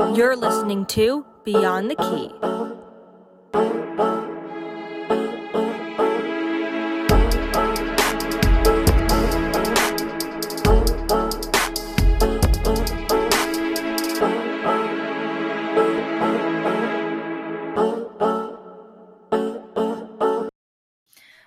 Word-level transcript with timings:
You're 0.00 0.34
listening 0.34 0.86
to 0.86 1.26
Beyond 1.44 1.90
the 1.90 1.94
Key. 1.94 2.30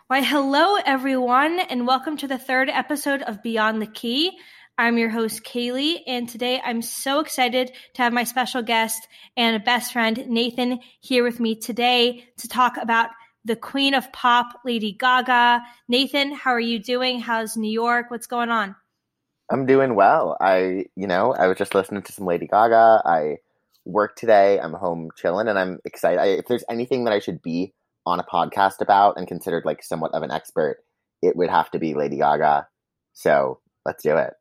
Why, 0.08 0.22
hello, 0.22 0.76
everyone, 0.86 1.60
and 1.60 1.88
welcome 1.88 2.18
to 2.18 2.28
the 2.28 2.38
third 2.38 2.70
episode 2.70 3.24
of 3.24 3.42
Beyond 3.42 3.82
the 3.82 3.88
Key. 3.88 4.38
I'm 4.76 4.98
your 4.98 5.10
host, 5.10 5.44
Kaylee, 5.44 6.00
and 6.08 6.28
today 6.28 6.60
I'm 6.66 6.82
so 6.82 7.20
excited 7.20 7.72
to 7.94 8.02
have 8.02 8.12
my 8.12 8.24
special 8.24 8.64
guest 8.64 9.08
and 9.38 9.64
best 9.64 9.94
friend, 9.94 10.26
Nathan, 10.28 10.80
here 11.00 11.24
with 11.24 11.40
me 11.40 11.56
today 11.56 12.26
to 12.38 12.48
talk 12.48 12.78
about 12.78 13.12
the 13.46 13.56
queen 13.56 13.94
of 13.94 14.12
pop, 14.12 14.62
Lady 14.66 14.92
Gaga. 14.92 15.62
Nathan, 15.88 16.34
how 16.34 16.50
are 16.50 16.60
you 16.60 16.80
doing? 16.80 17.20
How's 17.20 17.56
New 17.56 17.70
York? 17.70 18.10
What's 18.10 18.26
going 18.26 18.50
on? 18.50 18.76
I'm 19.52 19.68
doing 19.68 19.94
well. 19.94 20.38
I, 20.42 20.86
you 20.96 21.06
know, 21.06 21.34
I 21.34 21.46
was 21.46 21.60
just 21.60 21.76
listening 21.76 22.02
to 22.02 22.12
some 22.12 22.26
Lady 22.26 22.48
Gaga. 22.48 23.04
I 23.06 23.38
work 23.86 24.16
today. 24.16 24.60
I'm 24.60 24.74
home 24.74 25.12
chilling, 25.16 25.48
and 25.48 25.60
I'm 25.60 25.82
excited. 25.86 26.20
I, 26.20 26.26
if 26.30 26.48
there's 26.48 26.64
anything 26.68 27.04
that 27.04 27.14
I 27.14 27.20
should 27.20 27.44
be 27.44 27.76
on 28.08 28.20
a 28.20 28.24
podcast 28.24 28.82
about 28.82 29.18
and 29.18 29.28
considered 29.28 29.66
like 29.66 29.84
somewhat 29.84 30.16
of 30.16 30.24
an 30.24 30.32
expert, 30.32 30.78
it 31.22 31.36
would 31.36 31.52
have 31.52 31.70
to 31.72 31.80
be 31.80 31.94
Lady 31.94 32.18
Gaga. 32.18 32.68
So 33.14 33.60
let's 33.86 34.02
do 34.02 34.18
it. 34.18 34.34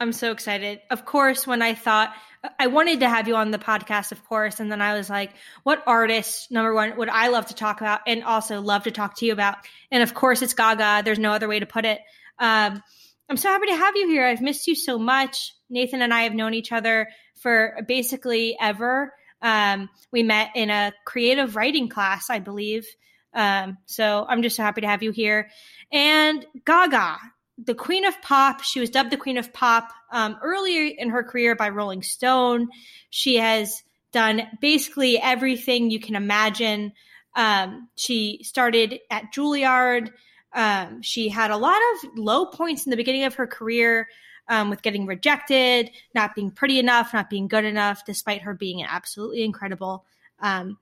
I'm 0.00 0.12
so 0.12 0.32
excited. 0.32 0.80
Of 0.90 1.04
course, 1.04 1.46
when 1.46 1.62
I 1.62 1.74
thought 1.74 2.12
I 2.58 2.66
wanted 2.66 3.00
to 3.00 3.08
have 3.08 3.28
you 3.28 3.36
on 3.36 3.50
the 3.50 3.58
podcast, 3.58 4.12
of 4.12 4.24
course, 4.24 4.60
and 4.60 4.70
then 4.70 4.82
I 4.82 4.94
was 4.96 5.08
like, 5.08 5.30
what 5.62 5.82
artist, 5.86 6.50
number 6.50 6.74
one, 6.74 6.96
would 6.96 7.08
I 7.08 7.28
love 7.28 7.46
to 7.46 7.54
talk 7.54 7.80
about 7.80 8.00
and 8.06 8.24
also 8.24 8.60
love 8.60 8.84
to 8.84 8.90
talk 8.90 9.16
to 9.18 9.26
you 9.26 9.32
about? 9.32 9.56
And 9.90 10.02
of 10.02 10.12
course, 10.12 10.42
it's 10.42 10.54
Gaga. 10.54 11.02
There's 11.04 11.18
no 11.18 11.32
other 11.32 11.48
way 11.48 11.60
to 11.60 11.66
put 11.66 11.84
it. 11.84 12.00
Um, 12.38 12.82
I'm 13.28 13.36
so 13.36 13.48
happy 13.48 13.68
to 13.68 13.76
have 13.76 13.96
you 13.96 14.08
here. 14.08 14.26
I've 14.26 14.42
missed 14.42 14.66
you 14.66 14.74
so 14.74 14.98
much. 14.98 15.54
Nathan 15.70 16.02
and 16.02 16.12
I 16.12 16.22
have 16.22 16.34
known 16.34 16.54
each 16.54 16.72
other 16.72 17.08
for 17.36 17.78
basically 17.86 18.56
ever. 18.60 19.12
Um, 19.40 19.88
we 20.12 20.22
met 20.22 20.50
in 20.54 20.70
a 20.70 20.92
creative 21.06 21.56
writing 21.56 21.88
class, 21.88 22.30
I 22.30 22.40
believe. 22.40 22.86
Um, 23.32 23.78
so 23.86 24.26
I'm 24.28 24.42
just 24.42 24.56
so 24.56 24.62
happy 24.62 24.82
to 24.82 24.86
have 24.86 25.02
you 25.02 25.10
here. 25.10 25.50
And 25.90 26.44
Gaga, 26.64 27.18
the 27.58 27.74
Queen 27.74 28.04
of 28.04 28.20
Pop, 28.22 28.62
she 28.62 28.80
was 28.80 28.90
dubbed 28.90 29.10
the 29.10 29.16
Queen 29.16 29.38
of 29.38 29.52
Pop 29.52 29.92
um, 30.10 30.36
earlier 30.42 30.92
in 30.96 31.10
her 31.10 31.22
career 31.22 31.54
by 31.54 31.68
Rolling 31.68 32.02
Stone. 32.02 32.68
She 33.10 33.36
has 33.36 33.82
done 34.12 34.42
basically 34.60 35.18
everything 35.18 35.90
you 35.90 36.00
can 36.00 36.16
imagine. 36.16 36.92
Um, 37.36 37.88
she 37.96 38.40
started 38.42 39.00
at 39.10 39.32
Juilliard. 39.32 40.10
Um, 40.52 41.02
she 41.02 41.28
had 41.28 41.50
a 41.50 41.56
lot 41.56 41.76
of 41.76 42.10
low 42.16 42.46
points 42.46 42.86
in 42.86 42.90
the 42.90 42.96
beginning 42.96 43.24
of 43.24 43.34
her 43.34 43.46
career 43.46 44.08
um, 44.48 44.70
with 44.70 44.82
getting 44.82 45.06
rejected, 45.06 45.90
not 46.14 46.34
being 46.34 46.50
pretty 46.50 46.78
enough, 46.78 47.14
not 47.14 47.30
being 47.30 47.48
good 47.48 47.64
enough, 47.64 48.04
despite 48.04 48.42
her 48.42 48.54
being 48.54 48.84
absolutely 48.84 49.42
incredible. 49.42 50.04
Um, 50.40 50.78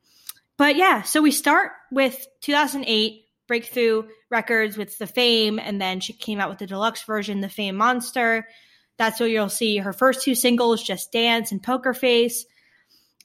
but 0.56 0.76
yeah, 0.76 1.02
so 1.02 1.22
we 1.22 1.30
start 1.30 1.72
with 1.90 2.26
2008 2.42 3.24
breakthrough 3.52 4.04
records 4.30 4.78
with 4.78 4.96
the 4.96 5.06
Fame, 5.06 5.58
and 5.58 5.78
then 5.78 6.00
she 6.00 6.14
came 6.14 6.40
out 6.40 6.48
with 6.48 6.56
the 6.56 6.66
deluxe 6.66 7.02
version, 7.02 7.42
the 7.42 7.50
Fame 7.50 7.76
Monster. 7.76 8.48
That's 8.96 9.20
where 9.20 9.28
you'll 9.28 9.50
see 9.50 9.76
her 9.76 9.92
first 9.92 10.22
two 10.22 10.34
singles, 10.34 10.82
Just 10.82 11.12
Dance 11.12 11.52
and 11.52 11.62
Poker 11.62 11.92
Face. 11.92 12.46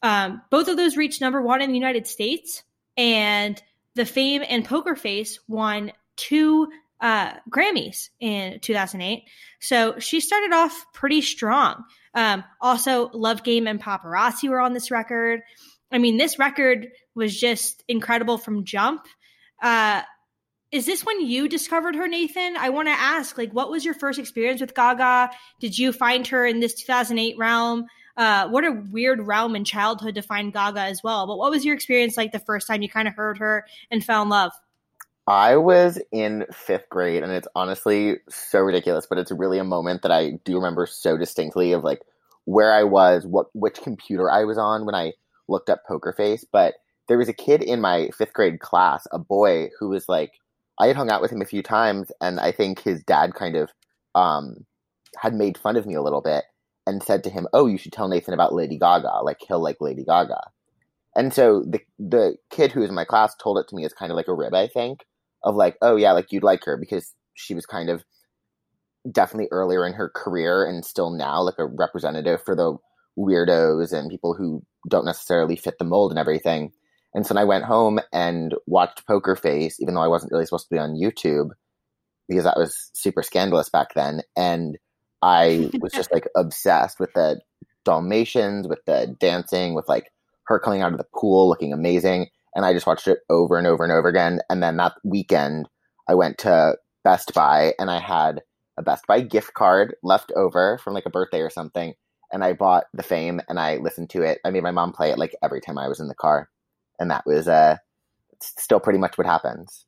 Um, 0.04 0.42
both 0.52 0.68
of 0.68 0.76
those 0.76 0.98
reached 0.98 1.22
number 1.22 1.42
one 1.42 1.62
in 1.62 1.70
the 1.70 1.78
United 1.78 2.08
States, 2.08 2.64
and 2.98 3.64
the 3.96 4.06
Fame 4.06 4.44
and 4.46 4.66
Poker 4.66 4.98
Face 4.98 5.40
won 5.48 5.94
two 6.18 6.68
uh, 7.00 7.32
Grammys 7.50 8.10
in 8.20 8.60
2008. 8.60 9.24
So 9.62 9.98
she 10.00 10.20
started 10.20 10.52
off 10.52 10.88
pretty 10.94 11.22
strong. 11.22 11.86
Um, 12.14 12.44
also, 12.60 13.10
Love 13.14 13.46
Game 13.46 13.66
and 13.66 13.82
Paparazzi 13.82 14.50
were 14.50 14.60
on 14.60 14.74
this 14.74 14.92
record. 14.92 15.40
I 15.90 16.00
mean, 16.00 16.18
this 16.18 16.38
record 16.38 16.90
was 17.16 17.40
just 17.40 17.82
incredible 17.88 18.38
from 18.38 18.66
jump. 18.66 19.08
Uh, 19.62 20.02
is 20.72 20.86
this 20.86 21.06
when 21.06 21.26
you 21.26 21.48
discovered 21.48 21.96
her, 21.96 22.08
Nathan? 22.08 22.58
I 22.58 22.70
want 22.70 22.88
to 22.88 22.94
ask, 22.94 23.38
like, 23.38 23.52
what 23.52 23.72
was 23.72 23.86
your 23.86 23.94
first 23.94 24.20
experience 24.20 24.60
with 24.60 24.76
Gaga? 24.76 25.32
Did 25.60 25.78
you 25.78 25.94
find 25.94 26.28
her 26.28 26.46
in 26.46 26.60
this 26.60 26.74
2008 26.74 27.38
realm? 27.38 27.86
Uh, 28.18 28.50
what 28.50 28.66
a 28.66 28.72
weird 28.92 29.26
realm 29.26 29.56
in 29.56 29.64
childhood 29.64 30.16
to 30.16 30.22
find 30.22 30.52
Gaga 30.52 30.82
as 30.82 31.02
well. 31.04 31.28
But 31.28 31.38
what 31.38 31.52
was 31.52 31.64
your 31.64 31.76
experience 31.76 32.18
like 32.18 32.32
the 32.32 32.40
first 32.40 32.68
time 32.68 32.82
you 32.82 32.90
kind 32.90 33.08
of 33.08 33.14
heard 33.14 33.38
her 33.38 33.66
and 33.92 34.04
fell 34.04 34.24
in 34.24 34.30
love? 34.30 34.52
I 35.28 35.58
was 35.58 36.02
in 36.12 36.46
fifth 36.52 36.90
grade, 36.90 37.22
and 37.22 37.32
it's 37.32 37.48
honestly 37.54 38.18
so 38.30 38.60
ridiculous, 38.60 39.06
but 39.08 39.18
it's 39.18 39.32
really 39.32 39.60
a 39.60 39.64
moment 39.64 40.02
that 40.02 40.12
I 40.12 40.40
do 40.46 40.56
remember 40.56 40.86
so 40.86 41.18
distinctly 41.18 41.74
of 41.74 41.84
like 41.84 42.02
where 42.46 42.74
I 42.74 42.84
was, 42.84 43.26
what 43.26 43.48
which 43.54 43.82
computer 43.82 44.32
I 44.32 44.46
was 44.46 44.58
on 44.58 44.86
when 44.86 44.96
I 44.96 45.14
looked 45.48 45.70
up 45.70 45.86
Poker 45.86 46.14
Face. 46.14 46.46
But 46.50 46.76
there 47.08 47.18
was 47.18 47.30
a 47.30 47.34
kid 47.34 47.62
in 47.62 47.82
my 47.82 48.10
fifth 48.18 48.34
grade 48.34 48.60
class, 48.60 49.06
a 49.12 49.20
boy 49.20 49.70
who 49.80 49.90
was 49.90 50.08
like, 50.10 50.32
I 50.80 50.88
had 50.88 50.96
hung 50.96 51.10
out 51.10 51.22
with 51.22 51.32
him 51.32 51.42
a 51.42 51.46
few 51.46 51.64
times, 51.64 52.12
and 52.22 52.40
I 52.40 52.52
think 52.52 52.82
his 52.82 53.04
dad 53.04 53.34
kind 53.34 53.56
of 53.56 53.70
um, 54.16 54.66
had 55.18 55.34
made 55.34 55.58
fun 55.58 55.76
of 55.76 55.86
me 55.86 55.96
a 55.96 56.02
little 56.02 56.22
bit 56.22 56.46
and 56.86 57.04
said 57.04 57.24
to 57.24 57.30
him, 57.30 57.48
"Oh, 57.54 57.68
you 57.68 57.78
should 57.78 57.94
tell 57.94 58.08
Nathan 58.08 58.34
about 58.34 58.54
Lady 58.54 58.78
Gaga. 58.78 59.24
Like 59.24 59.38
he'll 59.48 59.62
like 59.62 59.78
Lady 59.82 60.04
Gaga." 60.04 60.42
And 61.16 61.34
so 61.34 61.64
the 61.68 61.82
the 62.00 62.38
kid 62.52 62.72
who 62.72 62.82
was 62.82 62.90
in 62.90 62.96
my 62.96 63.06
class 63.06 63.36
told 63.36 63.58
it 63.58 63.68
to 63.70 63.76
me 63.76 63.86
as 63.86 63.94
kind 63.94 64.12
of 64.12 64.16
like 64.16 64.28
a 64.28 64.34
rib, 64.34 64.54
I 64.54 64.68
think 64.68 65.06
of 65.44 65.56
like, 65.56 65.78
oh 65.82 65.96
yeah, 65.96 66.12
like 66.12 66.32
you'd 66.32 66.44
like 66.44 66.64
her 66.66 66.78
because 66.78 67.14
she 67.36 67.54
was 67.56 67.66
kind 67.66 67.90
of 67.90 68.04
definitely 69.12 69.48
earlier 69.52 69.86
in 69.86 69.94
her 69.94 70.10
career 70.10 70.66
and 70.66 70.84
still 70.84 71.10
now 71.10 71.42
like 71.42 71.58
a 71.58 71.66
representative 71.66 72.42
for 72.44 72.56
the 72.56 72.76
weirdos 73.18 73.94
and 73.94 74.10
people 74.10 74.34
who 74.34 74.62
don't 74.90 75.06
necessarily 75.06 75.56
fit 75.56 75.78
the 75.80 75.86
mold 75.86 76.12
and 76.12 76.20
everything. 76.20 76.72
And 77.18 77.26
so 77.26 77.36
I 77.36 77.46
went 77.46 77.66
home 77.66 78.00
and 78.14 78.54
watched 78.68 79.08
Poker 79.08 79.36
Face, 79.36 79.82
even 79.82 79.96
though 79.96 80.04
I 80.04 80.08
wasn't 80.08 80.32
really 80.32 80.46
supposed 80.46 80.70
to 80.70 80.76
be 80.76 80.78
on 80.78 80.94
YouTube 80.94 81.50
because 82.30 82.44
that 82.44 82.58
was 82.58 82.92
super 82.94 83.24
scandalous 83.24 83.70
back 83.70 83.96
then. 83.96 84.22
And 84.36 84.78
I 85.24 85.72
was 85.82 85.94
just 85.94 86.14
like 86.14 86.28
obsessed 86.36 87.00
with 87.00 87.12
the 87.14 87.42
Dalmatians, 87.86 88.68
with 88.68 88.86
the 88.86 89.16
dancing, 89.20 89.74
with 89.74 89.90
like 89.90 90.12
her 90.46 90.60
coming 90.60 90.84
out 90.84 90.92
of 90.92 91.00
the 91.00 91.08
pool 91.16 91.50
looking 91.50 91.74
amazing 91.74 92.28
and 92.56 92.66
I 92.66 92.74
just 92.74 92.86
watched 92.86 93.08
it 93.08 93.22
over 93.32 93.58
and 93.58 93.66
over 93.66 93.84
and 93.84 93.92
over 93.92 94.08
again. 94.08 94.42
And 94.48 94.62
then 94.62 94.78
that 94.78 94.94
weekend, 95.04 95.68
I 96.08 96.14
went 96.14 96.38
to 96.40 96.78
Best 97.04 97.34
Buy 97.34 97.74
and 97.80 97.90
I 97.90 98.00
had 98.00 98.42
a 98.78 98.84
Best 98.84 99.08
Buy 99.08 99.22
gift 99.22 99.56
card 99.56 99.96
left 100.04 100.32
over 100.36 100.78
from 100.84 100.94
like 100.94 101.08
a 101.08 101.12
birthday 101.12 101.42
or 101.42 101.50
something. 101.50 101.96
And 102.32 102.44
I 102.44 102.54
bought 102.54 102.86
The 102.94 103.02
Fame 103.02 103.42
and 103.50 103.60
I 103.60 103.78
listened 103.78 104.12
to 104.12 104.22
it. 104.22 104.40
I 104.46 104.52
made 104.52 104.62
my 104.62 104.72
mom 104.72 104.92
play 104.92 105.10
it 105.10 105.18
like 105.18 105.36
every 105.44 105.62
time 105.62 105.80
I 105.80 105.88
was 105.88 106.00
in 106.00 106.08
the 106.08 106.16
car. 106.16 106.50
And 107.00 107.12
that 107.12 107.26
was 107.26 107.48
uh, 107.48 107.78
still 108.42 108.80
pretty 108.80 109.00
much 109.00 109.18
what 109.18 109.28
happens. 109.28 109.86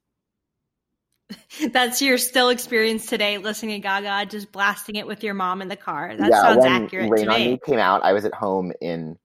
That's 1.71 2.01
your 2.01 2.17
still 2.17 2.49
experience 2.49 3.05
today, 3.05 3.37
listening 3.37 3.75
to 3.75 3.79
Gaga, 3.79 4.29
just 4.29 4.51
blasting 4.51 4.95
it 4.95 5.05
with 5.05 5.23
your 5.23 5.33
mom 5.33 5.61
in 5.61 5.67
the 5.67 5.75
car. 5.75 6.15
That 6.15 6.29
yeah, 6.29 6.41
sounds 6.41 6.65
accurate. 6.65 7.09
Rain 7.09 7.25
to 7.25 7.31
on 7.31 7.39
me. 7.39 7.51
Me 7.51 7.59
came 7.63 7.79
out. 7.79 8.03
I 8.03 8.13
was 8.13 8.25
at 8.25 8.33
home 8.33 8.71
in 8.81 9.17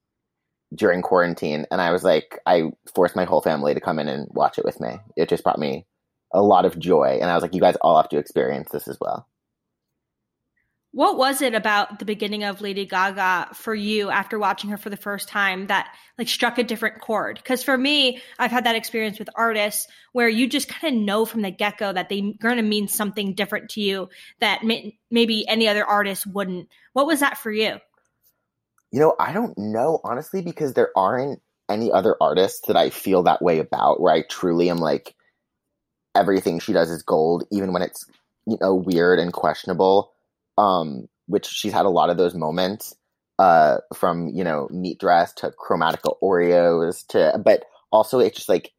during 0.74 1.02
quarantine 1.02 1.66
and 1.70 1.80
I 1.80 1.92
was 1.92 2.04
like 2.04 2.38
I 2.46 2.70
forced 2.94 3.16
my 3.16 3.24
whole 3.24 3.40
family 3.40 3.74
to 3.74 3.80
come 3.80 3.98
in 3.98 4.08
and 4.08 4.28
watch 4.30 4.58
it 4.58 4.64
with 4.64 4.80
me. 4.80 4.98
It 5.16 5.28
just 5.28 5.44
brought 5.44 5.58
me 5.58 5.86
a 6.32 6.42
lot 6.42 6.64
of 6.64 6.78
joy 6.78 7.18
and 7.20 7.30
I 7.30 7.34
was 7.34 7.42
like 7.42 7.54
you 7.54 7.60
guys 7.60 7.76
all 7.80 7.96
have 7.96 8.08
to 8.10 8.18
experience 8.18 8.70
this 8.70 8.88
as 8.88 8.98
well. 9.00 9.28
What 10.94 11.18
was 11.18 11.42
it 11.42 11.56
about 11.56 11.98
the 11.98 12.04
beginning 12.04 12.44
of 12.44 12.60
Lady 12.60 12.86
Gaga 12.86 13.48
for 13.54 13.74
you 13.74 14.10
after 14.10 14.38
watching 14.38 14.70
her 14.70 14.76
for 14.76 14.90
the 14.90 14.96
first 14.96 15.28
time 15.28 15.66
that 15.66 15.92
like 16.16 16.28
struck 16.28 16.56
a 16.56 16.62
different 16.62 17.00
chord? 17.00 17.38
Because 17.38 17.64
for 17.64 17.76
me, 17.76 18.22
I've 18.38 18.52
had 18.52 18.66
that 18.66 18.76
experience 18.76 19.18
with 19.18 19.28
artists 19.34 19.88
where 20.12 20.28
you 20.28 20.46
just 20.48 20.68
kind 20.68 20.94
of 20.94 21.02
know 21.02 21.24
from 21.24 21.42
the 21.42 21.50
get 21.50 21.78
go 21.78 21.92
that 21.92 22.08
they're 22.08 22.32
going 22.40 22.58
to 22.58 22.62
mean 22.62 22.86
something 22.86 23.34
different 23.34 23.70
to 23.70 23.80
you 23.80 24.08
that 24.38 24.62
may- 24.62 24.96
maybe 25.10 25.44
any 25.48 25.66
other 25.66 25.84
artist 25.84 26.28
wouldn't. 26.28 26.68
What 26.92 27.08
was 27.08 27.18
that 27.18 27.38
for 27.38 27.50
you? 27.50 27.78
You 28.92 29.00
know, 29.00 29.16
I 29.18 29.32
don't 29.32 29.58
know, 29.58 29.98
honestly, 30.04 30.42
because 30.42 30.74
there 30.74 30.92
aren't 30.96 31.40
any 31.68 31.90
other 31.90 32.14
artists 32.20 32.68
that 32.68 32.76
I 32.76 32.90
feel 32.90 33.24
that 33.24 33.42
way 33.42 33.58
about 33.58 34.00
where 34.00 34.14
I 34.14 34.22
truly 34.30 34.70
am 34.70 34.78
like, 34.78 35.16
everything 36.14 36.60
she 36.60 36.72
does 36.72 36.88
is 36.88 37.02
gold, 37.02 37.42
even 37.50 37.72
when 37.72 37.82
it's, 37.82 38.06
you 38.46 38.58
know, 38.60 38.76
weird 38.76 39.18
and 39.18 39.32
questionable. 39.32 40.13
Um, 40.56 41.08
which 41.26 41.46
she's 41.46 41.72
had 41.72 41.86
a 41.86 41.90
lot 41.90 42.10
of 42.10 42.16
those 42.16 42.34
moments, 42.34 42.94
uh, 43.38 43.78
from, 43.94 44.28
you 44.28 44.44
know, 44.44 44.68
meat 44.70 45.00
dress 45.00 45.32
to 45.34 45.50
Chromatica 45.50 46.14
Oreos 46.22 47.06
to, 47.08 47.40
but 47.44 47.64
also 47.90 48.18
it's 48.20 48.36
just 48.36 48.48
like, 48.48 48.72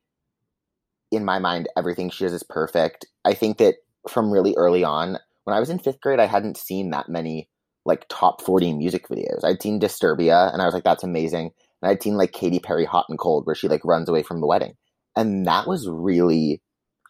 in 1.12 1.26
my 1.26 1.40
mind, 1.40 1.68
everything 1.78 2.10
she 2.10 2.24
does 2.24 2.34
is 2.34 2.44
perfect. 2.44 3.06
I 3.26 3.34
think 3.34 3.58
that 3.58 3.76
from 4.08 4.32
really 4.32 4.54
early 4.58 4.84
on, 4.84 5.18
when 5.44 5.56
I 5.56 5.60
was 5.60 5.70
in 5.70 5.80
fifth 5.80 6.02
grade, 6.02 6.20
I 6.20 6.26
hadn't 6.26 6.58
seen 6.58 6.92
that 6.92 7.10
many 7.10 7.50
like 7.86 8.06
top 8.10 8.42
40 8.42 8.74
music 8.74 9.08
videos. 9.08 9.44
I'd 9.44 9.62
seen 9.62 9.80
Disturbia 9.80 10.52
and 10.52 10.62
I 10.62 10.66
was 10.66 10.74
like, 10.74 10.84
that's 10.84 11.04
amazing. 11.04 11.52
And 11.82 11.92
I'd 11.92 12.02
seen 12.02 12.18
like 12.18 12.32
Katy 12.32 12.60
Perry 12.60 12.86
Hot 12.86 13.06
and 13.10 13.20
Cold 13.20 13.46
where 13.46 13.56
she 13.56 13.68
like 13.68 13.86
runs 13.86 14.10
away 14.10 14.24
from 14.24 14.42
the 14.42 14.48
wedding. 14.48 14.74
And 15.16 15.46
that 15.46 15.68
was 15.68 15.88
really 15.88 16.62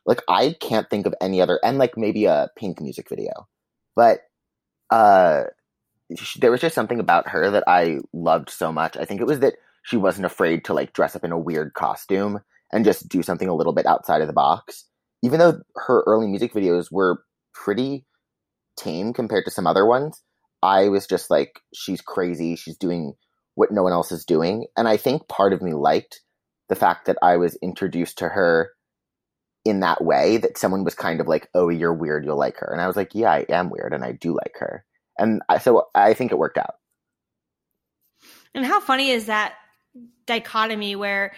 like 0.06 0.21
I 0.27 0.56
can't 0.59 0.89
think 0.89 1.06
of 1.06 1.15
any 1.21 1.41
other 1.41 1.59
and 1.63 1.77
like 1.77 1.97
maybe 1.97 2.25
a 2.25 2.50
pink 2.57 2.81
music 2.81 3.09
video. 3.09 3.47
But 3.95 4.19
uh 4.90 5.44
she, 6.16 6.40
there 6.40 6.52
was 6.52 6.62
just 6.62 6.76
something 6.76 7.00
about 7.00 7.30
her 7.30 7.50
that 7.52 7.64
I 7.68 8.00
loved 8.14 8.50
so 8.50 8.72
much. 8.72 8.96
I 8.98 9.06
think 9.06 9.22
it 9.22 9.28
was 9.28 9.40
that 9.40 9.56
she 9.84 9.98
wasn't 9.98 10.26
afraid 10.26 10.66
to 10.66 10.74
like 10.74 10.94
dress 10.94 11.16
up 11.16 11.24
in 11.24 11.32
a 11.32 11.40
weird 11.40 11.74
costume 11.74 12.40
and 12.72 12.86
just 12.86 13.10
do 13.10 13.24
something 13.24 13.48
a 13.48 13.56
little 13.56 13.74
bit 13.74 13.86
outside 13.86 14.22
of 14.22 14.28
the 14.28 14.34
box. 14.34 14.86
Even 15.24 15.40
though 15.40 15.62
her 15.76 16.04
early 16.06 16.28
music 16.28 16.54
videos 16.54 16.92
were 16.92 17.24
pretty 17.54 18.06
tame 18.78 19.14
compared 19.14 19.46
to 19.46 19.52
some 19.52 19.66
other 19.66 19.86
ones, 19.86 20.22
I 20.62 20.90
was 20.90 21.08
just 21.08 21.30
like, 21.30 21.62
she's 21.74 22.02
crazy. 22.02 22.56
She's 22.56 22.78
doing 22.78 23.14
what 23.56 23.72
no 23.72 23.84
one 23.84 23.94
else 23.94 24.12
is 24.12 24.26
doing. 24.26 24.68
And 24.78 24.88
I 24.88 24.98
think 24.98 25.28
part 25.28 25.54
of 25.54 25.62
me 25.62 25.74
liked 25.74 26.22
the 26.70 26.76
fact 26.76 27.06
that 27.06 27.18
I 27.22 27.38
was 27.38 27.58
introduced 27.62 28.18
to 28.20 28.30
her 28.30 28.72
in 29.65 29.79
that 29.79 30.03
way 30.03 30.38
that 30.38 30.57
someone 30.57 30.83
was 30.83 30.94
kind 30.94 31.19
of 31.19 31.27
like, 31.27 31.50
oh, 31.56 31.69
you're 31.69 31.94
weird. 31.94 32.23
You'll 32.23 32.38
like 32.38 32.57
her. 32.57 32.71
And 32.71 32.79
I 32.79 32.88
was 32.88 32.95
like, 32.95 33.15
yeah, 33.15 33.31
I 33.31 33.45
am 33.50 33.71
weird 33.71 33.94
and 33.94 34.03
I 34.03 34.12
do 34.12 34.33
like 34.33 34.53
her. 34.59 34.85
And 35.17 35.41
I, 35.50 35.57
so 35.57 35.88
I 35.95 36.13
think 36.13 36.31
it 36.31 36.38
worked 36.38 36.59
out. 36.59 36.75
And 38.53 38.63
how 38.63 38.79
funny 38.79 39.09
is 39.09 39.25
that 39.25 39.56
dichotomy 40.27 40.95
where 40.95 41.33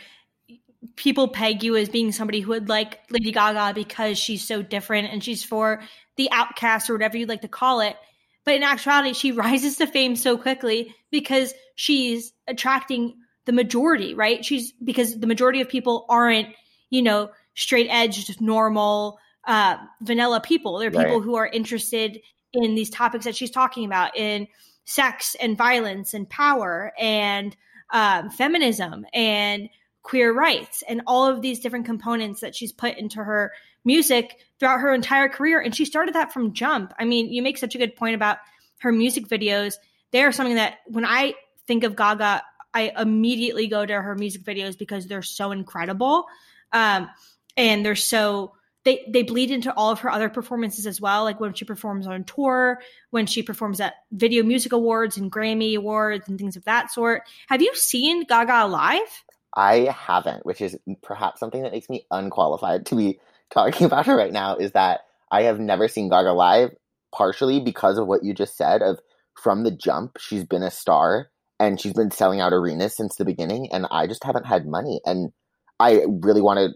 people 0.96 1.30
peg 1.30 1.64
you 1.64 1.76
as 1.76 1.90
being 1.90 2.12
somebody 2.12 2.42
who 2.42 2.50
would 2.50 2.70
like 2.70 3.00
Lady 3.10 3.32
Gaga 3.32 3.74
because 3.74 4.20
she's 4.20 4.44
so 4.44 4.62
different 4.62 5.12
and 5.12 5.24
she's 5.24 5.44
for 5.44 5.82
the 6.18 6.30
outcast 6.32 6.90
or 6.90 6.94
whatever 6.94 7.18
you'd 7.18 7.30
like 7.30 7.42
to 7.42 7.48
call 7.48 7.80
it. 7.80 7.96
But 8.44 8.56
in 8.56 8.64
actuality, 8.64 9.14
she 9.14 9.32
rises 9.34 9.78
to 9.78 9.88
fame 9.88 10.16
so 10.16 10.38
quickly 10.38 10.94
because 11.12 11.54
she's 11.76 12.34
attracting 12.48 13.16
the 13.46 13.54
majority, 13.54 14.14
right? 14.14 14.44
She's 14.44 14.74
because 14.74 15.18
the 15.18 15.28
majority 15.28 15.62
of 15.62 15.70
people 15.70 16.06
aren't, 16.10 16.50
you 16.90 17.02
know, 17.02 17.30
straight 17.58 17.88
edge, 17.90 18.40
normal, 18.40 19.20
uh, 19.46 19.78
vanilla 20.02 20.40
people. 20.40 20.78
They're 20.78 20.92
people 20.92 21.20
right. 21.20 21.24
who 21.24 21.36
are 21.36 21.48
interested 21.48 22.22
in 22.54 22.76
these 22.76 22.90
topics 22.90 23.26
that 23.26 23.36
she's 23.36 23.52
talking 23.52 23.84
about 23.84 24.16
in 24.16 24.48
sex 24.86 25.36
and 25.42 25.58
violence 25.58 26.14
and 26.14 26.30
power 26.30 26.94
and 26.98 27.56
um, 27.92 28.30
feminism 28.30 29.06
and 29.14 29.70
queer 30.04 30.32
rights 30.32 30.84
and 30.88 31.02
all 31.08 31.28
of 31.28 31.42
these 31.42 31.60
different 31.60 31.86
components 31.86 32.42
that 32.42 32.56
she's 32.56 32.72
put 32.72 32.98
into 32.98 33.22
her 33.22 33.52
music 33.84 34.38
throughout 34.60 34.80
her 34.80 34.94
entire 34.94 35.28
career. 35.28 35.60
And 35.60 35.76
she 35.76 35.84
started 35.84 36.16
that 36.16 36.32
from 36.32 36.54
jump. 36.54 36.94
I 37.00 37.06
mean, 37.06 37.34
you 37.34 37.42
make 37.42 37.58
such 37.58 37.76
a 37.76 37.78
good 37.78 37.96
point 37.96 38.16
about 38.16 38.38
her 38.80 38.92
music 38.92 39.28
videos. 39.28 39.76
They 40.12 40.24
are 40.24 40.32
something 40.32 40.56
that 40.56 40.76
when 40.86 41.06
I 41.06 41.34
think 41.66 41.84
of 41.84 41.96
Gaga, 41.96 42.44
I 42.74 42.94
immediately 42.98 43.68
go 43.68 43.86
to 43.86 44.02
her 44.02 44.16
music 44.16 44.44
videos 44.44 44.78
because 44.78 45.08
they're 45.08 45.24
so 45.24 45.52
incredible. 45.52 46.26
Um, 46.72 47.10
and 47.58 47.86
they're 47.86 47.96
so 47.96 48.54
they 48.86 49.06
they 49.12 49.24
bleed 49.24 49.52
into 49.52 49.74
all 49.74 49.92
of 49.92 50.00
her 50.00 50.10
other 50.10 50.30
performances 50.30 50.88
as 50.88 51.02
well 51.02 51.24
like 51.24 51.40
when 51.40 51.54
she 51.54 51.66
performs 51.66 52.08
on 52.08 52.24
tour 52.24 52.80
when 53.10 53.26
she 53.26 53.44
performs 53.44 53.82
at 53.82 53.96
video 54.12 54.44
music 54.44 54.72
awards 54.72 55.18
and 55.18 55.32
grammy 55.32 55.76
awards 55.76 56.30
and 56.30 56.38
things 56.38 56.56
of 56.56 56.64
that 56.66 56.92
sort 56.92 57.24
have 57.50 57.62
you 57.62 57.74
seen 57.76 58.24
gaga 58.24 58.66
live 58.68 59.24
i 59.56 59.94
haven't 59.94 60.46
which 60.46 60.62
is 60.62 60.78
perhaps 61.02 61.40
something 61.40 61.64
that 61.64 61.72
makes 61.72 61.90
me 61.90 62.06
unqualified 62.12 62.86
to 62.86 62.96
be 62.96 63.20
talking 63.50 63.86
about 63.86 64.06
her 64.06 64.16
right 64.16 64.32
now 64.34 64.56
is 64.56 64.72
that 64.74 65.02
I 65.32 65.44
have 65.44 65.60
never 65.60 65.88
seen 65.88 66.10
Gaga 66.10 66.34
live, 66.34 66.76
partially 67.14 67.60
because 67.60 67.98
of 67.98 68.08
what 68.08 68.24
you 68.24 68.34
just 68.34 68.58
said 68.58 68.82
of 68.82 69.00
from 69.36 69.64
the 69.64 69.72
jump, 69.72 70.18
she's 70.20 70.44
been 70.44 70.64
a 70.64 70.72
star 70.72 71.30
and 71.60 71.80
she's 71.80 71.94
been 71.94 72.12
selling 72.12 72.40
out 72.40 72.54
arenas 72.54 72.96
since 72.96 73.16
the 73.16 73.26
beginning, 73.26 73.72
and 73.72 73.88
I 73.90 74.08
just 74.08 74.24
haven't 74.24 74.46
had 74.46 74.68
money. 74.68 75.02
And 75.06 75.32
I 75.80 76.04
really 76.08 76.42
want 76.42 76.60
to 76.60 76.70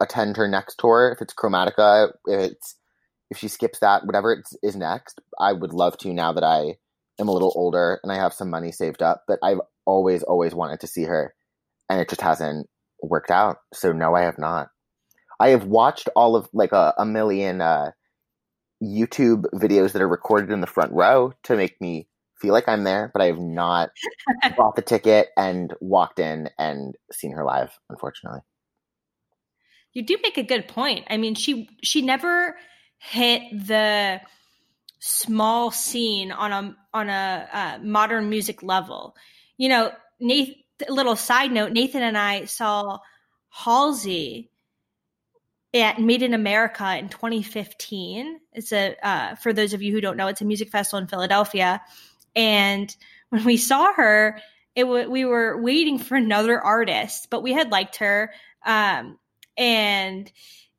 attend 0.00 0.36
her 0.36 0.48
next 0.48 0.76
tour 0.78 1.12
if 1.12 1.22
it's 1.22 1.34
Chromatica, 1.34 2.12
if 2.26 2.52
it's 2.52 2.76
if 3.30 3.38
she 3.38 3.48
skips 3.48 3.80
that, 3.80 4.06
whatever 4.06 4.32
it 4.32 4.46
is 4.62 4.76
next. 4.76 5.20
I 5.38 5.52
would 5.52 5.72
love 5.72 5.98
to 5.98 6.12
now 6.12 6.32
that 6.32 6.44
I 6.44 6.76
am 7.20 7.28
a 7.28 7.32
little 7.32 7.52
older 7.54 8.00
and 8.02 8.10
I 8.10 8.16
have 8.16 8.32
some 8.32 8.50
money 8.50 8.72
saved 8.72 9.02
up. 9.02 9.24
But 9.26 9.38
I've 9.42 9.60
always, 9.84 10.22
always 10.22 10.54
wanted 10.54 10.80
to 10.80 10.86
see 10.86 11.04
her, 11.04 11.34
and 11.88 12.00
it 12.00 12.08
just 12.08 12.20
hasn't 12.20 12.68
worked 13.02 13.30
out. 13.30 13.58
So 13.74 13.92
no, 13.92 14.14
I 14.14 14.22
have 14.22 14.38
not. 14.38 14.68
I 15.40 15.50
have 15.50 15.64
watched 15.64 16.08
all 16.16 16.36
of 16.36 16.48
like 16.52 16.72
a, 16.72 16.94
a 16.98 17.06
million 17.06 17.60
uh, 17.60 17.92
YouTube 18.82 19.44
videos 19.54 19.92
that 19.92 20.02
are 20.02 20.08
recorded 20.08 20.50
in 20.50 20.60
the 20.60 20.66
front 20.66 20.92
row 20.92 21.32
to 21.44 21.56
make 21.56 21.80
me 21.80 22.08
feel 22.40 22.52
like 22.52 22.68
I'm 22.68 22.84
there, 22.84 23.10
but 23.12 23.22
I 23.22 23.26
have 23.26 23.38
not 23.38 23.90
bought 24.56 24.76
the 24.76 24.82
ticket 24.82 25.28
and 25.36 25.72
walked 25.80 26.18
in 26.18 26.50
and 26.58 26.94
seen 27.12 27.32
her 27.32 27.44
live, 27.44 27.70
unfortunately. 27.88 28.40
You 29.92 30.02
do 30.02 30.18
make 30.22 30.38
a 30.38 30.42
good 30.42 30.68
point. 30.68 31.06
I 31.10 31.16
mean, 31.16 31.34
she 31.34 31.68
she 31.82 32.02
never 32.02 32.56
hit 32.98 33.42
the 33.66 34.20
small 35.00 35.70
scene 35.70 36.32
on 36.32 36.52
a 36.52 36.76
on 36.92 37.08
a 37.08 37.48
uh, 37.52 37.78
modern 37.82 38.28
music 38.28 38.62
level. 38.62 39.16
You 39.56 39.68
know, 39.68 39.92
Nathan, 40.20 40.56
little 40.88 41.16
side 41.16 41.52
note, 41.52 41.72
Nathan 41.72 42.02
and 42.02 42.18
I 42.18 42.44
saw 42.44 42.98
Halsey 43.50 44.50
at 45.74 46.00
Made 46.00 46.22
in 46.22 46.34
America 46.34 46.96
in 46.96 47.08
2015. 47.08 48.40
It's 48.52 48.72
a 48.72 48.96
uh, 49.02 49.34
for 49.36 49.52
those 49.52 49.74
of 49.74 49.82
you 49.82 49.92
who 49.92 50.00
don't 50.00 50.16
know, 50.16 50.28
it's 50.28 50.40
a 50.40 50.44
music 50.44 50.70
festival 50.70 51.00
in 51.00 51.08
Philadelphia. 51.08 51.80
And 52.34 52.94
when 53.30 53.44
we 53.44 53.56
saw 53.56 53.92
her, 53.92 54.40
it 54.74 54.84
w- 54.84 55.10
we 55.10 55.24
were 55.24 55.60
waiting 55.60 55.98
for 55.98 56.16
another 56.16 56.60
artist, 56.60 57.28
but 57.30 57.42
we 57.42 57.52
had 57.52 57.70
liked 57.70 57.96
her, 57.96 58.32
um, 58.64 59.18
and 59.58 60.30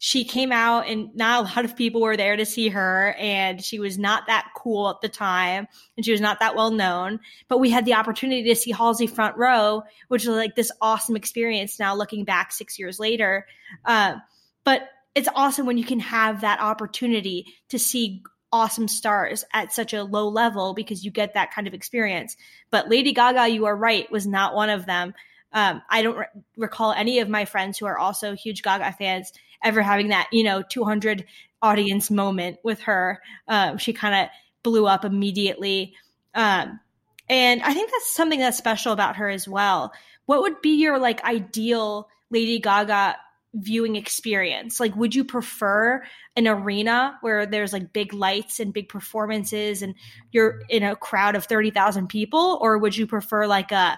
she 0.02 0.24
came 0.24 0.54
out, 0.54 0.88
and 0.88 1.14
not 1.14 1.42
a 1.42 1.56
lot 1.56 1.66
of 1.66 1.76
people 1.76 2.00
were 2.00 2.16
there 2.16 2.38
to 2.38 2.46
see 2.46 2.70
her, 2.70 3.14
and 3.20 3.62
she 3.62 3.80
was 3.80 3.98
not 3.98 4.28
that 4.28 4.48
cool 4.56 4.90
at 4.90 5.02
the 5.02 5.10
time, 5.10 5.68
and 5.98 6.06
she 6.06 6.14
was 6.14 6.22
not 6.22 6.40
that 6.40 6.56
well 6.56 6.72
known. 6.72 7.20
But 7.50 7.60
we 7.60 7.70
had 7.70 7.84
the 7.84 7.96
opportunity 7.96 8.44
to 8.44 8.56
see 8.56 8.72
Halsey 8.72 9.08
front 9.08 9.38
row, 9.38 9.84
which 10.08 10.26
was 10.26 10.38
like 10.38 10.56
this 10.56 10.72
awesome 10.82 11.18
experience. 11.18 11.80
Now 11.80 11.96
looking 11.96 12.24
back 12.24 12.54
six 12.54 12.80
years 12.80 12.98
later. 12.98 13.46
Uh, 13.84 14.16
but 14.64 14.90
it's 15.16 15.30
awesome 15.36 15.66
when 15.66 15.78
you 15.78 15.84
can 15.84 16.00
have 16.00 16.42
that 16.42 16.62
opportunity 16.62 17.46
to 17.68 17.78
see 17.78 18.24
awesome 18.52 18.88
stars 18.88 19.44
at 19.54 19.74
such 19.74 19.94
a 19.94 20.04
low 20.04 20.28
level 20.30 20.74
because 20.74 21.04
you 21.04 21.12
get 21.12 21.34
that 21.34 21.54
kind 21.54 21.68
of 21.68 21.74
experience. 21.74 22.38
But 22.72 22.90
Lady 22.90 23.14
Gaga, 23.14 23.50
you 23.50 23.66
are 23.66 23.76
right, 23.76 24.10
was 24.12 24.26
not 24.26 24.56
one 24.56 24.70
of 24.70 24.86
them. 24.86 25.14
Um, 25.52 25.82
I 25.90 26.02
don't 26.02 26.18
re- 26.18 26.26
recall 26.58 26.92
any 26.92 27.20
of 27.20 27.30
my 27.30 27.46
friends 27.46 27.78
who 27.78 27.86
are 27.86 27.98
also 27.98 28.36
huge 28.36 28.62
Gaga 28.62 28.94
fans 28.94 29.34
ever 29.64 29.82
having 29.82 30.10
that, 30.10 30.28
you 30.32 30.44
know, 30.44 30.62
200 30.62 31.26
audience 31.62 32.10
moment 32.10 32.58
with 32.64 32.82
her. 32.82 33.22
Um, 33.48 33.78
she 33.78 33.94
kind 33.94 34.16
of 34.16 34.30
blew 34.64 34.88
up 34.88 35.06
immediately. 35.06 35.94
Um, 36.34 36.80
and 37.28 37.62
I 37.62 37.74
think 37.74 37.92
that's 37.92 38.14
something 38.14 38.40
that's 38.40 38.58
special 38.58 38.94
about 38.94 39.18
her 39.18 39.30
as 39.30 39.48
well. 39.48 39.94
What 40.26 40.42
would 40.42 40.62
be 40.62 40.76
your 40.76 41.00
like 41.00 41.24
ideal 41.24 42.10
Lady 42.30 42.60
Gaga 42.60 43.18
viewing 43.54 43.96
experience? 43.96 44.80
Like, 44.80 44.96
would 44.96 45.16
you 45.16 45.24
prefer 45.24 46.04
an 46.36 46.48
arena 46.48 47.18
where 47.22 47.46
there's 47.46 47.74
like 47.74 47.94
big 47.94 48.14
lights 48.14 48.60
and 48.60 48.74
big 48.74 48.90
performances 48.90 49.82
and 49.82 49.96
you're 50.32 50.62
in 50.70 50.84
a 50.84 50.96
crowd 50.96 51.36
of 51.36 51.46
30,000 51.46 52.08
people? 52.08 52.58
Or 52.62 52.78
would 52.78 52.96
you 52.96 53.08
prefer 53.08 53.48
like 53.48 53.72
a 53.72 53.98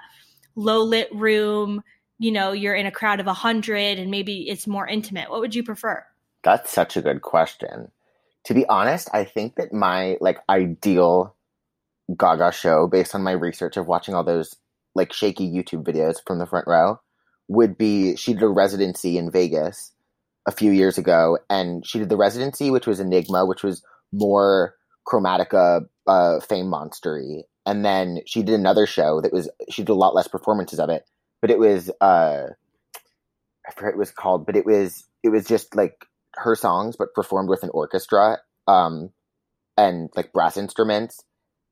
low 0.56 0.84
lit 0.84 1.14
room? 1.14 1.84
You 2.20 2.32
know, 2.32 2.52
you're 2.52 2.76
in 2.76 2.86
a 2.86 2.92
crowd 2.92 3.20
of 3.20 3.26
100 3.26 3.98
and 3.98 4.12
maybe 4.12 4.50
it's 4.50 4.68
more 4.68 4.88
intimate. 4.88 5.30
What 5.30 5.40
would 5.40 5.56
you 5.56 5.64
prefer? 5.64 6.06
That's 6.44 6.72
such 6.72 6.98
a 6.98 7.02
good 7.02 7.22
question. 7.22 7.92
To 8.46 8.54
be 8.54 8.66
honest, 8.68 9.10
I 9.14 9.24
think 9.24 9.56
that 9.56 9.74
my 9.74 10.18
like 10.20 10.40
ideal 10.50 11.36
Gaga 12.18 12.52
show, 12.52 12.88
based 12.88 13.16
on 13.16 13.24
my 13.24 13.32
research 13.32 13.78
of 13.78 13.88
watching 13.88 14.14
all 14.14 14.24
those 14.24 14.56
like 14.96 15.14
shaky 15.14 15.50
YouTube 15.50 15.84
videos 15.84 16.18
from 16.26 16.40
the 16.40 16.46
front 16.46 16.68
row, 16.68 17.00
would 17.48 17.78
be 17.78 18.16
she 18.16 18.34
did 18.34 18.44
a 18.44 18.48
residency 18.48 19.18
in 19.18 19.32
Vegas 19.32 19.92
a 20.48 20.52
few 20.52 20.72
years 20.72 20.98
ago, 20.98 21.38
and 21.50 21.86
she 21.86 22.00
did 22.00 22.10
the 22.10 22.18
residency, 22.18 22.72
which 22.72 22.88
was 22.88 23.00
Enigma, 23.00 23.46
which 23.46 23.64
was 23.64 23.84
more 24.12 24.76
chromatica 25.08 25.82
uh, 26.12 26.42
fame 26.42 26.66
monstery, 26.66 27.44
and 27.66 27.86
then 27.86 28.20
she 28.26 28.44
did 28.44 28.60
another 28.60 28.86
show 28.86 29.22
that 29.22 29.32
was 29.32 29.50
she 29.70 29.82
did 29.82 29.92
a 29.92 29.96
lot 29.96 30.14
less 30.14 30.28
performances 30.28 30.80
of 30.80 30.90
it, 30.90 31.06
but 31.42 31.50
it 31.50 31.58
was 31.58 31.90
uh, 32.02 32.48
I 33.66 33.72
forget 33.72 33.94
what 33.94 33.94
it 33.94 33.98
was 33.98 34.12
called, 34.12 34.46
but 34.46 34.58
it 34.58 34.66
was 34.66 35.08
it 35.24 35.30
was 35.30 35.46
just 35.46 35.74
like 35.74 36.06
her 36.36 36.56
songs, 36.56 36.98
but 36.98 37.14
performed 37.14 37.48
with 37.48 37.64
an 37.64 37.70
orchestra, 37.74 38.40
um, 38.68 39.12
and 39.78 40.10
like 40.16 40.34
brass 40.34 40.58
instruments, 40.58 41.24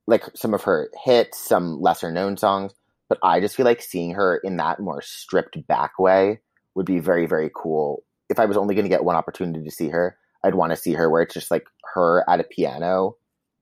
like 0.07 0.23
some 0.35 0.53
of 0.53 0.63
her 0.63 0.89
hits, 1.03 1.37
some 1.37 1.81
lesser 1.81 2.09
known 2.09 2.37
songs, 2.37 2.71
but 3.09 3.19
I 3.21 3.41
just 3.41 3.57
feel 3.57 3.65
like 3.65 3.81
seeing 3.81 4.11
her 4.11 4.37
in 4.37 4.55
that 4.57 4.79
more 4.79 5.01
stripped 5.01 5.67
back 5.67 5.99
way 5.99 6.39
would 6.75 6.85
be 6.85 6.99
very, 6.99 7.25
very 7.25 7.51
cool. 7.53 8.03
If 8.29 8.39
I 8.39 8.45
was 8.45 8.55
only 8.55 8.75
going 8.75 8.85
to 8.85 8.89
get 8.89 9.03
one 9.03 9.17
opportunity 9.17 9.65
to 9.65 9.71
see 9.71 9.89
her, 9.89 10.17
I'd 10.45 10.55
want 10.55 10.71
to 10.71 10.77
see 10.77 10.93
her 10.93 11.09
where 11.09 11.23
it's 11.23 11.33
just 11.33 11.51
like 11.51 11.65
her 11.95 12.23
at 12.29 12.39
a 12.39 12.43
piano 12.45 13.15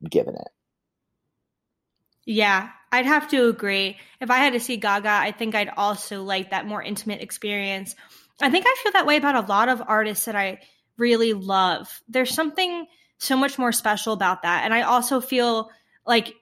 giving 0.07 0.35
it. 0.35 0.49
Yeah, 2.27 2.69
I'd 2.91 3.05
have 3.05 3.29
to 3.29 3.47
agree. 3.47 3.97
If 4.19 4.29
I 4.29 4.37
had 4.37 4.51
to 4.51 4.59
see 4.59 4.75
Gaga, 4.75 5.09
I 5.09 5.31
think 5.31 5.55
I'd 5.55 5.71
also 5.77 6.23
like 6.23 6.51
that 6.51 6.67
more 6.67 6.83
intimate 6.83 7.21
experience. 7.21 7.95
I 8.41 8.49
think 8.49 8.65
I 8.67 8.75
feel 8.83 8.91
that 8.91 9.05
way 9.05 9.15
about 9.15 9.35
a 9.35 9.47
lot 9.47 9.69
of 9.69 9.81
artists 9.87 10.25
that 10.25 10.35
I 10.35 10.59
really 10.97 11.31
love. 11.31 12.01
There's 12.09 12.33
something 12.33 12.85
so 13.17 13.37
much 13.37 13.57
more 13.57 13.71
special 13.71 14.11
about 14.11 14.41
that. 14.41 14.65
And 14.65 14.73
I 14.73 14.81
also 14.81 15.21
feel 15.21 15.71
like 16.05 16.35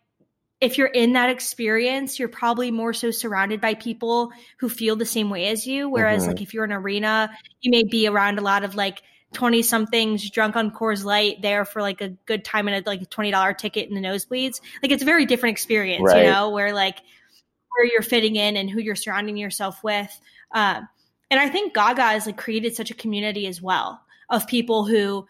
if 0.59 0.79
you're 0.79 0.87
in 0.87 1.13
that 1.13 1.29
experience, 1.29 2.17
you're 2.17 2.29
probably 2.29 2.71
more 2.71 2.93
so 2.93 3.11
surrounded 3.11 3.61
by 3.61 3.75
people 3.75 4.31
who 4.57 4.69
feel 4.69 4.95
the 4.95 5.05
same 5.05 5.29
way 5.29 5.49
as 5.49 5.67
you. 5.67 5.87
Whereas, 5.87 6.23
mm-hmm. 6.23 6.31
like, 6.31 6.41
if 6.41 6.53
you're 6.53 6.65
in 6.65 6.71
an 6.71 6.77
arena, 6.77 7.29
you 7.61 7.69
may 7.69 7.83
be 7.83 8.07
around 8.07 8.39
a 8.39 8.41
lot 8.41 8.63
of 8.63 8.73
like 8.73 9.03
20 9.35 9.61
somethings 9.61 10.29
drunk 10.31 10.55
on 10.55 10.71
Coors 10.71 11.03
Light 11.03 11.41
there 11.41 11.65
for 11.65 11.81
like 11.81 12.01
a 12.01 12.09
good 12.25 12.43
time 12.43 12.67
and 12.67 12.85
a 12.85 12.89
like 12.89 13.01
a 13.01 13.05
$20 13.05 13.57
ticket 13.57 13.87
in 13.87 13.95
the 13.95 14.01
nosebleeds. 14.01 14.61
Like, 14.81 14.91
it's 14.91 15.03
a 15.03 15.05
very 15.05 15.25
different 15.25 15.53
experience, 15.53 16.03
right. 16.03 16.25
you 16.25 16.31
know, 16.31 16.49
where 16.49 16.73
like 16.73 16.97
where 17.75 17.85
you're 17.85 18.01
fitting 18.01 18.35
in 18.35 18.57
and 18.57 18.69
who 18.69 18.79
you're 18.79 18.95
surrounding 18.95 19.37
yourself 19.37 19.83
with. 19.83 20.09
Uh, 20.51 20.81
and 21.29 21.39
I 21.39 21.49
think 21.49 21.73
Gaga 21.73 22.01
has 22.01 22.25
like 22.25 22.37
created 22.37 22.75
such 22.75 22.91
a 22.91 22.95
community 22.95 23.47
as 23.47 23.61
well 23.61 24.01
of 24.29 24.47
people 24.47 24.85
who 24.85 25.27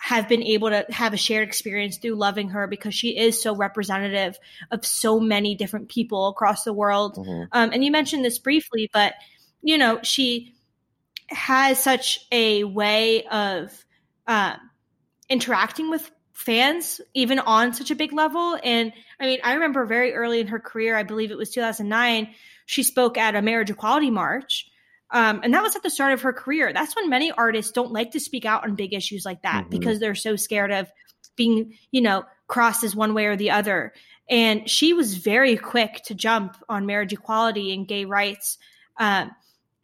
have 0.00 0.28
been 0.28 0.42
able 0.42 0.70
to 0.70 0.86
have 0.90 1.12
a 1.12 1.16
shared 1.16 1.46
experience 1.46 1.98
through 1.98 2.14
loving 2.14 2.50
her 2.50 2.66
because 2.66 2.94
she 2.94 3.16
is 3.18 3.40
so 3.40 3.54
representative 3.54 4.38
of 4.70 4.86
so 4.86 5.18
many 5.18 5.56
different 5.56 5.88
people 5.88 6.28
across 6.28 6.62
the 6.62 6.72
world. 6.72 7.16
Mm-hmm. 7.16 7.44
Um, 7.52 7.70
and 7.72 7.84
you 7.84 7.90
mentioned 7.90 8.24
this 8.24 8.38
briefly, 8.38 8.88
but 8.92 9.14
you 9.60 9.76
know, 9.76 9.98
she 10.02 10.54
has 11.28 11.82
such 11.82 12.26
a 12.32 12.64
way 12.64 13.24
of 13.24 13.84
uh, 14.26 14.56
interacting 15.28 15.90
with 15.90 16.10
fans, 16.32 17.00
even 17.14 17.38
on 17.38 17.72
such 17.72 17.90
a 17.90 17.94
big 17.94 18.12
level. 18.12 18.58
And 18.62 18.92
I 19.20 19.26
mean, 19.26 19.40
I 19.42 19.54
remember 19.54 19.84
very 19.86 20.14
early 20.14 20.40
in 20.40 20.46
her 20.48 20.60
career, 20.60 20.96
I 20.96 21.02
believe 21.02 21.30
it 21.30 21.36
was 21.36 21.50
2009, 21.50 22.28
she 22.66 22.82
spoke 22.82 23.18
at 23.18 23.34
a 23.34 23.42
marriage 23.42 23.70
equality 23.70 24.10
march. 24.10 24.70
Um, 25.10 25.40
and 25.42 25.54
that 25.54 25.62
was 25.62 25.74
at 25.74 25.82
the 25.82 25.90
start 25.90 26.12
of 26.12 26.22
her 26.22 26.32
career. 26.32 26.72
That's 26.72 26.94
when 26.94 27.08
many 27.08 27.32
artists 27.32 27.72
don't 27.72 27.92
like 27.92 28.12
to 28.12 28.20
speak 28.20 28.44
out 28.44 28.64
on 28.64 28.74
big 28.74 28.92
issues 28.92 29.24
like 29.24 29.42
that 29.42 29.62
mm-hmm. 29.62 29.70
because 29.70 30.00
they're 30.00 30.14
so 30.14 30.36
scared 30.36 30.70
of 30.70 30.90
being, 31.34 31.74
you 31.90 32.02
know, 32.02 32.24
crossed 32.46 32.84
as 32.84 32.94
one 32.94 33.14
way 33.14 33.26
or 33.26 33.36
the 33.36 33.50
other. 33.50 33.92
And 34.28 34.68
she 34.68 34.92
was 34.92 35.16
very 35.16 35.56
quick 35.56 36.02
to 36.04 36.14
jump 36.14 36.56
on 36.68 36.86
marriage 36.86 37.12
equality 37.12 37.72
and 37.72 37.88
gay 37.88 38.04
rights. 38.04 38.58
Um, 38.98 39.30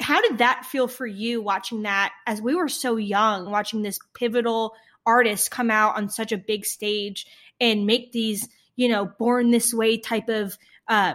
how 0.01 0.21
did 0.21 0.39
that 0.39 0.65
feel 0.65 0.89
for 0.89 1.07
you 1.07 1.41
watching 1.43 1.83
that 1.83 2.13
as 2.27 2.41
we 2.41 2.55
were 2.55 2.69
so 2.69 2.97
young, 2.97 3.51
watching 3.51 3.83
this 3.83 3.99
pivotal 4.15 4.75
artist 5.07 5.51
come 5.51 5.71
out 5.71 5.97
on 5.97 6.09
such 6.09 6.33
a 6.33 6.39
big 6.39 6.65
stage 6.65 7.27
and 7.61 7.87
make 7.87 8.13
these, 8.13 8.49
you 8.77 8.89
know, 8.89 9.07
born 9.07 9.51
this 9.51 9.73
way 9.73 9.99
type 9.99 10.29
of 10.29 10.57
uh, 10.89 11.15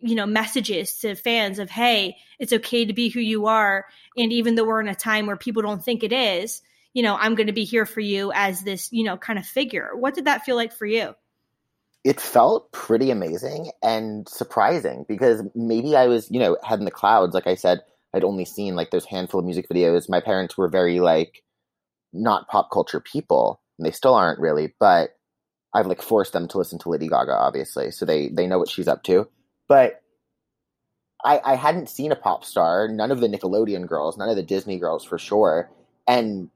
you 0.00 0.14
know 0.14 0.26
messages 0.26 0.98
to 0.98 1.16
fans 1.16 1.58
of 1.58 1.68
hey 1.68 2.16
it's 2.38 2.52
okay 2.52 2.84
to 2.84 2.92
be 2.92 3.08
who 3.08 3.20
you 3.20 3.46
are. 3.46 3.86
And 4.16 4.32
even 4.32 4.54
though 4.54 4.64
we're 4.64 4.80
in 4.80 4.88
a 4.88 4.94
time 4.94 5.26
where 5.26 5.36
people 5.36 5.62
don't 5.62 5.84
think 5.84 6.04
it 6.04 6.12
is 6.12 6.62
you 6.94 7.02
know 7.02 7.16
i'm 7.16 7.34
going 7.34 7.48
to 7.48 7.52
be 7.52 7.64
here 7.64 7.86
for 7.86 8.00
you 8.00 8.32
as 8.34 8.62
this 8.62 8.92
you 8.92 9.04
know 9.04 9.16
kind 9.16 9.38
of 9.38 9.46
figure. 9.46 9.90
What 9.94 10.14
did 10.14 10.26
that 10.26 10.44
feel 10.44 10.56
like 10.56 10.72
for 10.72 10.86
you? 10.86 11.14
It 12.04 12.20
felt 12.20 12.70
pretty 12.72 13.10
amazing 13.10 13.72
and 13.82 14.28
surprising 14.28 15.04
because 15.08 15.42
maybe 15.54 15.96
i 15.96 16.06
was 16.06 16.30
you 16.30 16.38
know 16.38 16.56
head 16.62 16.78
in 16.78 16.84
the 16.84 16.90
clouds 16.90 17.34
like 17.34 17.46
i 17.46 17.54
said 17.54 17.80
i'd 18.14 18.24
only 18.24 18.44
seen 18.44 18.76
like 18.76 18.90
those 18.90 19.06
handful 19.06 19.40
of 19.40 19.46
music 19.46 19.66
videos 19.68 20.08
my 20.08 20.20
parents 20.20 20.56
were 20.56 20.68
very 20.68 21.00
like 21.00 21.42
not 22.12 22.48
pop 22.48 22.70
culture 22.72 23.00
people 23.00 23.60
and 23.78 23.86
they 23.86 23.92
still 23.92 24.14
aren't 24.14 24.40
really 24.40 24.74
but 24.80 25.16
i've 25.74 25.86
like 25.86 26.02
forced 26.02 26.32
them 26.32 26.48
to 26.48 26.58
listen 26.58 26.78
to 26.78 26.88
lady 26.88 27.08
gaga 27.08 27.32
obviously 27.32 27.90
so 27.90 28.04
they 28.04 28.28
they 28.28 28.46
know 28.46 28.58
what 28.58 28.68
she's 28.68 28.88
up 28.88 29.02
to 29.02 29.28
but 29.68 30.02
I, 31.24 31.40
I 31.44 31.54
hadn't 31.56 31.88
seen 31.88 32.12
a 32.12 32.16
pop 32.16 32.44
star, 32.44 32.88
none 32.88 33.10
of 33.10 33.20
the 33.20 33.28
Nickelodeon 33.28 33.86
girls, 33.86 34.16
none 34.16 34.28
of 34.28 34.36
the 34.36 34.42
Disney 34.42 34.78
girls 34.78 35.04
for 35.04 35.18
sure. 35.18 35.70
And 36.06 36.50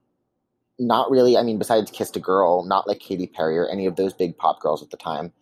not 0.78 1.10
really, 1.10 1.36
I 1.36 1.42
mean, 1.42 1.58
besides 1.58 1.90
Kissed 1.90 2.16
a 2.16 2.20
Girl, 2.20 2.64
not 2.64 2.86
like 2.86 3.00
Katy 3.00 3.26
Perry 3.26 3.58
or 3.58 3.68
any 3.68 3.86
of 3.86 3.96
those 3.96 4.12
big 4.12 4.36
pop 4.36 4.60
girls 4.60 4.82
at 4.82 4.90
the 4.90 4.96
time, 4.96 5.32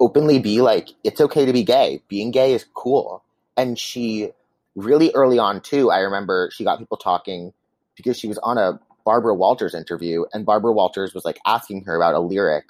openly 0.00 0.38
be 0.38 0.60
like, 0.60 0.90
it's 1.04 1.20
okay 1.20 1.44
to 1.44 1.52
be 1.52 1.62
gay. 1.62 2.02
Being 2.08 2.30
gay 2.30 2.54
is 2.54 2.64
cool. 2.74 3.22
And 3.56 3.78
she 3.78 4.30
really 4.76 5.10
early 5.14 5.38
on, 5.38 5.60
too, 5.60 5.90
I 5.90 6.00
remember 6.00 6.50
she 6.52 6.64
got 6.64 6.78
people 6.78 6.96
talking 6.96 7.52
because 7.96 8.18
she 8.18 8.28
was 8.28 8.38
on 8.38 8.58
a 8.58 8.80
Barbara 9.04 9.34
Walters 9.34 9.74
interview, 9.74 10.24
and 10.32 10.46
Barbara 10.46 10.72
Walters 10.72 11.14
was 11.14 11.24
like 11.24 11.38
asking 11.46 11.84
her 11.84 11.96
about 11.96 12.14
a 12.14 12.20
lyric 12.20 12.66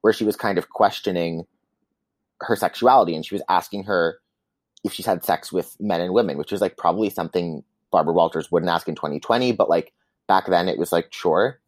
where 0.00 0.12
she 0.12 0.24
was 0.24 0.36
kind 0.36 0.58
of 0.58 0.70
questioning 0.70 1.46
her 2.40 2.56
sexuality 2.56 3.14
and 3.14 3.24
she 3.24 3.34
was 3.34 3.42
asking 3.48 3.84
her 3.84 4.18
if 4.84 4.92
she's 4.92 5.06
had 5.06 5.24
sex 5.24 5.52
with 5.52 5.76
men 5.80 6.00
and 6.00 6.12
women, 6.12 6.38
which 6.38 6.52
was 6.52 6.60
like 6.60 6.76
probably 6.76 7.10
something 7.10 7.62
Barbara 7.90 8.14
Walters 8.14 8.50
wouldn't 8.52 8.70
ask 8.70 8.88
in 8.88 8.94
2020, 8.94 9.52
but 9.52 9.68
like 9.68 9.92
back 10.28 10.46
then 10.46 10.68
it 10.68 10.78
was 10.78 10.92
like 10.92 11.12
sure. 11.12 11.58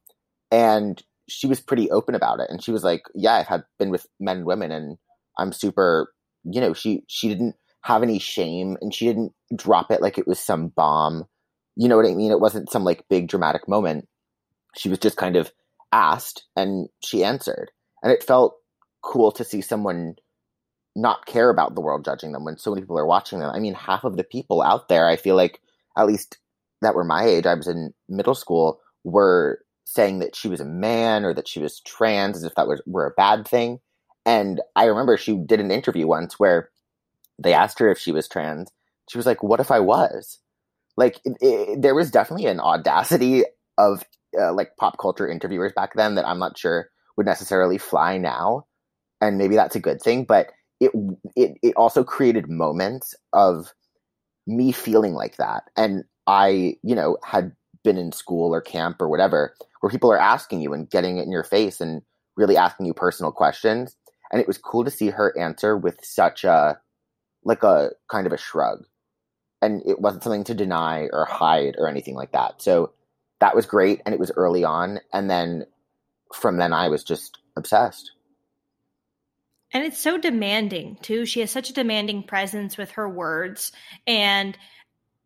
And 0.50 1.02
she 1.26 1.46
was 1.46 1.60
pretty 1.60 1.90
open 1.90 2.14
about 2.14 2.40
it. 2.40 2.48
And 2.48 2.62
she 2.62 2.70
was 2.70 2.84
like, 2.84 3.02
Yeah, 3.14 3.34
I've 3.34 3.46
had 3.46 3.64
been 3.78 3.90
with 3.90 4.06
men 4.20 4.38
and 4.38 4.46
women 4.46 4.70
and 4.70 4.98
I'm 5.38 5.52
super 5.52 6.12
you 6.44 6.60
know, 6.60 6.72
she 6.72 7.02
she 7.06 7.28
didn't 7.28 7.56
have 7.88 8.02
any 8.02 8.18
shame 8.18 8.76
and 8.82 8.92
she 8.92 9.06
didn't 9.06 9.32
drop 9.56 9.90
it 9.90 10.02
like 10.02 10.18
it 10.18 10.28
was 10.28 10.38
some 10.38 10.68
bomb. 10.68 11.24
You 11.74 11.88
know 11.88 11.96
what 11.96 12.04
I 12.04 12.14
mean? 12.14 12.30
It 12.30 12.40
wasn't 12.40 12.70
some 12.70 12.84
like 12.84 13.08
big 13.08 13.28
dramatic 13.28 13.66
moment. 13.66 14.06
She 14.76 14.90
was 14.90 14.98
just 14.98 15.16
kind 15.16 15.36
of 15.36 15.50
asked 15.90 16.44
and 16.54 16.88
she 17.02 17.24
answered. 17.24 17.70
And 18.02 18.12
it 18.12 18.22
felt 18.22 18.56
cool 19.02 19.32
to 19.32 19.42
see 19.42 19.62
someone 19.62 20.16
not 20.94 21.24
care 21.24 21.48
about 21.48 21.74
the 21.74 21.80
world 21.80 22.04
judging 22.04 22.32
them 22.32 22.44
when 22.44 22.58
so 22.58 22.72
many 22.72 22.82
people 22.82 22.98
are 22.98 23.06
watching 23.06 23.38
them. 23.38 23.50
I 23.54 23.58
mean, 23.58 23.74
half 23.74 24.04
of 24.04 24.18
the 24.18 24.24
people 24.24 24.60
out 24.60 24.88
there, 24.88 25.08
I 25.08 25.16
feel 25.16 25.34
like, 25.34 25.60
at 25.96 26.06
least 26.06 26.36
that 26.82 26.94
were 26.94 27.04
my 27.04 27.24
age, 27.24 27.46
I 27.46 27.54
was 27.54 27.68
in 27.68 27.94
middle 28.08 28.34
school, 28.34 28.80
were 29.02 29.60
saying 29.86 30.18
that 30.18 30.36
she 30.36 30.48
was 30.48 30.60
a 30.60 30.66
man 30.66 31.24
or 31.24 31.32
that 31.32 31.48
she 31.48 31.58
was 31.58 31.80
trans 31.80 32.36
as 32.36 32.44
if 32.44 32.54
that 32.56 32.68
was 32.68 32.82
were 32.86 33.06
a 33.06 33.14
bad 33.16 33.48
thing. 33.48 33.78
And 34.26 34.60
I 34.76 34.84
remember 34.84 35.16
she 35.16 35.38
did 35.38 35.60
an 35.60 35.70
interview 35.70 36.06
once 36.06 36.38
where 36.38 36.68
they 37.38 37.54
asked 37.54 37.78
her 37.78 37.90
if 37.90 37.98
she 37.98 38.12
was 38.12 38.28
trans. 38.28 38.70
She 39.08 39.18
was 39.18 39.26
like, 39.26 39.42
"What 39.42 39.60
if 39.60 39.70
I 39.70 39.80
was?" 39.80 40.38
Like, 40.96 41.20
it, 41.24 41.36
it, 41.40 41.82
there 41.82 41.94
was 41.94 42.10
definitely 42.10 42.46
an 42.46 42.60
audacity 42.60 43.44
of 43.78 44.04
uh, 44.38 44.52
like 44.52 44.76
pop 44.78 44.98
culture 44.98 45.28
interviewers 45.28 45.72
back 45.74 45.94
then 45.94 46.16
that 46.16 46.26
I'm 46.26 46.38
not 46.38 46.58
sure 46.58 46.90
would 47.16 47.26
necessarily 47.26 47.78
fly 47.78 48.18
now, 48.18 48.66
and 49.20 49.38
maybe 49.38 49.56
that's 49.56 49.76
a 49.76 49.80
good 49.80 50.02
thing. 50.02 50.24
But 50.24 50.48
it 50.80 50.92
it 51.36 51.56
it 51.62 51.74
also 51.76 52.04
created 52.04 52.48
moments 52.48 53.14
of 53.32 53.72
me 54.46 54.72
feeling 54.72 55.14
like 55.14 55.36
that 55.36 55.64
and 55.76 56.04
i 56.26 56.74
you 56.82 56.94
know 56.94 57.16
had 57.24 57.52
been 57.84 57.98
in 57.98 58.12
school 58.12 58.54
or 58.54 58.60
camp 58.60 59.00
or 59.00 59.08
whatever 59.08 59.54
where 59.80 59.90
people 59.90 60.10
are 60.10 60.18
asking 60.18 60.60
you 60.60 60.72
and 60.72 60.90
getting 60.90 61.18
it 61.18 61.24
in 61.24 61.32
your 61.32 61.44
face 61.44 61.80
and 61.80 62.02
really 62.36 62.56
asking 62.56 62.86
you 62.86 62.94
personal 62.94 63.32
questions 63.32 63.96
and 64.32 64.40
it 64.40 64.46
was 64.46 64.58
cool 64.58 64.84
to 64.84 64.90
see 64.90 65.10
her 65.10 65.36
answer 65.38 65.76
with 65.76 65.98
such 66.02 66.44
a 66.44 66.78
like 67.44 67.62
a 67.62 67.90
kind 68.10 68.26
of 68.26 68.32
a 68.32 68.38
shrug 68.38 68.84
and 69.60 69.82
it 69.86 70.00
wasn't 70.00 70.22
something 70.22 70.44
to 70.44 70.54
deny 70.54 71.08
or 71.12 71.24
hide 71.24 71.74
or 71.78 71.88
anything 71.88 72.14
like 72.14 72.32
that 72.32 72.60
so 72.60 72.92
that 73.40 73.54
was 73.54 73.66
great 73.66 74.00
and 74.04 74.14
it 74.14 74.20
was 74.20 74.32
early 74.36 74.64
on 74.64 74.98
and 75.12 75.30
then 75.30 75.64
from 76.34 76.56
then 76.56 76.72
i 76.72 76.88
was 76.88 77.04
just 77.04 77.38
obsessed 77.56 78.12
and 79.72 79.84
it's 79.84 79.98
so 79.98 80.16
demanding 80.16 80.96
too. 81.02 81.26
She 81.26 81.40
has 81.40 81.50
such 81.50 81.70
a 81.70 81.74
demanding 81.74 82.22
presence 82.22 82.78
with 82.78 82.92
her 82.92 83.08
words. 83.08 83.72
And 84.06 84.56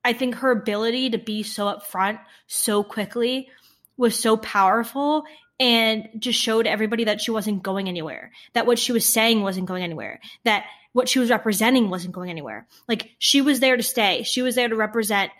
I 0.04 0.12
think 0.12 0.36
her 0.36 0.50
ability 0.50 1.10
to 1.10 1.18
be 1.18 1.42
so 1.42 1.66
upfront 1.66 2.18
so 2.46 2.82
quickly 2.82 3.48
was 3.96 4.18
so 4.18 4.36
powerful 4.36 5.24
and 5.60 6.08
just 6.18 6.40
showed 6.40 6.66
everybody 6.66 7.04
that 7.04 7.20
she 7.20 7.30
wasn't 7.30 7.62
going 7.62 7.88
anywhere, 7.88 8.32
that 8.54 8.66
what 8.66 8.80
she 8.80 8.90
was 8.90 9.10
saying 9.10 9.42
wasn't 9.42 9.66
going 9.66 9.84
anywhere, 9.84 10.18
that 10.42 10.64
what 10.92 11.08
she 11.08 11.18
was 11.18 11.30
representing 11.30 11.90
wasn't 11.90 12.14
going 12.14 12.30
anywhere. 12.30 12.66
Like 12.88 13.10
she 13.18 13.40
was 13.40 13.60
there 13.60 13.76
to 13.76 13.82
stay. 13.82 14.22
She 14.22 14.42
was 14.42 14.54
there 14.54 14.68
to 14.68 14.76
represent 14.76 15.32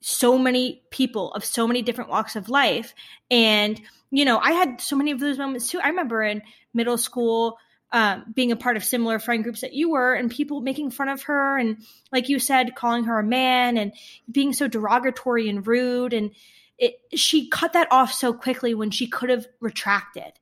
so 0.00 0.38
many 0.38 0.82
people 0.90 1.32
of 1.32 1.44
so 1.44 1.66
many 1.66 1.82
different 1.82 2.10
walks 2.10 2.36
of 2.36 2.48
life. 2.48 2.94
And, 3.30 3.80
you 4.10 4.24
know, 4.24 4.38
I 4.38 4.52
had 4.52 4.80
so 4.80 4.96
many 4.96 5.10
of 5.10 5.20
those 5.20 5.38
moments 5.38 5.68
too. 5.68 5.80
I 5.80 5.88
remember 5.88 6.22
in 6.22 6.42
middle 6.72 6.98
school, 6.98 7.58
um, 7.94 8.24
being 8.34 8.50
a 8.50 8.56
part 8.56 8.76
of 8.76 8.84
similar 8.84 9.20
friend 9.20 9.44
groups 9.44 9.60
that 9.60 9.72
you 9.72 9.90
were 9.90 10.14
and 10.14 10.28
people 10.28 10.60
making 10.60 10.90
fun 10.90 11.08
of 11.08 11.22
her 11.22 11.56
and 11.56 11.76
like 12.10 12.28
you 12.28 12.40
said 12.40 12.74
calling 12.74 13.04
her 13.04 13.20
a 13.20 13.24
man 13.24 13.76
and 13.76 13.92
being 14.28 14.52
so 14.52 14.66
derogatory 14.66 15.48
and 15.48 15.64
rude 15.64 16.12
and 16.12 16.32
it, 16.76 16.96
she 17.14 17.48
cut 17.48 17.74
that 17.74 17.86
off 17.92 18.12
so 18.12 18.32
quickly 18.32 18.74
when 18.74 18.90
she 18.90 19.06
could 19.06 19.30
have 19.30 19.46
retracted 19.60 20.32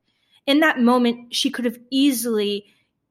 in 0.47 0.61
that 0.61 0.81
moment 0.81 1.35
she 1.35 1.51
could 1.51 1.67
have 1.67 1.79
easily 1.91 2.65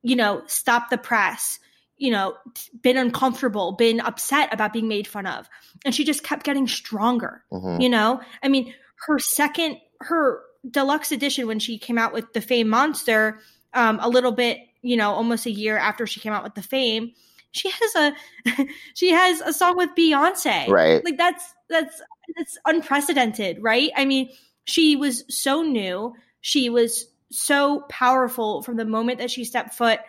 you 0.03 0.15
know 0.15 0.41
stopped 0.47 0.89
the 0.89 0.97
press 0.97 1.59
you 1.97 2.11
know 2.11 2.35
been 2.81 2.97
uncomfortable 2.97 3.73
been 3.73 3.99
upset 3.99 4.53
about 4.53 4.73
being 4.73 4.87
made 4.87 5.07
fun 5.07 5.25
of 5.25 5.49
and 5.85 5.93
she 5.93 6.03
just 6.03 6.23
kept 6.23 6.43
getting 6.43 6.67
stronger 6.67 7.43
mm-hmm. 7.51 7.81
you 7.81 7.89
know 7.89 8.21
i 8.43 8.47
mean 8.47 8.73
her 9.07 9.19
second 9.19 9.77
her 9.99 10.41
deluxe 10.69 11.11
edition 11.11 11.47
when 11.47 11.59
she 11.59 11.77
came 11.77 11.97
out 11.97 12.13
with 12.13 12.33
the 12.33 12.41
fame 12.41 12.69
monster 12.69 13.39
um, 13.73 13.99
a 14.01 14.09
little 14.09 14.31
bit 14.31 14.59
you 14.81 14.97
know, 14.97 15.11
almost 15.11 15.45
a 15.45 15.51
year 15.51 15.77
after 15.77 16.07
she 16.07 16.19
came 16.19 16.33
out 16.33 16.43
with 16.43 16.55
the 16.55 16.61
fame, 16.61 17.13
she 17.51 17.69
has 17.69 17.95
a 17.95 18.65
she 18.93 19.11
has 19.11 19.41
a 19.41 19.53
song 19.53 19.77
with 19.77 19.89
Beyonce. 19.97 20.67
Right. 20.67 21.03
Like 21.03 21.17
that's 21.17 21.53
that's 21.69 22.01
that's 22.35 22.57
unprecedented, 22.65 23.61
right? 23.61 23.91
I 23.95 24.05
mean, 24.05 24.29
she 24.65 24.95
was 24.95 25.23
so 25.29 25.61
new. 25.61 26.13
She 26.41 26.69
was 26.69 27.07
so 27.31 27.81
powerful 27.89 28.61
from 28.61 28.77
the 28.77 28.85
moment 28.85 29.19
that 29.19 29.31
she 29.31 29.45
stepped 29.45 29.73
foot 29.73 29.99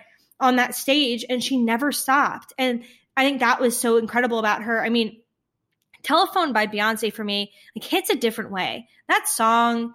on 0.41 0.57
that 0.57 0.75
stage 0.75 1.25
and 1.29 1.43
she 1.43 1.57
never 1.57 1.93
stopped. 1.93 2.53
And 2.59 2.85
I 3.17 3.25
think 3.25 3.41
that 3.41 3.61
was 3.61 3.79
so 3.79 3.97
incredible 3.97 4.39
about 4.39 4.63
her. 4.63 4.85
I 4.85 4.89
mean, 4.89 5.23
Telephone 6.03 6.53
by 6.53 6.67
Beyonce 6.67 7.13
for 7.13 7.23
me 7.23 7.53
like 7.77 7.85
hits 7.85 8.11
a 8.11 8.17
different 8.17 8.51
way. 8.51 8.89
That 9.09 9.29
song 9.29 9.95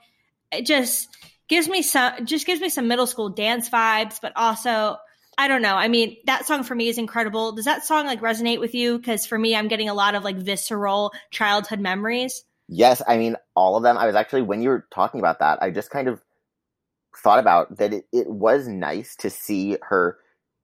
it 0.51 0.65
just 0.65 1.09
gives 1.47 1.67
me 1.67 1.81
some 1.81 2.25
just 2.25 2.45
gives 2.45 2.61
me 2.61 2.69
some 2.69 2.87
middle 2.87 3.07
school 3.07 3.29
dance 3.29 3.69
vibes, 3.69 4.19
but 4.21 4.33
also 4.35 4.97
I 5.37 5.47
don't 5.47 5.61
know. 5.61 5.75
I 5.75 5.87
mean, 5.87 6.17
that 6.25 6.47
song 6.47 6.63
for 6.63 6.73
me 6.73 6.87
is 6.87 6.97
incredible. 6.97 7.51
Does 7.51 7.65
that 7.65 7.85
song 7.85 8.07
like 8.07 8.21
resonate 8.21 8.59
with 8.59 8.73
you? 8.73 8.97
Because 8.97 9.25
for 9.25 9.37
me, 9.37 9.55
I'm 9.55 9.67
getting 9.67 9.87
a 9.87 9.93
lot 9.93 10.15
of 10.15 10.23
like 10.23 10.37
visceral 10.37 11.11
childhood 11.29 11.79
memories. 11.79 12.43
Yes, 12.67 13.01
I 13.07 13.17
mean 13.17 13.35
all 13.55 13.75
of 13.75 13.83
them. 13.83 13.97
I 13.97 14.07
was 14.07 14.15
actually 14.15 14.41
when 14.43 14.61
you 14.61 14.69
were 14.69 14.87
talking 14.91 15.19
about 15.19 15.39
that, 15.39 15.61
I 15.61 15.71
just 15.71 15.89
kind 15.89 16.07
of 16.07 16.21
thought 17.23 17.39
about 17.39 17.77
that 17.77 17.93
it, 17.93 18.05
it 18.13 18.27
was 18.27 18.67
nice 18.67 19.15
to 19.17 19.29
see 19.29 19.77
her 19.81 20.17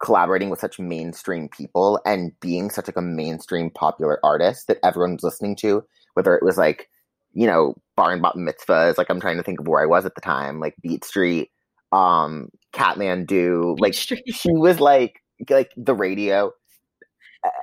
collaborating 0.04 0.50
with 0.50 0.60
such 0.60 0.80
mainstream 0.80 1.48
people 1.50 2.00
and 2.06 2.38
being 2.42 2.70
such 2.70 2.88
like 2.88 2.98
a 2.98 3.02
mainstream 3.02 3.70
popular 3.70 4.20
artist 4.24 4.68
that 4.68 4.80
everyone 4.84 5.14
was 5.14 5.24
listening 5.24 5.56
to, 5.56 5.84
whether 6.14 6.36
it 6.36 6.44
was 6.44 6.58
like, 6.58 6.90
you 7.34 7.48
know, 7.48 7.76
bar 7.96 8.12
and 8.12 8.22
bat 8.22 8.34
mitzvahs, 8.36 8.98
like 8.98 9.10
I'm 9.10 9.22
trying 9.22 9.38
to 9.38 9.44
think 9.44 9.62
of 9.62 9.68
where 9.68 9.82
I 9.82 9.86
was 9.86 10.06
at 10.06 10.16
the 10.16 10.22
time, 10.22 10.60
like 10.60 10.76
Beat 10.82 11.06
Street, 11.06 11.52
um, 11.92 12.50
Kathmandu, 12.74 13.80
like 13.80 13.94
Street. 13.94 14.24
she 14.28 14.52
was 14.52 14.80
like 14.80 15.22
like 15.50 15.72
the 15.78 15.96
radio 15.96 16.52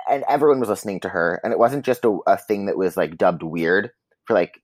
and 0.09 0.23
everyone 0.29 0.59
was 0.59 0.69
listening 0.69 0.99
to 0.99 1.09
her 1.09 1.39
and 1.43 1.53
it 1.53 1.59
wasn't 1.59 1.85
just 1.85 2.05
a, 2.05 2.17
a 2.27 2.37
thing 2.37 2.65
that 2.65 2.77
was 2.77 2.97
like 2.97 3.17
dubbed 3.17 3.43
weird 3.43 3.91
for 4.25 4.33
like 4.33 4.61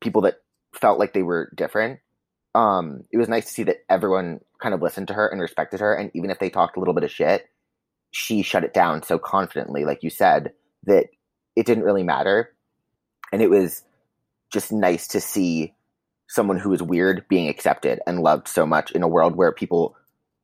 people 0.00 0.22
that 0.22 0.36
felt 0.74 0.98
like 0.98 1.12
they 1.12 1.22
were 1.22 1.52
different 1.56 2.00
um 2.54 3.04
it 3.12 3.18
was 3.18 3.28
nice 3.28 3.46
to 3.46 3.52
see 3.52 3.62
that 3.62 3.84
everyone 3.88 4.40
kind 4.62 4.74
of 4.74 4.82
listened 4.82 5.08
to 5.08 5.14
her 5.14 5.26
and 5.28 5.40
respected 5.40 5.80
her 5.80 5.94
and 5.94 6.10
even 6.14 6.30
if 6.30 6.38
they 6.38 6.50
talked 6.50 6.76
a 6.76 6.80
little 6.80 6.94
bit 6.94 7.04
of 7.04 7.10
shit 7.10 7.48
she 8.10 8.42
shut 8.42 8.64
it 8.64 8.74
down 8.74 9.02
so 9.02 9.18
confidently 9.18 9.84
like 9.84 10.02
you 10.02 10.10
said 10.10 10.52
that 10.84 11.06
it 11.56 11.66
didn't 11.66 11.84
really 11.84 12.02
matter. 12.02 12.52
And 13.32 13.42
it 13.42 13.50
was 13.50 13.82
just 14.52 14.72
nice 14.72 15.08
to 15.08 15.20
see 15.20 15.74
someone 16.28 16.58
who 16.58 16.70
was 16.70 16.82
weird 16.82 17.26
being 17.28 17.48
accepted 17.48 18.00
and 18.06 18.20
loved 18.20 18.48
so 18.48 18.66
much 18.66 18.90
in 18.92 19.02
a 19.02 19.08
world 19.08 19.36
where 19.36 19.52
people 19.52 19.96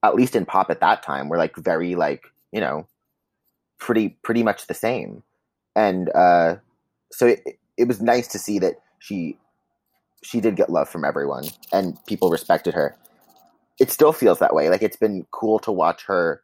at 0.03 0.15
least 0.15 0.37
in 0.37 0.47
pop 0.47 0.71
at 0.71 0.81
that 0.81 1.03
time 1.03 1.29
were 1.29 1.39
like 1.39 1.57
very 1.57 1.95
like 1.95 2.25
you 2.53 2.61
know 2.61 2.87
pretty 3.79 4.11
pretty 4.23 4.43
much 4.43 4.67
the 4.67 4.75
same. 4.75 5.23
And 5.75 6.11
uh 6.15 6.57
so 7.13 7.27
it, 7.27 7.59
it 7.77 7.89
was 7.89 8.01
nice 8.01 8.29
to 8.29 8.39
see 8.39 8.59
that 8.59 8.75
she 8.99 9.39
she 10.23 10.41
did 10.41 10.57
get 10.57 10.71
love 10.71 10.89
from 10.89 11.05
everyone 11.05 11.45
and 11.73 11.99
people 12.07 12.31
respected 12.31 12.75
her. 12.75 12.97
It 13.79 13.91
still 13.91 14.13
feels 14.13 14.39
that 14.41 14.55
way. 14.55 14.69
Like 14.69 14.83
it's 14.83 14.97
been 14.97 15.27
cool 15.31 15.59
to 15.61 15.73
watch 15.73 16.05
her 16.07 16.43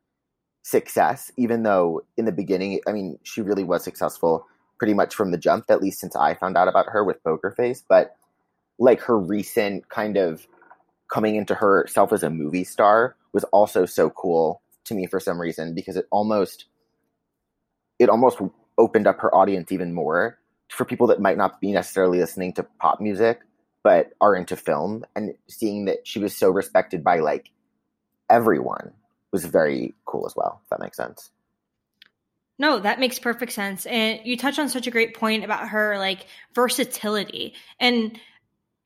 success 0.63 1.31
even 1.37 1.63
though 1.63 2.03
in 2.17 2.25
the 2.25 2.33
beginning 2.33 2.81
i 2.89 2.93
mean 2.93 3.17
she 3.23 3.41
really 3.41 3.63
was 3.63 3.85
successful 3.85 4.45
pretty 4.79 4.95
much 4.95 5.15
from 5.15 5.31
the 5.31 5.39
jump 5.39 5.65
at 5.69 5.81
least 5.81 6.01
since 6.01 6.17
i 6.17 6.35
found 6.35 6.57
out 6.57 6.67
about 6.69 6.87
her 6.89 7.05
with 7.05 7.23
poker 7.23 7.51
face. 7.51 7.83
But 7.89 8.17
like 8.79 9.01
her 9.03 9.19
recent 9.19 9.89
kind 9.89 10.17
of 10.17 10.47
coming 11.11 11.37
into 11.37 11.55
herself 11.55 12.13
as 12.13 12.23
a 12.23 12.31
movie 12.31 12.65
star 12.65 13.17
was 13.33 13.45
also 13.45 13.87
so 13.87 14.11
cool 14.11 14.61
to 14.85 14.95
me 14.95 15.07
for 15.07 15.21
some 15.21 15.41
reason 15.41 15.75
because 15.75 15.97
it 15.97 16.07
almost 16.11 16.67
it 17.99 18.09
almost 18.09 18.39
opened 18.79 19.07
up 19.07 19.21
her 19.21 19.35
audience 19.35 19.73
even 19.73 19.95
more 19.95 20.39
for 20.69 20.85
people 20.85 21.07
that 21.07 21.21
might 21.21 21.39
not 21.39 21.61
be 21.61 21.73
necessarily 21.73 22.19
listening 22.19 22.53
to 22.53 22.63
pop 22.81 23.01
music 23.01 23.41
but 23.87 24.11
are 24.21 24.35
into 24.35 24.57
film 24.57 25.05
and 25.15 25.33
seeing 25.47 25.85
that 25.85 26.05
she 26.09 26.19
was 26.19 26.37
so 26.37 26.51
respected 26.51 27.05
by 27.05 27.21
like 27.21 27.53
everyone 28.29 28.91
was 29.31 29.45
very 29.45 29.95
cool 30.05 30.27
as 30.27 30.35
well 30.35 30.61
if 30.65 30.71
that 30.71 30.81
makes 30.81 30.97
sense 30.97 31.31
No, 32.59 32.81
that 32.81 32.99
makes 32.99 33.21
perfect 33.21 33.53
sense. 33.53 33.87
And 33.87 34.21
you 34.25 34.37
touch 34.37 34.59
on 34.59 34.69
such 34.71 34.89
a 34.89 34.91
great 34.91 35.15
point 35.15 35.45
about 35.45 35.69
her 35.69 35.99
like 35.99 36.27
versatility. 36.55 37.55
And 37.79 38.19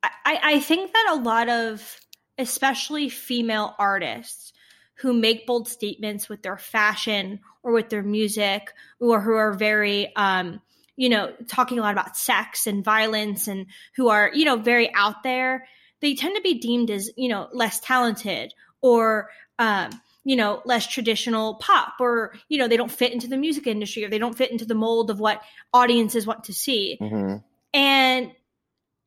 I, 0.02 0.38
I 0.42 0.60
think 0.60 0.92
that 0.92 1.14
a 1.16 1.22
lot 1.22 1.48
of 1.48 2.00
especially 2.36 3.08
female 3.08 3.74
artists 3.78 4.52
who 4.96 5.14
make 5.14 5.46
bold 5.46 5.68
statements 5.68 6.28
with 6.28 6.42
their 6.42 6.58
fashion 6.58 7.40
or 7.62 7.72
with 7.72 7.88
their 7.88 8.02
music 8.02 8.72
or 8.98 9.20
who 9.22 9.32
are 9.32 9.54
very 9.54 10.14
um, 10.16 10.60
you 11.00 11.08
know, 11.08 11.32
talking 11.48 11.78
a 11.78 11.80
lot 11.80 11.94
about 11.94 12.14
sex 12.14 12.66
and 12.66 12.84
violence 12.84 13.48
and 13.48 13.64
who 13.96 14.08
are, 14.10 14.30
you 14.34 14.44
know, 14.44 14.56
very 14.56 14.92
out 14.92 15.22
there, 15.22 15.66
they 16.02 16.14
tend 16.14 16.36
to 16.36 16.42
be 16.42 16.58
deemed 16.58 16.90
as, 16.90 17.10
you 17.16 17.26
know, 17.26 17.48
less 17.54 17.80
talented 17.80 18.52
or 18.82 19.30
um, 19.58 19.90
you 20.24 20.36
know, 20.36 20.60
less 20.66 20.86
traditional 20.86 21.54
pop 21.54 21.94
or, 22.00 22.34
you 22.50 22.58
know, 22.58 22.68
they 22.68 22.76
don't 22.76 22.90
fit 22.90 23.14
into 23.14 23.28
the 23.28 23.38
music 23.38 23.66
industry 23.66 24.04
or 24.04 24.10
they 24.10 24.18
don't 24.18 24.36
fit 24.36 24.50
into 24.50 24.66
the 24.66 24.74
mold 24.74 25.08
of 25.08 25.18
what 25.18 25.42
audiences 25.72 26.26
want 26.26 26.44
to 26.44 26.52
see. 26.52 26.98
mm-hmm. 27.00 27.36
And 27.72 28.32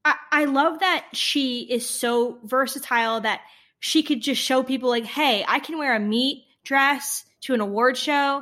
I, 0.03 0.15
I 0.31 0.45
love 0.45 0.79
that 0.79 1.05
she 1.13 1.61
is 1.61 1.87
so 1.87 2.39
versatile 2.43 3.21
that 3.21 3.41
she 3.79 4.01
could 4.01 4.21
just 4.21 4.41
show 4.41 4.63
people 4.63 4.89
like, 4.89 5.05
hey, 5.05 5.45
I 5.47 5.59
can 5.59 5.77
wear 5.77 5.95
a 5.95 5.99
meat 5.99 6.45
dress 6.63 7.23
to 7.41 7.53
an 7.53 7.61
award 7.61 7.97
show. 7.97 8.41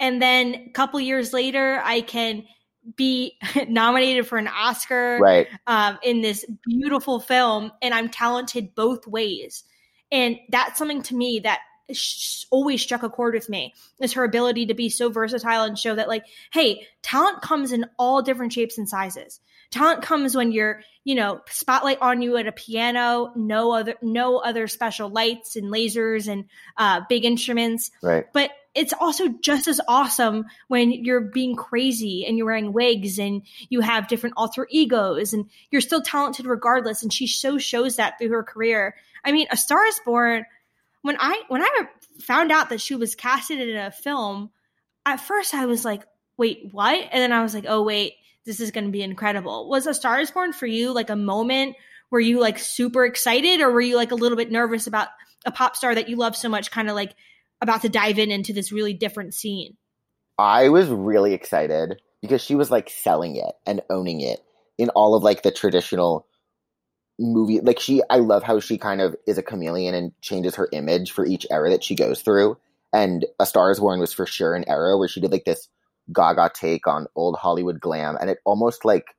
And 0.00 0.22
then 0.22 0.54
a 0.54 0.70
couple 0.70 0.98
years 1.00 1.34
later, 1.34 1.82
I 1.84 2.00
can 2.00 2.44
be 2.94 3.38
nominated 3.68 4.26
for 4.26 4.38
an 4.38 4.48
Oscar 4.48 5.18
right 5.20 5.48
um, 5.66 5.98
in 6.02 6.20
this 6.20 6.44
beautiful 6.64 7.20
film, 7.20 7.72
and 7.82 7.94
I'm 7.94 8.08
talented 8.08 8.74
both 8.74 9.06
ways. 9.06 9.64
And 10.12 10.38
that's 10.50 10.78
something 10.78 11.02
to 11.02 11.16
me 11.16 11.40
that 11.40 11.60
always 12.50 12.82
struck 12.82 13.02
a 13.02 13.08
chord 13.08 13.34
with 13.34 13.48
me 13.48 13.72
is 14.00 14.12
her 14.12 14.24
ability 14.24 14.66
to 14.66 14.74
be 14.74 14.88
so 14.88 15.08
versatile 15.08 15.64
and 15.64 15.78
show 15.78 15.94
that, 15.94 16.08
like, 16.08 16.24
hey, 16.52 16.86
talent 17.02 17.42
comes 17.42 17.72
in 17.72 17.86
all 17.98 18.22
different 18.22 18.52
shapes 18.52 18.78
and 18.78 18.88
sizes. 18.88 19.40
Talent 19.70 20.02
comes 20.02 20.36
when 20.36 20.52
you're, 20.52 20.82
you 21.04 21.14
know, 21.14 21.40
spotlight 21.48 21.98
on 22.00 22.22
you 22.22 22.36
at 22.36 22.46
a 22.46 22.52
piano, 22.52 23.32
no 23.34 23.72
other, 23.72 23.94
no 24.00 24.38
other 24.38 24.68
special 24.68 25.08
lights 25.08 25.56
and 25.56 25.72
lasers 25.72 26.28
and 26.28 26.44
uh, 26.76 27.00
big 27.08 27.24
instruments. 27.24 27.90
right 28.02 28.26
But 28.32 28.50
it's 28.76 28.92
also 28.92 29.28
just 29.28 29.66
as 29.66 29.80
awesome 29.88 30.44
when 30.68 30.92
you're 30.92 31.20
being 31.20 31.56
crazy 31.56 32.26
and 32.26 32.36
you're 32.36 32.46
wearing 32.46 32.72
wigs 32.72 33.18
and 33.18 33.42
you 33.68 33.80
have 33.80 34.06
different 34.06 34.34
alter 34.36 34.66
egos 34.70 35.32
and 35.32 35.48
you're 35.70 35.80
still 35.80 36.02
talented 36.02 36.46
regardless. 36.46 37.02
And 37.02 37.12
she 37.12 37.26
so 37.26 37.58
shows 37.58 37.96
that 37.96 38.18
through 38.18 38.30
her 38.30 38.42
career. 38.42 38.94
I 39.24 39.32
mean, 39.32 39.46
A 39.50 39.56
Star 39.56 39.84
is 39.86 40.00
Born, 40.04 40.44
when 41.02 41.16
I 41.18 41.42
when 41.48 41.62
I 41.62 41.88
found 42.20 42.52
out 42.52 42.70
that 42.70 42.80
she 42.80 42.94
was 42.94 43.14
casted 43.14 43.60
in 43.60 43.76
a 43.76 43.90
film, 43.90 44.50
at 45.04 45.20
first 45.20 45.54
I 45.54 45.66
was 45.66 45.84
like, 45.84 46.04
wait, 46.36 46.68
what? 46.72 46.98
And 46.98 47.22
then 47.22 47.32
I 47.32 47.42
was 47.42 47.54
like, 47.54 47.66
oh 47.66 47.82
wait, 47.82 48.14
this 48.44 48.60
is 48.60 48.70
gonna 48.70 48.90
be 48.90 49.02
incredible. 49.02 49.68
Was 49.68 49.86
A 49.86 49.94
Star 49.94 50.20
is 50.20 50.30
Born 50.30 50.52
for 50.52 50.66
you 50.66 50.92
like 50.92 51.10
a 51.10 51.16
moment 51.16 51.76
were 52.10 52.20
you 52.20 52.40
like 52.40 52.58
super 52.58 53.04
excited 53.04 53.60
or 53.60 53.70
were 53.70 53.80
you 53.80 53.96
like 53.96 54.12
a 54.12 54.16
little 54.16 54.36
bit 54.36 54.50
nervous 54.50 54.86
about 54.86 55.08
a 55.44 55.50
pop 55.50 55.76
star 55.76 55.94
that 55.94 56.08
you 56.08 56.16
love 56.16 56.36
so 56.36 56.48
much 56.48 56.70
kind 56.70 56.88
of 56.88 56.94
like 56.94 57.14
about 57.60 57.82
to 57.82 57.88
dive 57.88 58.18
in 58.18 58.30
into 58.30 58.52
this 58.52 58.72
really 58.72 58.94
different 58.94 59.34
scene 59.34 59.76
I 60.38 60.68
was 60.68 60.88
really 60.88 61.32
excited 61.32 62.00
because 62.20 62.42
she 62.42 62.54
was 62.54 62.70
like 62.70 62.90
selling 62.90 63.36
it 63.36 63.52
and 63.66 63.80
owning 63.88 64.20
it 64.20 64.40
in 64.78 64.90
all 64.90 65.14
of 65.14 65.22
like 65.22 65.42
the 65.42 65.50
traditional 65.50 66.26
movie. 67.18 67.60
Like 67.60 67.80
she, 67.80 68.02
I 68.10 68.18
love 68.18 68.42
how 68.42 68.60
she 68.60 68.76
kind 68.76 69.00
of 69.00 69.16
is 69.26 69.38
a 69.38 69.42
chameleon 69.42 69.94
and 69.94 70.12
changes 70.20 70.54
her 70.56 70.68
image 70.72 71.12
for 71.12 71.24
each 71.24 71.46
era 71.50 71.70
that 71.70 71.84
she 71.84 71.94
goes 71.94 72.20
through. 72.20 72.58
And 72.92 73.24
A 73.40 73.46
Star 73.46 73.70
Is 73.70 73.80
Born 73.80 74.00
was 74.00 74.12
for 74.12 74.26
sure 74.26 74.54
an 74.54 74.68
era 74.68 74.96
where 74.96 75.08
she 75.08 75.20
did 75.20 75.32
like 75.32 75.44
this 75.44 75.68
Gaga 76.12 76.50
take 76.54 76.86
on 76.86 77.06
old 77.16 77.36
Hollywood 77.36 77.80
glam, 77.80 78.16
and 78.20 78.30
it 78.30 78.38
almost 78.44 78.84
like 78.84 79.16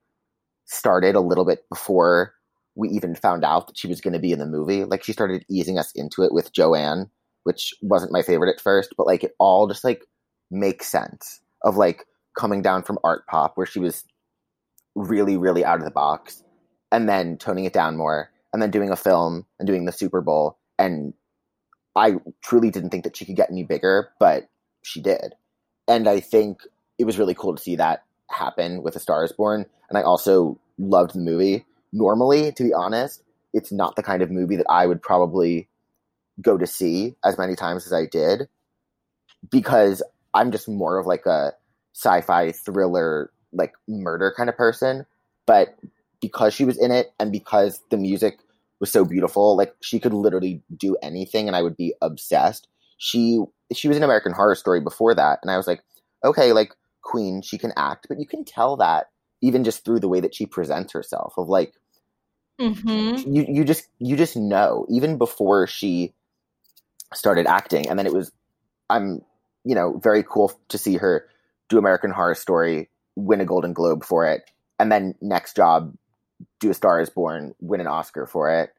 started 0.65 1.15
a 1.15 1.19
little 1.19 1.45
bit 1.45 1.67
before 1.69 2.33
we 2.75 2.89
even 2.89 3.13
found 3.13 3.43
out 3.43 3.67
that 3.67 3.77
she 3.77 3.87
was 3.87 3.99
going 3.99 4.13
to 4.13 4.19
be 4.19 4.31
in 4.31 4.39
the 4.39 4.45
movie. 4.45 4.85
Like 4.85 5.03
she 5.03 5.11
started 5.11 5.43
easing 5.49 5.77
us 5.77 5.91
into 5.93 6.23
it 6.23 6.31
with 6.33 6.53
Joanne, 6.53 7.09
which 7.47 7.73
wasn't 7.81 8.11
my 8.11 8.21
favorite 8.21 8.53
at 8.53 8.59
first, 8.59 8.93
but 8.97 9.07
like 9.07 9.23
it 9.23 9.33
all 9.39 9.69
just 9.69 9.85
like 9.85 10.03
makes 10.51 10.85
sense 10.85 11.39
of 11.63 11.77
like 11.77 12.05
coming 12.37 12.61
down 12.61 12.83
from 12.83 12.99
art 13.05 13.25
pop 13.25 13.55
where 13.55 13.65
she 13.65 13.79
was 13.79 14.03
really 14.95 15.37
really 15.37 15.63
out 15.63 15.79
of 15.79 15.85
the 15.85 15.91
box 15.91 16.43
and 16.91 17.07
then 17.07 17.37
toning 17.37 17.63
it 17.63 17.71
down 17.71 17.95
more 17.95 18.29
and 18.51 18.61
then 18.61 18.69
doing 18.69 18.91
a 18.91 18.97
film 18.97 19.45
and 19.59 19.65
doing 19.65 19.85
the 19.85 19.93
super 19.93 20.19
bowl. 20.19 20.57
And 20.77 21.13
i 21.95 22.15
truly 22.43 22.69
didn't 22.69 22.89
think 22.89 23.05
that 23.05 23.15
she 23.15 23.23
could 23.23 23.37
get 23.37 23.49
any 23.49 23.63
bigger 23.63 24.09
but 24.19 24.49
she 24.83 24.99
did. 25.01 25.33
And 25.87 26.05
i 26.09 26.19
think 26.19 26.59
it 26.99 27.05
was 27.05 27.17
really 27.17 27.33
cool 27.33 27.55
to 27.55 27.63
see 27.63 27.77
that 27.77 28.03
happen 28.29 28.83
with 28.83 28.97
a 28.97 28.99
star 28.99 29.23
is 29.23 29.31
born. 29.31 29.65
And 29.87 29.97
i 29.97 30.01
also 30.01 30.59
loved 30.77 31.13
the 31.13 31.19
movie. 31.19 31.65
Normally 31.93 32.51
to 32.51 32.63
be 32.65 32.73
honest 32.73 33.23
it's 33.53 33.71
not 33.71 33.95
the 33.95 34.03
kind 34.03 34.21
of 34.21 34.29
movie 34.29 34.57
that 34.57 34.65
i 34.69 34.85
would 34.85 35.01
probably 35.01 35.69
go 36.41 36.57
to 36.57 36.67
see 36.67 37.15
as 37.23 37.37
many 37.37 37.55
times 37.55 37.85
as 37.85 37.93
I 37.93 38.05
did 38.05 38.47
because 39.49 40.03
I'm 40.33 40.51
just 40.51 40.67
more 40.67 40.97
of 40.97 41.05
like 41.05 41.25
a 41.25 41.53
sci-fi 41.93 42.51
thriller 42.51 43.31
like 43.53 43.73
murder 43.87 44.33
kind 44.35 44.49
of 44.49 44.57
person. 44.57 45.05
But 45.45 45.75
because 46.21 46.53
she 46.53 46.65
was 46.65 46.77
in 46.77 46.91
it 46.91 47.13
and 47.19 47.31
because 47.31 47.81
the 47.89 47.97
music 47.97 48.39
was 48.79 48.91
so 48.91 49.05
beautiful 49.05 49.57
like 49.57 49.73
she 49.81 49.99
could 49.99 50.13
literally 50.13 50.61
do 50.75 50.95
anything 51.01 51.47
and 51.47 51.55
I 51.55 51.61
would 51.61 51.77
be 51.77 51.93
obsessed. 52.01 52.67
She 52.97 53.43
she 53.73 53.87
was 53.87 53.97
in 53.97 54.03
American 54.03 54.33
Horror 54.33 54.55
Story 54.55 54.81
before 54.81 55.15
that 55.15 55.39
and 55.41 55.51
I 55.51 55.57
was 55.57 55.67
like 55.67 55.83
okay 56.23 56.53
like 56.53 56.73
queen 57.01 57.41
she 57.41 57.57
can 57.57 57.73
act. 57.77 58.07
But 58.09 58.19
you 58.19 58.27
can 58.27 58.45
tell 58.45 58.77
that 58.77 59.07
even 59.41 59.63
just 59.63 59.85
through 59.85 59.99
the 59.99 60.09
way 60.09 60.19
that 60.19 60.35
she 60.35 60.45
presents 60.45 60.93
herself 60.93 61.33
of 61.37 61.47
like 61.47 61.73
Mm-hmm. 62.59 63.31
you 63.31 63.45
you 63.47 63.63
just 63.63 63.87
you 63.99 64.15
just 64.15 64.35
know. 64.35 64.85
Even 64.89 65.17
before 65.17 65.67
she 65.67 66.13
started 67.13 67.47
acting. 67.47 67.89
And 67.89 67.97
then 67.97 68.05
it 68.05 68.13
was 68.13 68.31
i'm 68.89 69.21
you 69.65 69.75
know 69.75 69.99
very 70.01 70.23
cool 70.23 70.51
to 70.69 70.77
see 70.77 70.95
her 70.95 71.27
do 71.67 71.77
american 71.77 72.09
horror 72.09 72.35
story 72.35 72.89
win 73.17 73.41
a 73.41 73.45
golden 73.45 73.73
globe 73.73 74.05
for 74.05 74.25
it 74.25 74.49
and 74.79 74.89
then 74.89 75.13
next 75.21 75.57
job 75.57 75.93
do 76.59 76.69
a 76.69 76.73
star 76.73 77.01
is 77.01 77.09
born 77.09 77.53
win 77.59 77.81
an 77.81 77.87
oscar 77.87 78.25
for 78.25 78.61
it. 78.61 78.71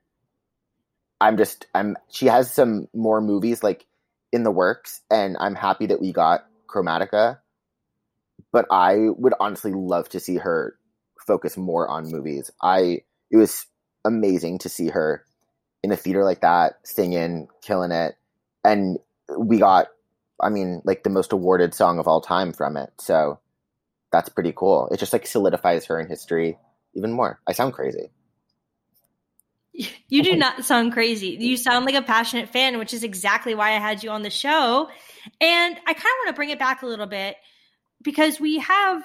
I'm 1.20 1.36
just 1.36 1.66
i'm 1.74 1.96
she 2.10 2.26
has 2.26 2.52
some 2.52 2.86
more 2.94 3.20
movies 3.20 3.62
like 3.62 3.84
in 4.32 4.44
the 4.44 4.50
works 4.50 5.00
and 5.10 5.36
i'm 5.40 5.54
happy 5.54 5.86
that 5.86 6.00
we 6.00 6.12
got 6.12 6.46
chromatica. 6.68 7.38
But 8.52 8.66
i 8.70 9.08
would 9.16 9.34
honestly 9.40 9.72
love 9.72 10.08
to 10.10 10.20
see 10.20 10.36
her 10.36 10.76
focus 11.26 11.56
more 11.56 11.88
on 11.88 12.10
movies. 12.10 12.50
I 12.62 13.02
it 13.30 13.36
was 13.36 13.66
amazing 14.04 14.58
to 14.60 14.68
see 14.68 14.88
her 14.88 15.24
in 15.82 15.92
a 15.92 15.96
theater 15.96 16.24
like 16.24 16.40
that, 16.40 16.78
singing, 16.82 17.48
killing 17.62 17.92
it. 17.92 18.16
And 18.64 18.98
we 19.38 19.58
got, 19.58 19.88
I 20.40 20.48
mean, 20.50 20.82
like 20.84 21.02
the 21.02 21.10
most 21.10 21.32
awarded 21.32 21.74
song 21.74 21.98
of 21.98 22.08
all 22.08 22.20
time 22.20 22.52
from 22.52 22.76
it. 22.76 22.90
So 22.98 23.38
that's 24.12 24.28
pretty 24.28 24.52
cool. 24.54 24.88
It 24.90 24.98
just 24.98 25.12
like 25.12 25.26
solidifies 25.26 25.86
her 25.86 26.00
in 26.00 26.08
history 26.08 26.58
even 26.94 27.12
more. 27.12 27.40
I 27.46 27.52
sound 27.52 27.74
crazy. 27.74 28.10
You 29.72 30.22
do 30.22 30.36
not 30.36 30.64
sound 30.64 30.92
crazy. 30.92 31.36
You 31.38 31.56
sound 31.56 31.84
like 31.84 31.94
a 31.94 32.02
passionate 32.02 32.48
fan, 32.48 32.78
which 32.78 32.92
is 32.92 33.04
exactly 33.04 33.54
why 33.54 33.68
I 33.70 33.78
had 33.78 34.02
you 34.02 34.10
on 34.10 34.22
the 34.22 34.30
show. 34.30 34.88
And 35.40 35.76
I 35.76 35.92
kind 35.92 35.98
of 35.98 36.02
want 36.02 36.28
to 36.28 36.34
bring 36.34 36.50
it 36.50 36.58
back 36.58 36.82
a 36.82 36.86
little 36.86 37.06
bit 37.06 37.36
because 38.02 38.40
we 38.40 38.58
have, 38.58 39.02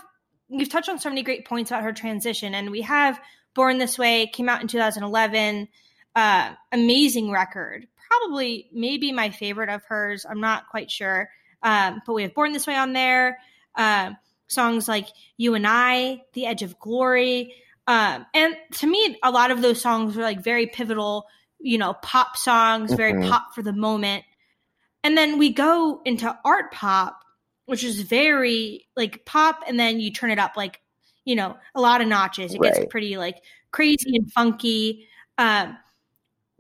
you've 0.50 0.70
touched 0.70 0.90
on 0.90 1.00
so 1.00 1.10
many 1.10 1.24
great 1.24 1.46
points 1.46 1.72
about 1.72 1.84
her 1.84 1.94
transition, 1.94 2.54
and 2.54 2.72
we 2.72 2.82
have 2.82 3.20
Born 3.54 3.78
This 3.78 3.98
Way, 3.98 4.28
came 4.28 4.50
out 4.50 4.62
in 4.62 4.68
2011. 4.68 5.68
Uh, 6.16 6.54
amazing 6.72 7.32
record. 7.32 7.88
Probably, 8.10 8.70
maybe 8.72 9.12
my 9.12 9.30
favorite 9.32 9.70
of 9.70 9.84
hers. 9.86 10.26
I'm 10.30 10.40
not 10.42 10.70
quite 10.70 10.92
sure. 10.92 11.30
Um, 11.64 12.02
but 12.06 12.14
we 12.14 12.24
have 12.24 12.34
Born 12.34 12.54
This 12.54 12.68
Way 12.68 12.76
on 12.76 12.94
there. 12.94 13.40
Uh, 13.76 14.12
songs 14.48 14.88
like 14.88 15.08
You 15.38 15.56
and 15.56 15.66
I, 15.66 16.22
The 16.34 16.46
Edge 16.46 16.62
of 16.62 16.78
Glory. 16.80 17.56
Um, 17.88 18.26
and 18.34 18.56
to 18.74 18.88
me, 18.88 19.18
a 19.24 19.32
lot 19.32 19.52
of 19.52 19.62
those 19.62 19.82
songs 19.82 20.16
were 20.16 20.24
like 20.24 20.44
very 20.44 20.68
pivotal, 20.68 21.26
you 21.60 21.78
know, 21.78 21.94
pop 21.94 22.38
songs, 22.38 22.94
very 22.94 23.14
Mhm. 23.14 23.30
pop 23.30 23.56
for 23.56 23.62
the 23.62 23.74
moment. 23.74 24.24
And 25.04 25.18
then 25.18 25.38
we 25.38 25.52
go 25.52 26.02
into 26.06 26.38
art 26.46 26.72
pop, 26.72 27.24
which 27.66 27.84
is 27.84 28.02
very 28.02 28.88
like 28.96 29.26
pop, 29.26 29.64
and 29.68 29.80
then 29.80 30.00
you 30.00 30.12
turn 30.12 30.32
it 30.32 30.40
up 30.40 30.56
like, 30.56 30.82
you 31.26 31.36
know, 31.36 31.58
a 31.76 31.82
lot 31.82 32.02
of 32.02 32.08
notches. 32.08 32.54
It 32.54 32.62
gets 32.62 32.80
pretty 32.90 33.18
like 33.18 33.42
crazy 33.72 34.16
and 34.16 34.32
funky. 34.32 35.08
Um, 35.38 35.78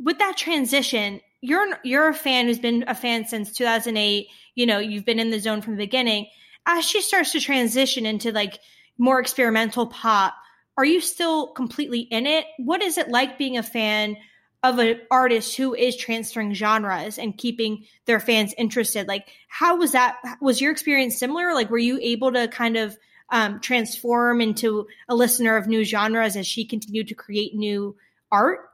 with 0.03 0.19
that 0.19 0.37
transition, 0.37 1.21
you're 1.41 1.77
you're 1.83 2.09
a 2.09 2.13
fan 2.13 2.45
who's 2.45 2.59
been 2.59 2.85
a 2.87 2.95
fan 2.95 3.25
since 3.25 3.51
2008. 3.53 4.27
You 4.55 4.65
know, 4.65 4.79
you've 4.79 5.05
been 5.05 5.19
in 5.19 5.31
the 5.31 5.39
zone 5.39 5.61
from 5.61 5.73
the 5.73 5.85
beginning. 5.85 6.27
As 6.65 6.85
she 6.85 7.01
starts 7.01 7.31
to 7.31 7.41
transition 7.41 8.05
into 8.05 8.31
like 8.31 8.59
more 8.97 9.19
experimental 9.19 9.87
pop, 9.87 10.33
are 10.77 10.85
you 10.85 11.01
still 11.01 11.47
completely 11.47 12.01
in 12.01 12.25
it? 12.25 12.45
What 12.57 12.81
is 12.81 12.97
it 12.97 13.09
like 13.09 13.37
being 13.37 13.57
a 13.57 13.63
fan 13.63 14.17
of 14.63 14.79
an 14.79 15.01
artist 15.11 15.57
who 15.57 15.73
is 15.73 15.97
transferring 15.97 16.53
genres 16.53 17.17
and 17.17 17.37
keeping 17.37 17.85
their 18.05 18.19
fans 18.19 18.53
interested? 18.57 19.07
Like, 19.07 19.27
how 19.49 19.77
was 19.77 19.91
that? 19.91 20.17
Was 20.41 20.61
your 20.61 20.71
experience 20.71 21.17
similar? 21.17 21.53
Like, 21.53 21.69
were 21.69 21.77
you 21.77 21.99
able 22.01 22.31
to 22.31 22.47
kind 22.47 22.77
of 22.77 22.97
um, 23.29 23.59
transform 23.59 24.41
into 24.41 24.87
a 25.09 25.15
listener 25.15 25.57
of 25.57 25.67
new 25.67 25.83
genres 25.83 26.35
as 26.35 26.47
she 26.47 26.65
continued 26.65 27.09
to 27.09 27.15
create 27.15 27.55
new 27.55 27.95
art? 28.31 28.69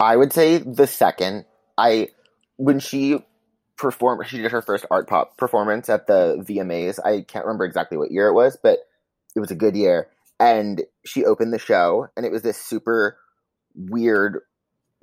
I 0.00 0.16
would 0.16 0.32
say 0.32 0.58
the 0.58 0.86
second. 0.86 1.44
I 1.76 2.08
when 2.56 2.80
she 2.80 3.18
performed, 3.76 4.26
she 4.26 4.38
did 4.38 4.52
her 4.52 4.62
first 4.62 4.86
art 4.90 5.08
pop 5.08 5.36
performance 5.36 5.88
at 5.88 6.06
the 6.06 6.44
VMAs. 6.48 6.98
I 7.04 7.22
can't 7.22 7.44
remember 7.44 7.64
exactly 7.64 7.98
what 7.98 8.10
year 8.10 8.28
it 8.28 8.34
was, 8.34 8.56
but 8.62 8.80
it 9.34 9.40
was 9.40 9.50
a 9.50 9.56
good 9.56 9.76
year. 9.76 10.08
And 10.40 10.82
she 11.04 11.24
opened 11.24 11.52
the 11.52 11.58
show, 11.58 12.08
and 12.16 12.26
it 12.26 12.32
was 12.32 12.42
this 12.42 12.58
super 12.58 13.18
weird 13.74 14.40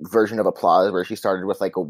version 0.00 0.38
of 0.38 0.46
applause 0.46 0.92
where 0.92 1.04
she 1.04 1.16
started 1.16 1.46
with 1.46 1.60
like 1.60 1.76
a 1.76 1.84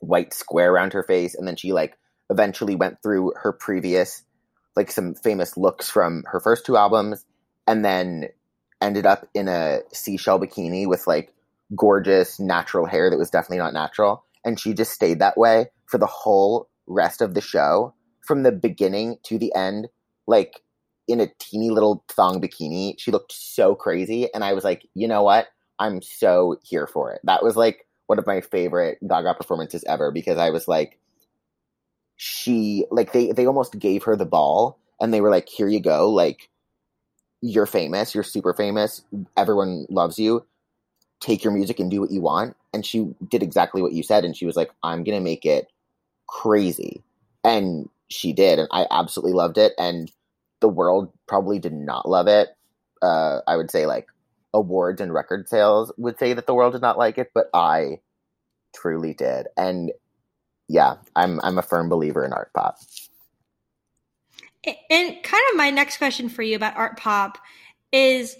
white 0.00 0.34
square 0.34 0.72
around 0.72 0.92
her 0.92 1.02
face, 1.02 1.34
and 1.34 1.46
then 1.46 1.56
she 1.56 1.72
like 1.72 1.96
eventually 2.30 2.74
went 2.74 3.02
through 3.02 3.32
her 3.42 3.52
previous 3.52 4.22
like 4.76 4.90
some 4.90 5.14
famous 5.14 5.56
looks 5.56 5.88
from 5.88 6.24
her 6.26 6.40
first 6.40 6.66
two 6.66 6.76
albums, 6.76 7.24
and 7.66 7.84
then 7.84 8.28
ended 8.80 9.06
up 9.06 9.28
in 9.34 9.48
a 9.48 9.80
seashell 9.92 10.40
bikini 10.40 10.86
with 10.86 11.06
like 11.06 11.32
gorgeous 11.74 12.38
natural 12.38 12.86
hair 12.86 13.10
that 13.10 13.18
was 13.18 13.30
definitely 13.30 13.58
not 13.58 13.72
natural. 13.72 14.24
And 14.44 14.58
she 14.60 14.74
just 14.74 14.92
stayed 14.92 15.18
that 15.20 15.36
way 15.38 15.66
for 15.86 15.98
the 15.98 16.06
whole 16.06 16.68
rest 16.86 17.22
of 17.22 17.34
the 17.34 17.40
show 17.40 17.94
from 18.26 18.42
the 18.42 18.52
beginning 18.52 19.16
to 19.24 19.38
the 19.38 19.54
end, 19.54 19.88
like 20.26 20.60
in 21.08 21.20
a 21.20 21.30
teeny 21.38 21.70
little 21.70 22.04
thong 22.08 22.40
bikini. 22.40 22.94
She 22.98 23.10
looked 23.10 23.32
so 23.32 23.74
crazy. 23.74 24.32
And 24.32 24.44
I 24.44 24.52
was 24.52 24.64
like, 24.64 24.86
you 24.94 25.08
know 25.08 25.22
what? 25.22 25.48
I'm 25.78 26.02
so 26.02 26.56
here 26.62 26.86
for 26.86 27.12
it. 27.12 27.20
That 27.24 27.42
was 27.42 27.56
like 27.56 27.86
one 28.06 28.18
of 28.18 28.26
my 28.26 28.40
favorite 28.40 28.98
Gaga 29.06 29.34
performances 29.34 29.84
ever 29.86 30.10
because 30.10 30.38
I 30.38 30.50
was 30.50 30.68
like, 30.68 30.98
she, 32.16 32.86
like, 32.90 33.12
they, 33.12 33.32
they 33.32 33.46
almost 33.46 33.78
gave 33.78 34.04
her 34.04 34.14
the 34.14 34.24
ball 34.24 34.78
and 35.00 35.12
they 35.12 35.20
were 35.20 35.30
like, 35.30 35.48
here 35.48 35.68
you 35.68 35.80
go. 35.80 36.10
Like, 36.10 36.48
you're 37.40 37.66
famous. 37.66 38.14
You're 38.14 38.24
super 38.24 38.54
famous. 38.54 39.02
Everyone 39.36 39.86
loves 39.90 40.18
you 40.18 40.46
take 41.24 41.42
your 41.42 41.52
music 41.52 41.80
and 41.80 41.90
do 41.90 42.00
what 42.00 42.10
you 42.10 42.20
want. 42.20 42.56
And 42.72 42.84
she 42.84 43.14
did 43.28 43.42
exactly 43.42 43.80
what 43.80 43.92
you 43.92 44.02
said. 44.02 44.24
And 44.24 44.36
she 44.36 44.46
was 44.46 44.56
like, 44.56 44.70
I'm 44.82 45.04
going 45.04 45.16
to 45.18 45.24
make 45.24 45.46
it 45.46 45.68
crazy. 46.26 47.02
And 47.42 47.88
she 48.08 48.32
did. 48.32 48.58
And 48.58 48.68
I 48.70 48.86
absolutely 48.90 49.32
loved 49.32 49.56
it. 49.56 49.72
And 49.78 50.12
the 50.60 50.68
world 50.68 51.10
probably 51.26 51.58
did 51.58 51.72
not 51.72 52.08
love 52.08 52.26
it. 52.26 52.48
Uh, 53.00 53.40
I 53.46 53.56
would 53.56 53.70
say, 53.70 53.86
like, 53.86 54.08
awards 54.52 55.00
and 55.00 55.12
record 55.12 55.48
sales 55.48 55.92
would 55.96 56.18
say 56.18 56.34
that 56.34 56.46
the 56.46 56.54
world 56.54 56.72
did 56.72 56.82
not 56.82 56.98
like 56.98 57.18
it, 57.18 57.32
but 57.34 57.48
I 57.54 58.00
truly 58.74 59.14
did. 59.14 59.48
And 59.56 59.92
yeah, 60.68 60.96
I'm 61.16 61.40
I'm 61.42 61.58
a 61.58 61.62
firm 61.62 61.88
believer 61.88 62.24
in 62.24 62.32
art 62.32 62.52
pop. 62.54 62.78
And 64.66 65.22
kind 65.22 65.42
of 65.50 65.56
my 65.56 65.70
next 65.70 65.98
question 65.98 66.28
for 66.28 66.42
you 66.42 66.56
about 66.56 66.76
art 66.76 66.96
pop 66.96 67.38
is 67.92 68.36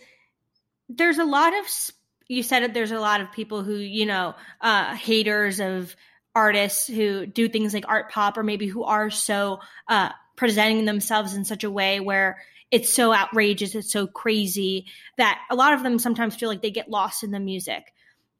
there's 0.89 1.19
a 1.19 1.25
lot 1.25 1.53
of 1.53 1.67
you 2.29 2.43
said 2.43 2.63
it 2.63 2.75
there's 2.75 2.93
a 2.93 3.01
lot 3.01 3.21
of 3.21 3.33
people 3.33 3.63
who 3.63 3.75
you 3.75 4.07
know 4.07 4.35
uh 4.61 4.95
haters 4.95 5.61
of 5.61 5.95
artists 6.35 6.87
who 6.87 7.27
do 7.27 7.49
things 7.49 7.75
like 7.75 7.85
art 7.89 8.11
pop 8.11 8.37
or 8.37 8.43
maybe 8.43 8.67
who 8.67 8.85
are 8.85 9.11
so 9.11 9.61
uh 9.89 10.11
presenting 10.37 10.85
themselves 10.85 11.35
in 11.35 11.45
such 11.45 11.65
a 11.65 11.71
way 11.71 12.01
where 12.01 12.39
it's 12.71 12.93
so 12.93 13.15
outrageous 13.15 13.75
it's 13.75 13.93
so 13.93 14.07
crazy 14.07 14.87
that 15.17 15.41
a 15.51 15.55
lot 15.55 15.75
of 15.75 15.83
them 15.83 15.99
sometimes 15.99 16.35
feel 16.35 16.49
like 16.49 16.63
they 16.63 16.71
get 16.71 16.91
lost 16.91 17.23
in 17.23 17.31
the 17.31 17.39
music. 17.39 17.93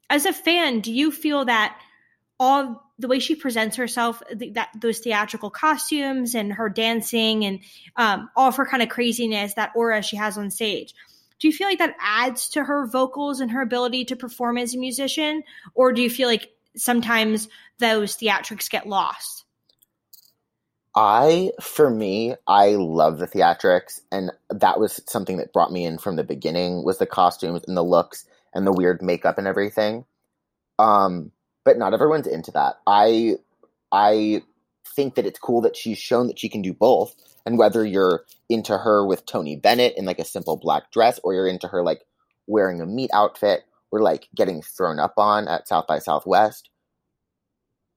As 0.09 0.25
a 0.25 0.33
fan 0.33 0.81
do 0.81 0.91
you 0.91 1.11
feel 1.11 1.45
that 1.45 1.79
all 2.37 2.83
the 2.99 3.07
way 3.07 3.19
she 3.19 3.35
presents 3.35 3.77
herself 3.77 4.21
that 4.35 4.69
those 4.79 4.99
theatrical 4.99 5.49
costumes 5.49 6.35
and 6.35 6.51
her 6.53 6.69
dancing 6.69 7.45
and 7.45 7.59
um, 7.95 8.29
all 8.35 8.49
of 8.49 8.55
her 8.57 8.65
kind 8.65 8.83
of 8.83 8.89
craziness 8.89 9.53
that 9.53 9.71
aura 9.75 10.01
she 10.01 10.17
has 10.17 10.37
on 10.37 10.51
stage 10.51 10.93
do 11.39 11.47
you 11.47 11.53
feel 11.53 11.67
like 11.67 11.79
that 11.79 11.95
adds 11.99 12.49
to 12.49 12.63
her 12.63 12.87
vocals 12.87 13.39
and 13.39 13.51
her 13.51 13.61
ability 13.61 14.05
to 14.05 14.15
perform 14.15 14.57
as 14.57 14.73
a 14.73 14.77
musician 14.77 15.43
or 15.73 15.91
do 15.91 16.01
you 16.01 16.09
feel 16.09 16.27
like 16.27 16.51
sometimes 16.75 17.47
those 17.79 18.15
theatrics 18.17 18.69
get 18.69 18.87
lost 18.87 19.45
I, 20.97 21.51
for 21.61 21.89
me, 21.89 22.35
I 22.47 22.69
love 22.69 23.17
the 23.17 23.27
theatrics, 23.27 23.99
and 24.13 24.31
that 24.49 24.79
was 24.79 25.01
something 25.07 25.37
that 25.37 25.51
brought 25.51 25.71
me 25.71 25.85
in 25.85 25.97
from 25.97 26.15
the 26.15 26.23
beginning 26.23 26.85
was 26.85 26.99
the 26.99 27.05
costumes 27.05 27.65
and 27.67 27.75
the 27.75 27.83
looks 27.83 28.25
and 28.53 28.65
the 28.65 28.71
weird 28.71 29.01
makeup 29.01 29.37
and 29.37 29.45
everything. 29.45 30.05
Um, 30.79 31.31
but 31.65 31.77
not 31.77 31.93
everyone's 31.93 32.27
into 32.27 32.51
that. 32.51 32.79
I, 32.87 33.35
I 33.91 34.43
think 34.95 35.15
that 35.15 35.25
it's 35.25 35.39
cool 35.39 35.61
that 35.61 35.77
she's 35.77 35.97
shown 35.97 36.27
that 36.27 36.39
she 36.39 36.49
can 36.49 36.61
do 36.61 36.73
both, 36.73 37.15
and 37.45 37.57
whether 37.57 37.85
you're 37.85 38.25
into 38.49 38.77
her 38.77 39.05
with 39.05 39.25
Tony 39.25 39.55
Bennett 39.55 39.97
in 39.97 40.05
like 40.05 40.19
a 40.19 40.25
simple 40.25 40.57
black 40.57 40.91
dress, 40.91 41.19
or 41.23 41.33
you're 41.33 41.47
into 41.47 41.67
her 41.67 41.83
like 41.83 42.01
wearing 42.47 42.81
a 42.81 42.85
meat 42.85 43.09
outfit, 43.13 43.63
or 43.91 44.01
like 44.01 44.27
getting 44.35 44.61
thrown 44.61 44.99
up 44.99 45.13
on 45.17 45.47
at 45.47 45.67
South 45.67 45.87
by 45.87 45.99
Southwest, 45.99 46.69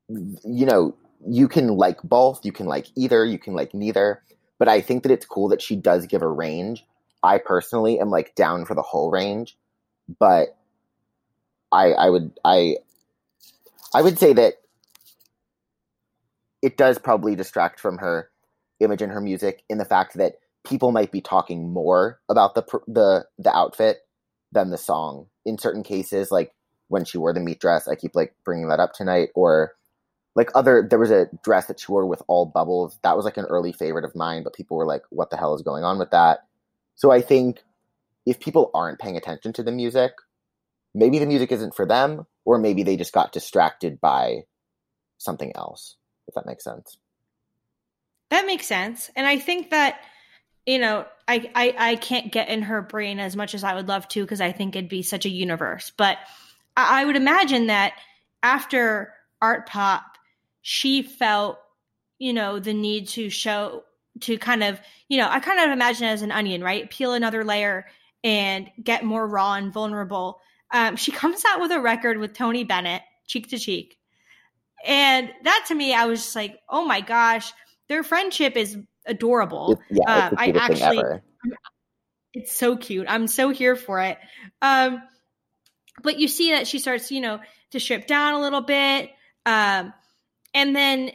you 0.08 0.66
know, 0.66 0.94
you 1.26 1.48
can 1.48 1.76
like 1.76 2.02
both, 2.02 2.44
you 2.44 2.52
can 2.52 2.66
like 2.66 2.86
either, 2.96 3.24
you 3.24 3.38
can 3.38 3.54
like 3.54 3.74
neither. 3.74 4.22
But 4.58 4.68
I 4.68 4.80
think 4.80 5.02
that 5.02 5.12
it's 5.12 5.26
cool 5.26 5.48
that 5.48 5.62
she 5.62 5.76
does 5.76 6.06
give 6.06 6.22
a 6.22 6.28
range. 6.28 6.84
I 7.22 7.38
personally 7.38 8.00
am 8.00 8.10
like 8.10 8.34
down 8.34 8.64
for 8.64 8.74
the 8.74 8.82
whole 8.82 9.10
range, 9.10 9.56
but 10.18 10.56
I 11.72 11.92
I 11.92 12.10
would 12.10 12.32
I 12.44 12.76
I 13.94 14.02
would 14.02 14.18
say 14.18 14.32
that 14.34 14.54
it 16.62 16.76
does 16.76 16.98
probably 16.98 17.36
distract 17.36 17.80
from 17.80 17.98
her 17.98 18.30
image 18.80 19.02
and 19.02 19.12
her 19.12 19.20
music 19.20 19.62
in 19.68 19.78
the 19.78 19.84
fact 19.84 20.14
that 20.14 20.34
people 20.64 20.92
might 20.92 21.12
be 21.12 21.20
talking 21.20 21.72
more 21.72 22.20
about 22.28 22.54
the 22.54 22.62
the 22.86 23.26
the 23.38 23.54
outfit 23.54 23.98
than 24.52 24.70
the 24.70 24.78
song. 24.78 25.26
In 25.44 25.58
certain 25.58 25.82
cases 25.82 26.30
like 26.30 26.52
when 26.88 27.04
she 27.04 27.18
wore 27.18 27.34
the 27.34 27.40
meat 27.40 27.60
dress 27.60 27.86
i 27.86 27.94
keep 27.94 28.14
like 28.14 28.34
bringing 28.44 28.68
that 28.68 28.80
up 28.80 28.92
tonight 28.92 29.28
or 29.34 29.72
like 30.34 30.50
other 30.54 30.86
there 30.88 30.98
was 30.98 31.10
a 31.10 31.28
dress 31.42 31.66
that 31.66 31.80
she 31.80 31.90
wore 31.90 32.06
with 32.06 32.22
all 32.28 32.46
bubbles. 32.46 32.98
That 33.02 33.16
was 33.16 33.24
like 33.24 33.36
an 33.36 33.46
early 33.46 33.72
favorite 33.72 34.04
of 34.04 34.14
mine 34.14 34.42
but 34.42 34.54
people 34.54 34.76
were 34.76 34.86
like 34.86 35.02
what 35.10 35.30
the 35.30 35.36
hell 35.36 35.54
is 35.54 35.62
going 35.62 35.84
on 35.84 35.98
with 35.98 36.10
that? 36.10 36.40
So 36.96 37.10
i 37.10 37.20
think 37.20 37.62
if 38.26 38.40
people 38.40 38.70
aren't 38.74 38.98
paying 38.98 39.16
attention 39.16 39.52
to 39.54 39.62
the 39.62 39.72
music 39.72 40.12
maybe 40.94 41.18
the 41.18 41.26
music 41.26 41.52
isn't 41.52 41.74
for 41.74 41.86
them 41.86 42.26
or 42.44 42.58
maybe 42.58 42.82
they 42.82 42.96
just 42.96 43.12
got 43.12 43.32
distracted 43.32 44.00
by 44.00 44.40
something 45.18 45.52
else 45.54 45.96
if 46.28 46.34
that 46.34 46.46
makes 46.46 46.62
sense. 46.62 46.96
That 48.30 48.46
makes 48.46 48.66
sense. 48.66 49.10
And 49.16 49.26
i 49.26 49.38
think 49.38 49.70
that 49.70 50.00
you 50.66 50.78
know 50.78 51.06
I, 51.26 51.50
I 51.54 51.74
i 51.78 51.96
can't 51.96 52.30
get 52.30 52.48
in 52.48 52.62
her 52.62 52.82
brain 52.82 53.18
as 53.18 53.34
much 53.34 53.54
as 53.54 53.64
i 53.64 53.74
would 53.74 53.88
love 53.88 54.06
to 54.08 54.22
because 54.22 54.40
i 54.40 54.52
think 54.52 54.76
it'd 54.76 54.88
be 54.88 55.02
such 55.02 55.24
a 55.24 55.30
universe. 55.30 55.92
But 55.96 56.18
I, 56.76 57.02
I 57.02 57.04
would 57.04 57.16
imagine 57.16 57.66
that 57.68 57.94
after 58.42 59.14
art 59.40 59.68
pop 59.68 60.04
she 60.62 61.02
felt 61.02 61.58
you 62.18 62.32
know 62.32 62.58
the 62.58 62.74
need 62.74 63.08
to 63.08 63.30
show 63.30 63.84
to 64.20 64.36
kind 64.36 64.62
of 64.62 64.80
you 65.08 65.16
know 65.16 65.28
i 65.28 65.40
kind 65.40 65.60
of 65.60 65.70
imagine 65.70 66.06
it 66.06 66.12
as 66.12 66.22
an 66.22 66.32
onion 66.32 66.62
right? 66.62 66.90
Peel 66.90 67.14
another 67.14 67.44
layer 67.44 67.86
and 68.24 68.68
get 68.82 69.04
more 69.04 69.28
raw 69.28 69.54
and 69.54 69.72
vulnerable. 69.72 70.40
Um, 70.72 70.96
she 70.96 71.12
comes 71.22 71.44
out 71.48 71.60
with 71.60 71.72
a 71.72 71.80
record 71.80 72.18
with 72.18 72.34
tony 72.34 72.64
bennett 72.64 73.02
cheek 73.26 73.48
to 73.50 73.58
cheek 73.58 73.97
and 74.86 75.30
that 75.44 75.64
to 75.68 75.74
me 75.74 75.94
i 75.94 76.06
was 76.06 76.22
just 76.22 76.36
like 76.36 76.58
oh 76.68 76.84
my 76.84 77.00
gosh 77.00 77.52
their 77.88 78.02
friendship 78.02 78.56
is 78.56 78.76
adorable. 79.08 79.80
It's, 79.88 80.00
yeah, 80.06 80.28
uh, 80.28 80.30
I 80.36 80.50
actually, 80.50 81.02
it's 82.34 82.54
so 82.54 82.76
cute. 82.76 83.06
I'm 83.08 83.26
so 83.26 83.50
here 83.50 83.74
for 83.74 84.00
it. 84.00 84.18
Um, 84.62 85.02
but 86.02 86.18
you 86.20 86.28
see 86.28 86.52
that 86.52 86.68
she 86.68 86.78
starts, 86.78 87.10
you 87.10 87.20
know, 87.20 87.40
to 87.72 87.80
strip 87.80 88.06
down 88.06 88.34
a 88.34 88.40
little 88.40 88.60
bit, 88.60 89.10
um, 89.44 89.92
and 90.54 90.76
then 90.76 91.10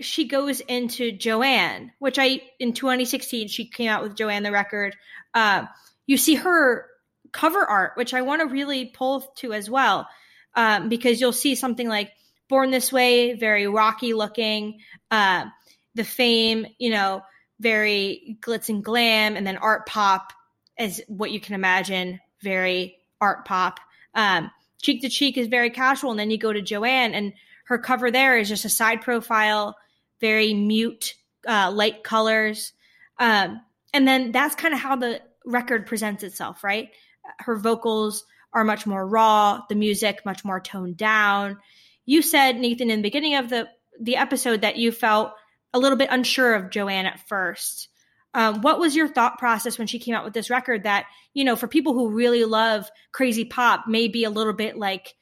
she 0.00 0.28
goes 0.28 0.60
into 0.60 1.10
Joanne, 1.10 1.92
which 1.98 2.18
I 2.18 2.42
in 2.58 2.74
2016 2.74 3.48
she 3.48 3.66
came 3.66 3.88
out 3.88 4.02
with 4.02 4.14
Joanne 4.14 4.42
the 4.42 4.52
record. 4.52 4.94
Uh, 5.32 5.64
you 6.06 6.18
see 6.18 6.34
her 6.34 6.86
cover 7.32 7.64
art, 7.64 7.92
which 7.96 8.12
I 8.12 8.22
want 8.22 8.42
to 8.42 8.48
really 8.48 8.86
pull 8.86 9.20
to 9.38 9.52
as 9.52 9.70
well, 9.70 10.06
um, 10.54 10.88
because 10.88 11.20
you'll 11.20 11.32
see 11.32 11.54
something 11.54 11.88
like 11.88 12.10
"Born 12.48 12.70
This 12.70 12.92
Way," 12.92 13.34
very 13.34 13.66
rocky 13.66 14.14
looking. 14.14 14.80
Uh, 15.10 15.46
the 15.94 16.04
fame, 16.04 16.66
you 16.78 16.90
know, 16.90 17.22
very 17.60 18.36
glitz 18.40 18.68
and 18.68 18.84
glam, 18.84 19.36
and 19.36 19.46
then 19.46 19.56
art 19.56 19.86
pop 19.86 20.32
is 20.78 21.02
what 21.08 21.30
you 21.30 21.40
can 21.40 21.54
imagine, 21.54 22.20
very 22.42 22.98
art 23.20 23.46
pop. 23.46 23.80
Um, 24.14 24.50
cheek 24.82 25.02
to 25.02 25.08
cheek 25.08 25.38
is 25.38 25.48
very 25.48 25.70
casual, 25.70 26.10
and 26.10 26.20
then 26.20 26.30
you 26.30 26.38
go 26.38 26.52
to 26.52 26.60
Joanne, 26.62 27.14
and 27.14 27.32
her 27.64 27.78
cover 27.78 28.10
there 28.10 28.36
is 28.38 28.48
just 28.48 28.64
a 28.64 28.70
side 28.70 29.00
profile, 29.00 29.76
very 30.20 30.54
mute, 30.54 31.14
uh, 31.48 31.70
light 31.72 32.04
colors, 32.04 32.72
um, 33.18 33.60
and 33.92 34.06
then 34.06 34.32
that's 34.32 34.54
kind 34.54 34.74
of 34.74 34.80
how 34.80 34.96
the 34.96 35.22
record 35.44 35.86
presents 35.86 36.22
itself, 36.22 36.62
right? 36.62 36.90
Her 37.38 37.56
vocals 37.56 38.24
are 38.52 38.64
much 38.64 38.86
more 38.86 39.06
raw, 39.06 39.62
the 39.68 39.74
music 39.74 40.20
much 40.24 40.44
more 40.44 40.60
toned 40.60 40.96
down. 40.96 41.58
You 42.06 42.22
said 42.22 42.56
Nathan 42.58 42.90
in 42.90 43.00
the 43.00 43.02
beginning 43.02 43.34
of 43.34 43.50
the 43.50 43.68
the 44.00 44.16
episode 44.16 44.62
that 44.62 44.76
you 44.76 44.92
felt 44.92 45.32
a 45.74 45.78
little 45.78 45.98
bit 45.98 46.08
unsure 46.10 46.54
of 46.54 46.70
Joanne 46.70 47.06
at 47.06 47.28
first. 47.28 47.88
Um, 48.34 48.60
what 48.60 48.78
was 48.78 48.94
your 48.94 49.08
thought 49.08 49.38
process 49.38 49.78
when 49.78 49.86
she 49.86 49.98
came 49.98 50.14
out 50.14 50.24
with 50.24 50.34
this 50.34 50.50
record 50.50 50.82
that, 50.82 51.06
you 51.32 51.44
know, 51.44 51.56
for 51.56 51.68
people 51.68 51.94
who 51.94 52.10
really 52.10 52.44
love 52.44 52.88
crazy 53.12 53.46
pop, 53.46 53.86
may 53.88 54.08
be 54.08 54.24
a 54.24 54.30
little 54.30 54.52
bit 54.52 54.76
like, 54.76 55.14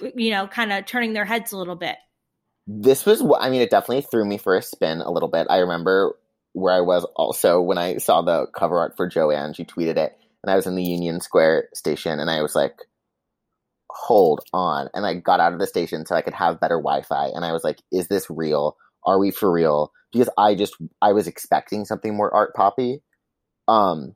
you 0.00 0.30
know, 0.30 0.46
kind 0.46 0.72
of 0.72 0.86
turning 0.86 1.12
their 1.12 1.24
heads 1.24 1.50
a 1.50 1.58
little 1.58 1.74
bit? 1.74 1.96
This 2.68 3.04
was, 3.04 3.20
I 3.40 3.50
mean, 3.50 3.62
it 3.62 3.70
definitely 3.70 4.02
threw 4.02 4.24
me 4.24 4.38
for 4.38 4.56
a 4.56 4.62
spin 4.62 5.00
a 5.00 5.10
little 5.10 5.28
bit. 5.28 5.48
I 5.50 5.58
remember 5.58 6.16
where 6.52 6.72
I 6.72 6.80
was 6.80 7.04
also 7.16 7.60
when 7.60 7.78
I 7.78 7.96
saw 7.96 8.22
the 8.22 8.46
cover 8.56 8.78
art 8.78 8.96
for 8.96 9.08
Joanne. 9.08 9.52
She 9.52 9.64
tweeted 9.64 9.96
it, 9.96 10.16
and 10.42 10.50
I 10.50 10.56
was 10.56 10.66
in 10.66 10.76
the 10.76 10.84
Union 10.84 11.20
Square 11.20 11.70
station, 11.74 12.20
and 12.20 12.30
I 12.30 12.42
was 12.42 12.54
like, 12.54 12.76
hold 13.96 14.40
on. 14.52 14.88
And 14.94 15.06
I 15.06 15.14
got 15.14 15.40
out 15.40 15.52
of 15.52 15.58
the 15.58 15.66
station 15.66 16.04
so 16.04 16.14
I 16.14 16.22
could 16.22 16.34
have 16.34 16.60
better 16.60 16.76
Wi 16.76 17.02
Fi. 17.02 17.28
And 17.28 17.44
I 17.44 17.52
was 17.52 17.64
like, 17.64 17.80
is 17.90 18.08
this 18.08 18.28
real? 18.28 18.76
Are 19.04 19.18
we 19.18 19.30
for 19.30 19.50
real? 19.50 19.92
Because 20.12 20.28
I 20.36 20.54
just 20.54 20.76
I 21.00 21.12
was 21.12 21.26
expecting 21.26 21.84
something 21.84 22.14
more 22.14 22.32
art 22.34 22.54
poppy. 22.54 23.02
Um, 23.68 24.14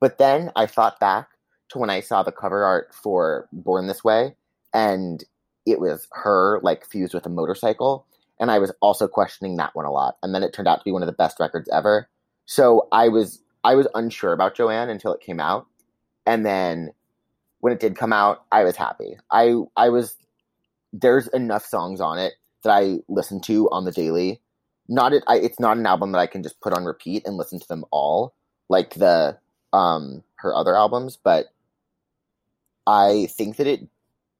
but 0.00 0.18
then 0.18 0.50
I 0.56 0.66
thought 0.66 1.00
back 1.00 1.28
to 1.70 1.78
when 1.78 1.90
I 1.90 2.00
saw 2.00 2.22
the 2.22 2.32
cover 2.32 2.64
art 2.64 2.94
for 2.94 3.48
Born 3.52 3.86
This 3.86 4.02
Way, 4.02 4.34
and 4.72 5.22
it 5.66 5.80
was 5.80 6.08
her 6.12 6.60
like 6.62 6.86
fused 6.86 7.14
with 7.14 7.26
a 7.26 7.30
motorcycle, 7.30 8.06
and 8.40 8.50
I 8.50 8.58
was 8.58 8.72
also 8.80 9.06
questioning 9.06 9.56
that 9.56 9.74
one 9.74 9.84
a 9.84 9.92
lot. 9.92 10.16
And 10.22 10.34
then 10.34 10.42
it 10.42 10.52
turned 10.52 10.68
out 10.68 10.78
to 10.78 10.84
be 10.84 10.92
one 10.92 11.02
of 11.02 11.06
the 11.08 11.12
best 11.12 11.38
records 11.38 11.68
ever. 11.72 12.08
So 12.46 12.88
I 12.92 13.08
was 13.08 13.42
I 13.64 13.74
was 13.74 13.86
unsure 13.94 14.32
about 14.32 14.56
Joanne 14.56 14.88
until 14.88 15.12
it 15.12 15.20
came 15.20 15.40
out, 15.40 15.66
and 16.26 16.46
then 16.46 16.92
when 17.60 17.72
it 17.72 17.80
did 17.80 17.96
come 17.96 18.12
out, 18.12 18.44
I 18.52 18.64
was 18.64 18.76
happy. 18.76 19.16
I 19.30 19.54
I 19.76 19.88
was 19.88 20.16
there's 20.92 21.28
enough 21.28 21.64
songs 21.64 22.00
on 22.00 22.18
it 22.18 22.34
that 22.62 22.70
I 22.70 22.98
listen 23.08 23.40
to 23.42 23.68
on 23.70 23.84
the 23.84 23.92
daily. 23.92 24.40
Not 24.88 25.12
it. 25.12 25.22
I, 25.26 25.36
it's 25.36 25.60
not 25.60 25.76
an 25.76 25.86
album 25.86 26.12
that 26.12 26.18
I 26.18 26.26
can 26.26 26.42
just 26.42 26.60
put 26.60 26.72
on 26.72 26.84
repeat 26.84 27.26
and 27.26 27.36
listen 27.36 27.60
to 27.60 27.68
them 27.68 27.84
all 27.90 28.34
like 28.68 28.94
the 28.94 29.38
um 29.72 30.22
her 30.36 30.54
other 30.54 30.76
albums, 30.76 31.16
but 31.16 31.46
I 32.86 33.26
think 33.30 33.56
that 33.56 33.66
it, 33.66 33.86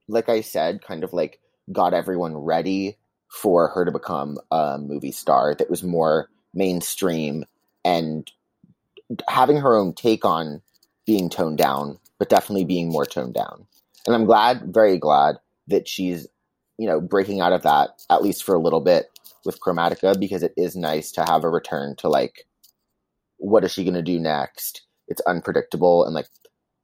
like 0.08 0.28
I 0.28 0.40
said, 0.40 0.82
kind 0.82 1.04
of 1.04 1.12
like 1.12 1.40
got 1.70 1.92
everyone 1.92 2.36
ready 2.36 2.96
for 3.28 3.68
her 3.68 3.84
to 3.84 3.92
become 3.92 4.38
a 4.50 4.78
movie 4.78 5.12
star 5.12 5.54
that 5.54 5.68
was 5.68 5.82
more 5.82 6.30
mainstream 6.54 7.44
and 7.84 8.30
having 9.28 9.58
her 9.58 9.76
own 9.76 9.92
take 9.92 10.24
on 10.24 10.62
being 11.04 11.28
toned 11.28 11.58
down, 11.58 11.98
but 12.18 12.28
definitely 12.28 12.64
being 12.64 12.88
more 12.88 13.06
toned 13.06 13.34
down. 13.34 13.66
And 14.06 14.14
I'm 14.14 14.24
glad, 14.24 14.72
very 14.72 14.98
glad 14.98 15.36
that 15.68 15.86
she's 15.86 16.26
you 16.78 16.86
know, 16.86 17.00
breaking 17.00 17.40
out 17.40 17.52
of 17.52 17.62
that 17.62 17.90
at 18.08 18.22
least 18.22 18.44
for 18.44 18.54
a 18.54 18.60
little 18.60 18.80
bit 18.80 19.10
with 19.44 19.60
Chromatica 19.60 20.18
because 20.18 20.42
it 20.42 20.54
is 20.56 20.76
nice 20.76 21.12
to 21.12 21.24
have 21.24 21.44
a 21.44 21.50
return 21.50 21.96
to 21.96 22.08
like 22.08 22.46
what 23.38 23.64
is 23.64 23.72
she 23.72 23.84
going 23.84 23.94
to 23.94 24.02
do 24.02 24.18
next? 24.18 24.82
It's 25.08 25.20
unpredictable 25.22 26.04
and 26.04 26.14
like 26.14 26.26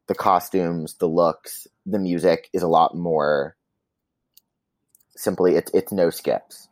the 0.06 0.14
costumes, 0.14 0.94
the 0.94 1.08
looks, 1.08 1.66
the 1.86 1.98
music 1.98 2.50
is 2.52 2.62
a 2.62 2.68
lot 2.68 2.96
more 2.96 3.56
simply 5.16 5.54
it's 5.54 5.70
it's 5.72 5.92
no 5.92 6.10
skips. 6.10 6.68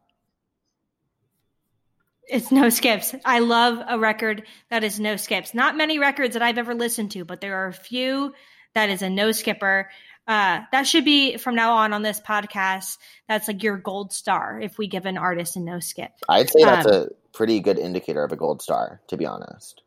It's 2.33 2.51
no 2.51 2.71
skips. 2.71 3.15
I 3.27 3.41
love 3.41 3.79
a 3.87 3.99
record 3.99 4.45
that 4.71 4.85
is 4.85 4.99
no 4.99 5.17
skips. 5.17 5.53
Not 5.53 5.77
many 5.77 5.99
records 5.99 6.33
that 6.33 6.43
I've 6.43 6.57
ever 6.57 6.75
listened 6.75 7.11
to, 7.11 7.27
but 7.27 7.43
there 7.43 7.65
are 7.65 7.69
a 7.69 7.75
few 7.75 8.33
that 8.75 8.89
is 8.89 9.03
a 9.03 9.11
no 9.11 9.33
skipper. 9.33 9.91
Uh, 10.27 10.61
that 10.73 10.87
should 10.87 11.05
be 11.05 11.37
from 11.37 11.55
now 11.55 11.75
on 11.75 11.93
on 11.93 12.01
this 12.01 12.21
podcast. 12.21 12.97
That's 13.29 13.49
like 13.49 13.63
your 13.63 13.77
gold 13.77 14.15
star 14.15 14.59
if 14.63 14.79
we 14.79 14.87
give 14.87 15.05
an 15.05 15.19
artist 15.19 15.57
a 15.57 15.61
no 15.61 15.79
skip. 15.79 16.13
I'd 16.27 16.49
say 16.49 16.65
that's 16.65 16.87
um, 16.87 16.93
a 16.95 17.07
pretty 17.35 17.61
good 17.61 17.79
indicator 17.79 18.25
of 18.25 18.33
a 18.33 18.37
gold 18.37 18.63
star, 18.63 19.03
to 19.09 19.19
be 19.19 19.27
honest. 19.27 19.83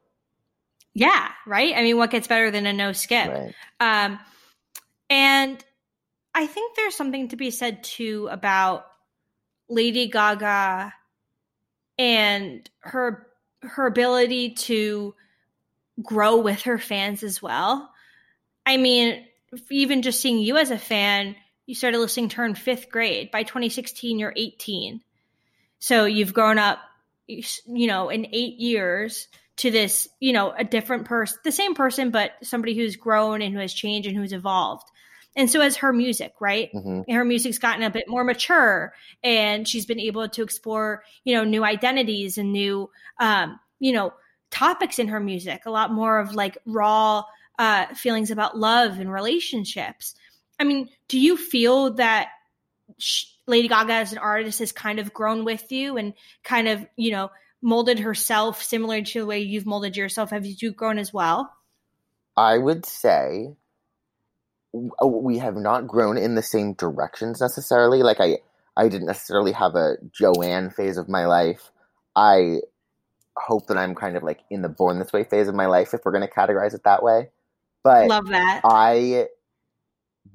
Yeah, 0.94 1.30
right. 1.48 1.74
I 1.76 1.82
mean, 1.82 1.98
what 1.98 2.12
gets 2.12 2.28
better 2.28 2.52
than 2.52 2.68
a 2.68 2.74
no 2.74 2.92
skip? 2.92 3.28
Right. 3.28 3.56
Um, 3.80 4.20
and 5.10 5.66
I 6.36 6.46
think 6.46 6.76
there's 6.76 6.96
something 6.96 7.30
to 7.30 7.38
be 7.38 7.50
said 7.50 7.84
too 7.84 8.28
about 8.30 8.86
Lady 9.68 10.10
Gaga 10.10 10.94
and 12.06 12.70
her 12.82 13.26
her 13.64 13.88
ability 13.88 14.52
to 14.52 15.16
grow 16.04 16.38
with 16.38 16.62
her 16.62 16.78
fans 16.78 17.24
as 17.24 17.42
well. 17.42 17.90
I 18.64 18.78
mean, 18.78 19.26
even 19.72 20.04
just 20.04 20.22
seeing 20.22 20.38
you 20.38 20.58
as 20.58 20.70
a 20.70 20.78
fan, 20.78 21.36
you 21.66 21.74
started 21.74 21.98
listening 21.98 22.30
to 22.30 22.36
her 22.38 22.46
in 22.46 22.54
fifth 22.54 22.92
grade. 22.92 23.32
By 23.32 23.42
2016, 23.42 24.20
you're 24.20 24.34
18. 24.36 25.02
So 25.80 26.06
you've 26.06 26.34
grown 26.34 26.60
up, 26.60 26.78
you 27.26 27.88
know, 27.88 28.10
in 28.10 28.28
eight 28.32 28.60
years 28.60 29.28
to 29.58 29.72
this, 29.72 30.08
you 30.20 30.32
know, 30.32 30.52
a 30.52 30.64
different 30.64 31.06
person, 31.06 31.40
the 31.44 31.52
same 31.52 31.74
person, 31.74 32.12
but 32.12 32.34
somebody 32.44 32.76
who's 32.76 32.98
grown 32.98 33.42
and 33.42 33.52
who 33.52 33.60
has 33.60 33.74
changed 33.74 34.08
and 34.08 34.16
who's 34.16 34.34
evolved. 34.34 34.88
And 35.36 35.50
so 35.50 35.62
has 35.62 35.78
her 35.78 35.92
music, 35.92 36.34
right? 36.40 36.70
hmm 36.72 37.02
And 37.08 37.18
her 37.18 37.26
music's 37.26 37.60
gotten 37.60 37.84
a 37.84 37.90
bit 37.90 38.08
more 38.08 38.24
mature, 38.24 38.94
and 39.24 39.68
she's 39.68 39.86
been 39.86 40.00
able 40.00 40.28
to 40.30 40.44
explore, 40.44 41.04
you 41.24 41.36
know, 41.36 41.44
new 41.44 41.64
identities 41.64 42.38
and 42.38 42.52
new, 42.52 42.90
um, 43.20 43.60
you 43.80 43.92
know, 43.92 44.14
topics 44.52 45.00
in 45.00 45.10
her 45.10 45.20
music. 45.20 45.66
A 45.66 45.72
lot 45.72 45.92
more 45.92 46.20
of 46.20 46.34
like 46.34 46.58
raw 46.66 47.24
uh, 47.60 47.88
feelings 47.94 48.32
about 48.32 48.58
love 48.58 49.00
and 49.00 49.12
relationships. 49.12 50.16
I 50.60 50.64
mean, 50.64 50.90
do 51.08 51.20
you 51.20 51.38
feel 51.38 51.94
that 51.96 52.30
sh- 52.98 53.26
Lady 53.48 53.68
Gaga 53.68 53.94
as 53.94 54.12
an 54.12 54.18
artist 54.18 54.60
has 54.60 54.72
kind 54.72 55.00
of 55.00 55.14
grown 55.14 55.46
with 55.46 55.72
you 55.72 55.98
and 55.98 56.14
kind 56.44 56.68
of, 56.68 56.86
you 56.96 57.12
know, 57.12 57.30
molded 57.62 58.00
herself 58.00 58.62
similar 58.64 59.02
to 59.02 59.20
the 59.20 59.26
way 59.26 59.40
you've 59.40 59.66
molded 59.66 59.98
yourself? 59.98 60.30
Have 60.30 60.46
you 60.46 60.72
grown 60.72 60.98
as 60.98 61.14
well? 61.14 61.52
I 62.38 62.58
would 62.58 62.86
say 62.86 63.56
we 65.04 65.38
have 65.38 65.56
not 65.56 65.88
grown 65.88 66.18
in 66.18 66.36
the 66.36 66.42
same 66.42 66.74
directions 66.74 67.42
necessarily. 67.42 68.04
Like 68.04 68.20
I, 68.20 68.40
I 68.78 68.88
didn't 68.88 69.08
necessarily 69.08 69.54
have 69.54 69.76
a 69.76 69.96
Joanne 70.12 70.70
phase 70.70 70.98
of 70.98 71.10
my 71.10 71.26
life. 71.26 71.72
I 72.16 72.60
hope 73.38 73.68
that 73.68 73.78
I'm 73.78 73.96
kind 73.96 74.18
of 74.18 74.24
like 74.24 74.40
in 74.50 74.62
the 74.62 74.70
born 74.70 75.00
this 75.00 75.14
way 75.14 75.24
phase 75.24 75.48
of 75.48 75.56
my 75.56 75.66
life, 75.66 75.94
if 75.94 76.02
we're 76.06 76.12
going 76.12 76.28
to 76.28 76.34
categorize 76.34 76.74
it 76.74 76.84
that 76.84 77.04
way. 77.04 77.30
But 77.84 78.08
Love 78.08 78.28
that. 78.28 78.62
I 78.64 79.28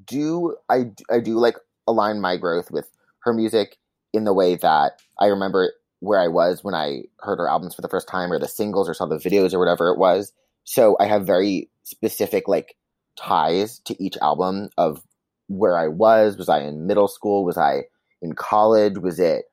do, 0.06 0.56
I, 0.68 0.90
I 1.10 1.20
do 1.20 1.38
like 1.38 1.56
align 1.86 2.20
my 2.20 2.36
growth 2.36 2.70
with 2.70 2.88
her 3.24 3.32
music 3.32 3.76
in 4.12 4.24
the 4.24 4.34
way 4.34 4.56
that 4.56 4.92
I 5.18 5.26
remember 5.26 5.72
where 6.00 6.20
I 6.20 6.28
was 6.28 6.64
when 6.64 6.74
I 6.74 7.02
heard 7.20 7.38
her 7.38 7.48
albums 7.48 7.74
for 7.74 7.82
the 7.82 7.88
first 7.88 8.08
time, 8.08 8.32
or 8.32 8.38
the 8.38 8.48
singles, 8.48 8.88
or 8.88 8.94
saw 8.94 9.06
the 9.06 9.16
videos, 9.16 9.52
or 9.52 9.58
whatever 9.58 9.90
it 9.90 9.98
was. 9.98 10.32
So 10.64 10.96
I 10.98 11.06
have 11.06 11.26
very 11.26 11.68
specific 11.82 12.48
like 12.48 12.76
ties 13.20 13.78
to 13.80 14.02
each 14.02 14.16
album 14.18 14.70
of 14.76 15.02
where 15.48 15.78
I 15.78 15.88
was. 15.88 16.36
Was 16.36 16.48
I 16.48 16.60
in 16.60 16.86
middle 16.86 17.08
school? 17.08 17.44
Was 17.44 17.58
I 17.58 17.84
in 18.22 18.34
college? 18.34 18.98
Was 18.98 19.18
it? 19.18 19.44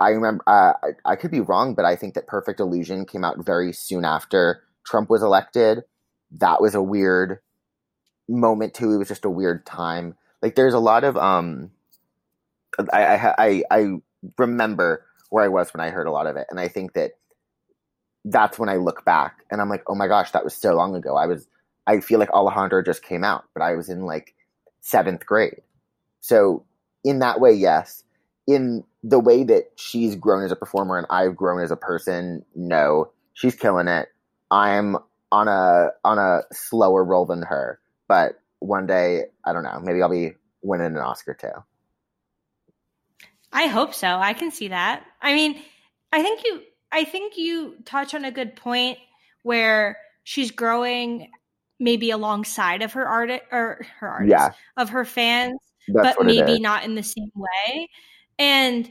I 0.00 0.10
remember. 0.10 0.44
Uh, 0.46 0.72
I, 0.82 1.12
I 1.12 1.16
could 1.16 1.30
be 1.30 1.40
wrong, 1.40 1.74
but 1.74 1.84
I 1.84 1.96
think 1.96 2.14
that 2.14 2.26
Perfect 2.26 2.60
Illusion 2.60 3.04
came 3.04 3.24
out 3.24 3.44
very 3.44 3.72
soon 3.72 4.04
after 4.04 4.62
Trump 4.86 5.10
was 5.10 5.22
elected. 5.22 5.82
That 6.32 6.60
was 6.60 6.74
a 6.74 6.82
weird 6.82 7.38
moment 8.28 8.74
too. 8.74 8.92
It 8.92 8.98
was 8.98 9.08
just 9.08 9.24
a 9.24 9.30
weird 9.30 9.66
time. 9.66 10.14
Like 10.42 10.54
there's 10.54 10.74
a 10.74 10.78
lot 10.78 11.04
of 11.04 11.16
um. 11.16 11.70
I 12.92 13.02
I 13.04 13.34
I, 13.38 13.62
I 13.70 13.86
remember 14.36 15.04
where 15.30 15.44
I 15.44 15.48
was 15.48 15.74
when 15.74 15.80
I 15.80 15.90
heard 15.90 16.06
a 16.06 16.12
lot 16.12 16.26
of 16.26 16.36
it, 16.36 16.46
and 16.50 16.60
I 16.60 16.68
think 16.68 16.92
that 16.92 17.12
that's 18.24 18.58
when 18.58 18.68
I 18.68 18.76
look 18.76 19.04
back 19.04 19.44
and 19.50 19.60
I'm 19.60 19.68
like, 19.68 19.84
oh 19.86 19.94
my 19.94 20.06
gosh, 20.06 20.32
that 20.32 20.44
was 20.44 20.54
so 20.54 20.74
long 20.74 20.94
ago. 20.94 21.16
I 21.16 21.26
was, 21.26 21.46
I 21.88 22.00
feel 22.00 22.18
like 22.18 22.30
Alejandro 22.30 22.82
just 22.82 23.02
came 23.02 23.24
out, 23.24 23.44
but 23.54 23.62
I 23.62 23.74
was 23.74 23.88
in 23.88 24.02
like 24.02 24.34
seventh 24.82 25.24
grade. 25.24 25.62
So 26.20 26.64
in 27.02 27.20
that 27.20 27.40
way, 27.40 27.52
yes. 27.52 28.04
In 28.46 28.84
the 29.02 29.18
way 29.18 29.44
that 29.44 29.72
she's 29.76 30.14
grown 30.14 30.44
as 30.44 30.52
a 30.52 30.56
performer 30.56 30.98
and 30.98 31.06
I've 31.08 31.34
grown 31.34 31.62
as 31.62 31.70
a 31.70 31.76
person, 31.76 32.44
no, 32.54 33.10
she's 33.32 33.54
killing 33.54 33.88
it. 33.88 34.08
I'm 34.50 34.96
on 35.32 35.48
a 35.48 35.90
on 36.04 36.18
a 36.18 36.42
slower 36.52 37.02
roll 37.02 37.24
than 37.24 37.42
her, 37.42 37.78
but 38.06 38.38
one 38.58 38.86
day, 38.86 39.24
I 39.44 39.52
don't 39.52 39.62
know, 39.62 39.80
maybe 39.82 40.02
I'll 40.02 40.10
be 40.10 40.32
winning 40.62 40.86
an 40.88 40.98
Oscar 40.98 41.34
too. 41.34 41.52
I 43.50 43.66
hope 43.66 43.94
so. 43.94 44.08
I 44.08 44.34
can 44.34 44.50
see 44.50 44.68
that. 44.68 45.04
I 45.22 45.34
mean, 45.34 45.62
I 46.12 46.22
think 46.22 46.44
you 46.44 46.62
I 46.92 47.04
think 47.04 47.38
you 47.38 47.76
touch 47.86 48.14
on 48.14 48.24
a 48.24 48.30
good 48.30 48.56
point 48.56 48.98
where 49.42 49.98
she's 50.24 50.50
growing 50.50 51.30
maybe 51.80 52.10
alongside 52.10 52.82
of 52.82 52.92
her 52.94 53.06
art 53.06 53.30
or 53.52 53.86
her 54.00 54.08
artists 54.08 54.30
Yeah, 54.30 54.50
of 54.76 54.90
her 54.90 55.04
fans, 55.04 55.58
that's 55.88 56.16
but 56.16 56.26
maybe 56.26 56.58
not 56.60 56.84
in 56.84 56.94
the 56.94 57.02
same 57.02 57.30
way. 57.34 57.88
And 58.38 58.88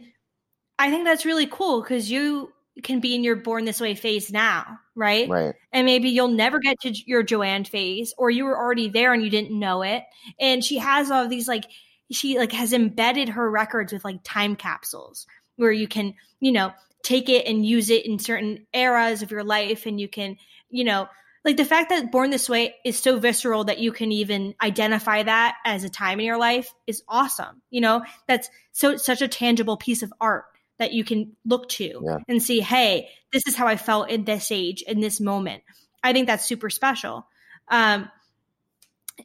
I 0.80 0.89
think 0.89 1.06
that's 1.06 1.26
really 1.26 1.47
cool 1.47 1.82
because 1.82 2.10
you 2.10 2.52
can 2.84 3.00
be 3.00 3.15
in 3.15 3.23
your 3.23 3.36
born 3.36 3.65
this 3.65 3.82
way 3.82 3.95
phase 3.95 4.32
now, 4.32 4.80
right? 4.95 5.28
Right. 5.28 5.56
and 5.73 5.86
maybe 5.86 6.10
you'll 6.10 6.28
never 6.28 6.60
get 6.60 6.80
to 6.82 6.93
your 7.06 7.23
Joanne 7.23 7.65
phase, 7.65 8.13
or 8.17 8.30
you 8.30 8.45
were 8.45 8.58
already 8.58 8.89
there 8.89 9.13
and 9.13 9.23
you 9.23 9.30
didn't 9.30 9.58
know 9.58 9.82
it. 9.82 10.04
And 10.39 10.63
she 10.63 10.78
has 10.78 11.10
all 11.10 11.23
of 11.23 11.30
these 11.30 11.47
like 11.47 11.65
she 12.12 12.38
like 12.38 12.52
has 12.52 12.73
embedded 12.73 13.30
her 13.30 13.50
records 13.50 13.91
with 13.91 14.06
like 14.06 14.19
time 14.23 14.56
capsules 14.56 15.26
where 15.56 15.71
you 15.71 15.88
can 15.88 16.13
you 16.39 16.52
know 16.52 16.71
take 17.04 17.30
it 17.30 17.45
and 17.47 17.65
use 17.65 17.89
it 17.89 18.06
in 18.06 18.19
certain 18.19 18.65
eras 18.73 19.21
of 19.23 19.32
your 19.32 19.43
life, 19.43 19.86
and 19.86 20.00
you 20.00 20.08
can 20.08 20.38
you 20.69 20.84
know 20.84 21.08
like 21.48 21.56
the 21.56 21.64
fact 21.66 21.90
that 21.90 22.12
Born 22.12 22.30
This 22.30 22.50
Way 22.50 22.76
is 22.84 23.00
so 23.00 23.18
visceral 23.20 23.64
that 23.64 23.80
you 23.80 23.94
can 23.94 24.12
even 24.12 24.54
identify 24.62 25.24
that 25.24 25.56
as 25.66 25.86
a 25.86 25.90
time 25.90 26.20
in 26.20 26.26
your 26.26 26.38
life 26.38 26.74
is 26.86 27.04
awesome. 27.08 27.62
You 27.70 27.80
know 27.82 28.04
that's 28.28 28.50
so 28.74 28.98
such 28.98 29.22
a 29.22 29.30
tangible 29.30 29.78
piece 29.78 30.04
of 30.04 30.14
art 30.20 30.44
that 30.78 30.92
you 30.92 31.06
can 31.06 31.38
look 31.46 31.70
to 31.70 32.02
Yeah. 32.04 32.18
and 32.28 32.44
see, 32.44 32.60
hey, 32.60 33.08
this 33.32 33.48
is 33.48 33.56
how 33.56 33.66
I 33.66 33.78
felt 33.78 34.10
in 34.10 34.26
this 34.26 34.52
age, 34.52 34.82
in 34.82 35.00
this 35.00 35.22
moment. 35.22 35.64
I 36.04 36.12
think 36.12 36.28
that's 36.28 36.46
super 36.46 36.70
special. 36.70 37.26
Um, 37.70 38.12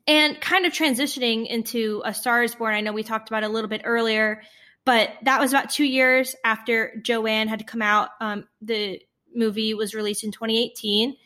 and 0.06 0.40
kind 0.40 0.64
of 0.64 0.72
transitioning 0.72 1.46
into 1.48 2.02
A 2.04 2.14
Star 2.14 2.44
is 2.44 2.54
Born, 2.54 2.72
I 2.74 2.80
know 2.82 2.92
we 2.92 3.02
talked 3.02 3.28
about 3.28 3.42
a 3.42 3.48
little 3.48 3.68
bit 3.68 3.82
earlier, 3.84 4.42
but 4.84 5.10
that 5.24 5.40
was 5.40 5.52
about 5.52 5.70
two 5.70 5.84
years 5.84 6.36
after 6.44 6.94
Joanne 7.02 7.48
had 7.48 7.66
come 7.66 7.82
out. 7.82 8.10
Um, 8.20 8.46
the 8.62 9.00
movie 9.34 9.74
was 9.74 9.92
released 9.92 10.24
in 10.24 10.30
2018. 10.30 11.16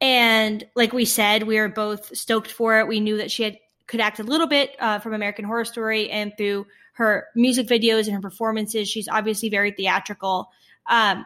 And 0.00 0.64
like 0.74 0.92
we 0.92 1.04
said, 1.04 1.44
we 1.44 1.58
were 1.58 1.68
both 1.68 2.16
stoked 2.16 2.50
for 2.50 2.78
it. 2.80 2.88
We 2.88 3.00
knew 3.00 3.18
that 3.18 3.30
she 3.30 3.44
had 3.44 3.58
could 3.86 4.00
act 4.00 4.18
a 4.18 4.24
little 4.24 4.48
bit 4.48 4.74
uh, 4.80 4.98
from 4.98 5.14
American 5.14 5.44
Horror 5.44 5.64
Story 5.64 6.10
and 6.10 6.32
through 6.36 6.66
her 6.94 7.26
music 7.36 7.68
videos 7.68 8.06
and 8.06 8.14
her 8.14 8.20
performances. 8.20 8.88
She's 8.88 9.08
obviously 9.08 9.48
very 9.48 9.70
theatrical. 9.70 10.48
Um, 10.88 11.24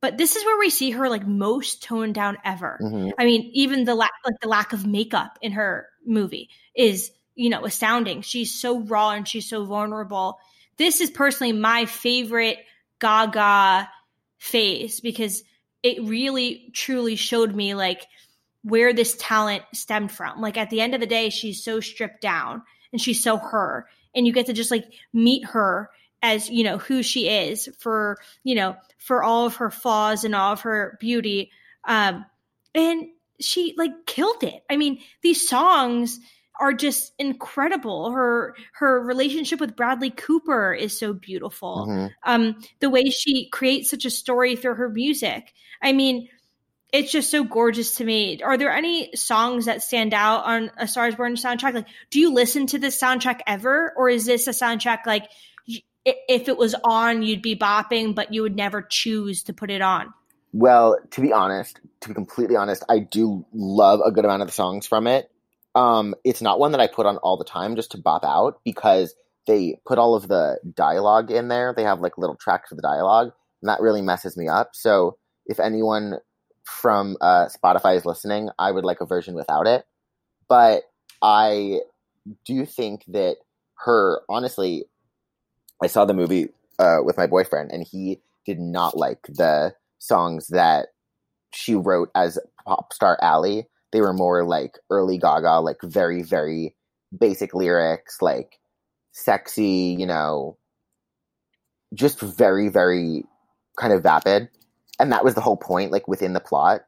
but 0.00 0.18
this 0.18 0.34
is 0.36 0.44
where 0.44 0.58
we 0.58 0.70
see 0.70 0.90
her 0.90 1.08
like 1.08 1.26
most 1.26 1.82
toned 1.82 2.14
down 2.14 2.38
ever. 2.44 2.78
hmm 2.80 3.10
I 3.18 3.24
mean, 3.24 3.50
even 3.54 3.84
the 3.84 3.94
la- 3.94 4.08
like 4.24 4.40
the 4.40 4.48
lack 4.48 4.72
of 4.72 4.86
makeup 4.86 5.38
in 5.40 5.52
her 5.52 5.86
movie 6.04 6.50
is 6.74 7.10
you 7.34 7.50
know 7.50 7.64
astounding. 7.64 8.22
She's 8.22 8.52
so 8.60 8.80
raw 8.80 9.10
and 9.10 9.28
she's 9.28 9.48
so 9.48 9.64
vulnerable. 9.64 10.38
This 10.76 11.00
is 11.00 11.10
personally 11.10 11.52
my 11.52 11.84
favorite 11.86 12.58
Gaga 13.00 13.88
phase 14.38 15.00
because 15.00 15.42
it 15.82 16.02
really 16.02 16.70
truly 16.72 17.16
showed 17.16 17.54
me 17.54 17.74
like 17.74 18.06
where 18.62 18.92
this 18.92 19.16
talent 19.16 19.62
stemmed 19.72 20.12
from. 20.12 20.40
Like 20.40 20.56
at 20.56 20.70
the 20.70 20.80
end 20.80 20.94
of 20.94 21.00
the 21.00 21.06
day, 21.06 21.30
she's 21.30 21.62
so 21.62 21.80
stripped 21.80 22.20
down 22.20 22.62
and 22.92 23.00
she's 23.00 23.22
so 23.22 23.36
her, 23.36 23.88
and 24.14 24.26
you 24.26 24.32
get 24.32 24.46
to 24.46 24.52
just 24.52 24.70
like 24.70 24.86
meet 25.12 25.44
her 25.46 25.90
as 26.22 26.48
you 26.48 26.64
know 26.64 26.78
who 26.78 27.02
she 27.02 27.28
is 27.28 27.68
for 27.78 28.18
you 28.44 28.54
know 28.54 28.76
for 28.98 29.22
all 29.22 29.46
of 29.46 29.56
her 29.56 29.70
flaws 29.70 30.24
and 30.24 30.34
all 30.34 30.52
of 30.52 30.60
her 30.60 30.96
beauty 31.00 31.50
um 31.84 32.24
and 32.74 33.06
she 33.40 33.74
like 33.76 34.06
killed 34.06 34.42
it 34.44 34.62
i 34.70 34.76
mean 34.76 35.00
these 35.22 35.48
songs 35.48 36.20
are 36.60 36.72
just 36.72 37.12
incredible. 37.18 38.10
Her 38.12 38.54
her 38.74 39.00
relationship 39.00 39.60
with 39.60 39.76
bradley 39.76 40.10
cooper 40.10 40.72
is 40.74 40.98
so 40.98 41.12
beautiful. 41.12 41.86
Hmm 41.86 42.06
um 42.24 42.56
the 42.80 42.90
way 42.90 43.04
she 43.10 43.48
creates 43.48 43.90
such 43.90 44.04
a 44.04 44.10
story 44.10 44.56
through 44.56 44.74
her 44.74 44.88
music. 44.88 45.52
I 45.82 45.92
mean 45.92 46.28
it's 46.92 47.10
just 47.10 47.30
so 47.30 47.42
gorgeous 47.42 47.96
to 47.96 48.04
me. 48.04 48.42
Are 48.42 48.58
there 48.58 48.70
any 48.70 49.16
songs 49.16 49.64
that 49.64 49.82
stand 49.82 50.12
out 50.12 50.44
on 50.44 50.70
a 50.76 50.86
stars 50.86 51.14
born 51.14 51.34
soundtrack? 51.34 51.74
Like 51.74 51.86
do 52.10 52.20
you 52.20 52.32
listen 52.32 52.66
to 52.68 52.78
this 52.78 53.00
soundtrack 53.00 53.40
ever? 53.46 53.92
Or 53.96 54.08
is 54.08 54.26
this 54.26 54.46
a 54.46 54.50
soundtrack 54.50 55.06
like 55.06 55.30
if 56.04 56.48
it 56.48 56.56
was 56.56 56.74
on 56.84 57.22
you'd 57.22 57.42
be 57.42 57.56
bopping 57.56 58.14
but 58.14 58.34
you 58.34 58.42
would 58.42 58.56
never 58.56 58.82
choose 58.82 59.44
to 59.44 59.52
put 59.52 59.70
it 59.70 59.82
on? 59.82 60.12
Well, 60.52 60.98
to 61.12 61.20
be 61.22 61.32
honest, 61.32 61.80
to 62.02 62.08
be 62.08 62.14
completely 62.14 62.56
honest, 62.56 62.84
I 62.88 62.98
do 62.98 63.46
love 63.54 64.00
a 64.04 64.10
good 64.10 64.24
amount 64.24 64.42
of 64.42 64.48
the 64.48 64.52
songs 64.52 64.86
from 64.86 65.06
it. 65.06 65.30
Um, 65.74 66.14
it's 66.24 66.42
not 66.42 66.58
one 66.58 66.72
that 66.72 66.80
I 66.80 66.86
put 66.86 67.06
on 67.06 67.16
all 67.18 67.36
the 67.36 67.44
time 67.44 67.76
just 67.76 67.92
to 67.92 67.98
bop 67.98 68.24
out 68.24 68.60
because 68.64 69.14
they 69.46 69.78
put 69.86 69.98
all 69.98 70.14
of 70.14 70.28
the 70.28 70.58
dialogue 70.74 71.30
in 71.30 71.48
there. 71.48 71.72
They 71.74 71.84
have 71.84 72.00
like 72.00 72.18
little 72.18 72.36
tracks 72.36 72.70
of 72.70 72.76
the 72.76 72.82
dialogue, 72.82 73.32
and 73.62 73.68
that 73.68 73.80
really 73.80 74.02
messes 74.02 74.36
me 74.36 74.48
up. 74.48 74.70
So 74.74 75.16
if 75.46 75.58
anyone 75.58 76.18
from 76.64 77.16
uh, 77.20 77.46
Spotify 77.46 77.96
is 77.96 78.06
listening, 78.06 78.50
I 78.58 78.70
would 78.70 78.84
like 78.84 79.00
a 79.00 79.06
version 79.06 79.34
without 79.34 79.66
it. 79.66 79.84
But 80.48 80.82
I 81.22 81.80
do 82.44 82.66
think 82.66 83.04
that 83.08 83.36
her, 83.78 84.20
honestly, 84.28 84.84
I 85.82 85.86
saw 85.88 86.04
the 86.04 86.14
movie 86.14 86.48
uh, 86.78 86.98
with 87.02 87.16
my 87.16 87.26
boyfriend, 87.26 87.72
and 87.72 87.86
he 87.88 88.20
did 88.46 88.60
not 88.60 88.96
like 88.96 89.22
the 89.28 89.74
songs 89.98 90.48
that 90.48 90.88
she 91.54 91.74
wrote 91.74 92.10
as 92.14 92.38
pop 92.64 92.92
star 92.92 93.18
Ally. 93.20 93.62
They 93.92 94.00
were 94.00 94.12
more 94.14 94.44
like 94.44 94.78
early 94.90 95.18
Gaga, 95.18 95.60
like 95.60 95.78
very, 95.82 96.22
very 96.22 96.76
basic 97.16 97.54
lyrics, 97.54 98.18
like 98.22 98.58
sexy, 99.12 99.96
you 99.98 100.06
know, 100.06 100.58
just 101.94 102.20
very, 102.20 102.68
very 102.68 103.24
kind 103.78 103.92
of 103.92 104.02
vapid. 104.02 104.48
And 104.98 105.12
that 105.12 105.24
was 105.24 105.34
the 105.34 105.40
whole 105.40 105.56
point, 105.56 105.92
like 105.92 106.08
within 106.08 106.32
the 106.32 106.40
plot. 106.40 106.82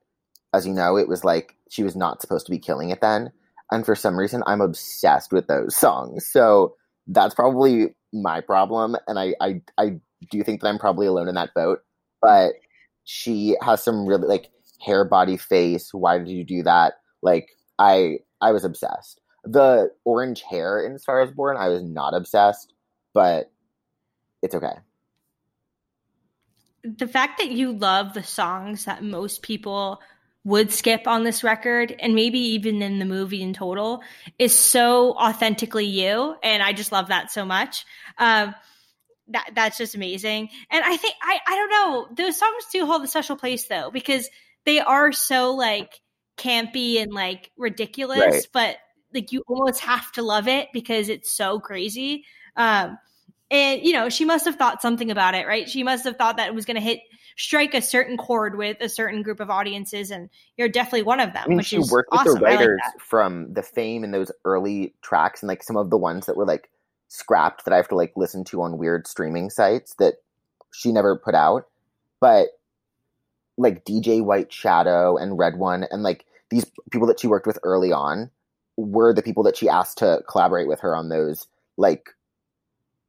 As 0.54 0.66
you 0.66 0.72
know, 0.72 0.96
it 0.96 1.08
was 1.08 1.24
like 1.24 1.56
she 1.70 1.82
was 1.82 1.96
not 1.96 2.20
supposed 2.20 2.46
to 2.46 2.52
be 2.52 2.58
killing 2.58 2.90
it 2.90 3.00
then. 3.00 3.32
and 3.70 3.84
for 3.84 3.94
some 3.94 4.18
reason 4.18 4.42
I'm 4.46 4.60
obsessed 4.60 5.32
with 5.32 5.46
those 5.46 5.76
songs. 5.76 6.26
So 6.30 6.76
that's 7.06 7.34
probably 7.34 7.94
my 8.12 8.40
problem, 8.40 8.96
and 9.08 9.18
I 9.18 9.34
I 9.40 9.62
I 9.78 10.00
do 10.30 10.42
think 10.42 10.60
that 10.60 10.68
I'm 10.68 10.78
probably 10.78 11.06
alone 11.06 11.28
in 11.28 11.34
that 11.34 11.54
boat. 11.54 11.80
But 12.22 12.54
she 13.04 13.56
has 13.62 13.82
some 13.82 14.06
really 14.06 14.26
like 14.26 14.50
hair, 14.84 15.04
body, 15.04 15.36
face. 15.36 15.92
Why 15.92 16.18
did 16.18 16.28
you 16.28 16.44
do 16.44 16.62
that? 16.64 16.94
Like 17.22 17.50
I 17.78 18.18
I 18.40 18.52
was 18.52 18.64
obsessed. 18.64 19.20
The 19.44 19.90
orange 20.04 20.42
hair 20.42 20.80
in 20.80 20.98
Star 20.98 21.22
is 21.22 21.30
Born, 21.30 21.56
I 21.56 21.68
was 21.68 21.82
not 21.82 22.14
obsessed, 22.14 22.72
but 23.12 23.50
it's 24.42 24.54
okay. 24.54 24.74
The 26.82 27.08
fact 27.08 27.38
that 27.38 27.50
you 27.50 27.72
love 27.72 28.14
the 28.14 28.22
songs 28.22 28.84
that 28.84 29.02
most 29.02 29.42
people 29.42 30.00
would 30.44 30.70
skip 30.70 31.08
on 31.08 31.24
this 31.24 31.42
record 31.42 31.94
and 31.98 32.14
maybe 32.14 32.38
even 32.38 32.82
in 32.82 32.98
the 32.98 33.06
movie 33.06 33.42
in 33.42 33.54
total 33.54 34.02
is 34.38 34.56
so 34.56 35.12
authentically 35.14 35.86
you 35.86 36.36
and 36.42 36.62
i 36.62 36.72
just 36.72 36.92
love 36.92 37.08
that 37.08 37.32
so 37.32 37.46
much 37.46 37.86
um, 38.18 38.54
that 39.28 39.48
that's 39.54 39.78
just 39.78 39.94
amazing 39.94 40.50
and 40.70 40.84
i 40.84 40.96
think 40.98 41.14
i 41.22 41.38
i 41.46 41.56
don't 41.56 41.70
know 41.70 42.08
those 42.14 42.38
songs 42.38 42.64
do 42.70 42.84
hold 42.84 43.02
a 43.02 43.06
special 43.06 43.36
place 43.36 43.66
though 43.68 43.90
because 43.90 44.28
they 44.64 44.80
are 44.80 45.12
so 45.12 45.54
like 45.54 46.00
campy 46.36 47.00
and 47.00 47.12
like 47.12 47.50
ridiculous 47.56 48.18
right. 48.18 48.46
but 48.52 48.76
like 49.12 49.30
you 49.30 49.42
almost 49.46 49.80
have 49.80 50.10
to 50.12 50.22
love 50.22 50.48
it 50.48 50.68
because 50.72 51.08
it's 51.08 51.32
so 51.32 51.60
crazy 51.60 52.24
um 52.56 52.98
and 53.50 53.82
you 53.82 53.92
know 53.92 54.08
she 54.08 54.24
must 54.24 54.44
have 54.44 54.56
thought 54.56 54.82
something 54.82 55.10
about 55.10 55.34
it 55.34 55.46
right 55.46 55.68
she 55.68 55.84
must 55.84 56.04
have 56.04 56.16
thought 56.16 56.38
that 56.38 56.48
it 56.48 56.54
was 56.54 56.64
going 56.64 56.74
to 56.74 56.80
hit 56.80 57.00
strike 57.36 57.74
a 57.74 57.82
certain 57.82 58.16
chord 58.16 58.56
with 58.56 58.76
a 58.80 58.88
certain 58.88 59.22
group 59.22 59.40
of 59.40 59.50
audiences, 59.50 60.10
and 60.10 60.30
you're 60.56 60.68
definitely 60.68 61.02
one 61.02 61.20
of 61.20 61.32
them. 61.32 61.44
I 61.44 61.48
mean, 61.48 61.60
she 61.60 61.78
worked 61.78 62.10
awesome. 62.12 62.34
with 62.34 62.38
the 62.40 62.44
writers 62.44 62.80
like 62.84 63.00
from 63.00 63.52
the 63.52 63.62
fame 63.62 64.04
and 64.04 64.12
those 64.12 64.30
early 64.44 64.94
tracks, 65.02 65.42
and 65.42 65.48
like 65.48 65.62
some 65.62 65.76
of 65.76 65.90
the 65.90 65.98
ones 65.98 66.26
that 66.26 66.36
were 66.36 66.46
like 66.46 66.70
scrapped 67.08 67.64
that 67.64 67.74
I 67.74 67.76
have 67.76 67.88
to 67.88 67.96
like 67.96 68.12
listen 68.16 68.44
to 68.44 68.62
on 68.62 68.78
weird 68.78 69.06
streaming 69.06 69.50
sites 69.50 69.94
that 69.98 70.14
she 70.72 70.92
never 70.92 71.16
put 71.16 71.34
out. 71.34 71.68
But 72.20 72.48
like 73.56 73.84
DJ 73.84 74.22
White 74.24 74.52
Shadow 74.52 75.16
and 75.16 75.38
RedOne, 75.38 75.86
and 75.90 76.02
like 76.02 76.24
these 76.50 76.66
people 76.90 77.06
that 77.08 77.20
she 77.20 77.26
worked 77.26 77.46
with 77.46 77.58
early 77.62 77.92
on 77.92 78.30
were 78.76 79.14
the 79.14 79.22
people 79.22 79.42
that 79.44 79.56
she 79.56 79.68
asked 79.68 79.98
to 79.98 80.22
collaborate 80.28 80.68
with 80.68 80.80
her 80.80 80.96
on 80.96 81.08
those 81.08 81.46
like 81.76 82.10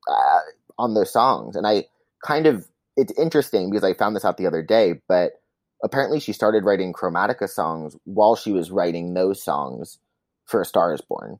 uh, 0.09 0.39
on 0.77 0.93
those 0.93 1.11
songs, 1.11 1.55
and 1.55 1.65
I 1.65 1.85
kind 2.23 2.47
of 2.47 2.67
it's 2.97 3.13
interesting 3.19 3.69
because 3.69 3.83
I 3.83 3.93
found 3.93 4.15
this 4.15 4.25
out 4.25 4.37
the 4.37 4.47
other 4.47 4.61
day, 4.61 5.01
but 5.07 5.33
apparently 5.83 6.19
she 6.19 6.33
started 6.33 6.63
writing 6.63 6.93
Chromatica 6.93 7.49
songs 7.49 7.95
while 8.05 8.35
she 8.35 8.51
was 8.51 8.71
writing 8.71 9.13
those 9.13 9.41
songs 9.41 9.99
for 10.45 10.61
A 10.61 10.65
Star 10.65 10.93
is 10.93 11.01
Born. 11.01 11.39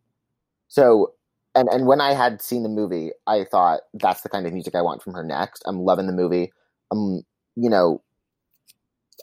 So, 0.67 1.13
and, 1.53 1.69
and 1.69 1.87
when 1.87 2.01
I 2.01 2.13
had 2.13 2.41
seen 2.41 2.63
the 2.63 2.69
movie, 2.69 3.11
I 3.27 3.45
thought 3.45 3.81
that's 3.93 4.21
the 4.21 4.29
kind 4.29 4.45
of 4.45 4.53
music 4.53 4.75
I 4.75 4.81
want 4.81 5.01
from 5.01 5.13
her 5.13 5.23
next. 5.23 5.63
I'm 5.65 5.79
loving 5.79 6.07
the 6.07 6.13
movie. 6.13 6.51
I'm, 6.91 7.21
you 7.55 7.69
know, 7.69 8.01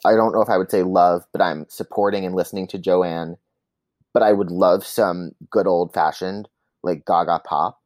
I 0.05 0.15
don't 0.15 0.33
know 0.33 0.41
if 0.41 0.49
I 0.49 0.57
would 0.57 0.71
say 0.71 0.83
love, 0.83 1.25
but 1.31 1.41
I'm 1.41 1.65
supporting 1.69 2.25
and 2.25 2.35
listening 2.35 2.67
to 2.67 2.77
Joanne. 2.77 3.37
But 4.13 4.23
I 4.23 4.31
would 4.31 4.51
love 4.51 4.85
some 4.85 5.31
good 5.49 5.65
old 5.65 5.93
fashioned, 5.93 6.47
like 6.83 7.05
Gaga 7.05 7.41
pop 7.45 7.79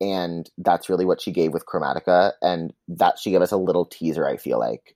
and 0.00 0.50
that's 0.58 0.88
really 0.88 1.04
what 1.04 1.20
she 1.20 1.32
gave 1.32 1.52
with 1.52 1.66
Chromatica, 1.66 2.32
and 2.42 2.72
that 2.88 3.18
she 3.18 3.30
gave 3.30 3.42
us 3.42 3.52
a 3.52 3.56
little 3.56 3.86
teaser. 3.86 4.26
I 4.26 4.36
feel 4.36 4.58
like 4.58 4.94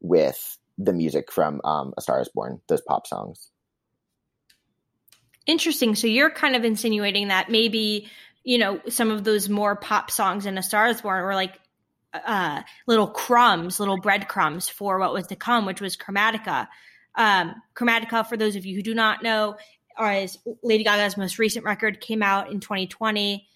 with 0.00 0.58
the 0.76 0.92
music 0.92 1.32
from 1.32 1.60
um, 1.64 1.94
A 1.96 2.02
Star 2.02 2.20
Is 2.20 2.28
Born, 2.28 2.60
those 2.68 2.82
pop 2.82 3.06
songs. 3.06 3.50
Interesting. 5.46 5.94
So 5.94 6.06
you're 6.06 6.30
kind 6.30 6.56
of 6.56 6.64
insinuating 6.64 7.28
that 7.28 7.50
maybe 7.50 8.08
you 8.44 8.58
know 8.58 8.80
some 8.88 9.10
of 9.10 9.24
those 9.24 9.48
more 9.48 9.76
pop 9.76 10.10
songs 10.10 10.46
in 10.46 10.58
A 10.58 10.62
Star 10.62 10.88
Is 10.88 11.00
Born 11.00 11.24
were 11.24 11.34
like 11.34 11.58
uh, 12.14 12.62
little 12.86 13.08
crumbs, 13.08 13.80
little 13.80 14.00
breadcrumbs 14.00 14.68
for 14.68 14.98
what 14.98 15.12
was 15.12 15.26
to 15.28 15.36
come, 15.36 15.66
which 15.66 15.80
was 15.80 15.96
Chromatica. 15.96 16.68
Um, 17.14 17.54
Chromatica, 17.74 18.26
for 18.26 18.36
those 18.36 18.56
of 18.56 18.64
you 18.64 18.76
who 18.76 18.82
do 18.82 18.94
not 18.94 19.22
know, 19.22 19.56
is 20.00 20.38
Lady 20.62 20.84
Gaga's 20.84 21.16
most 21.16 21.38
recent 21.38 21.64
record, 21.64 22.00
came 22.00 22.22
out 22.22 22.50
in 22.50 22.60
2020 22.60 23.46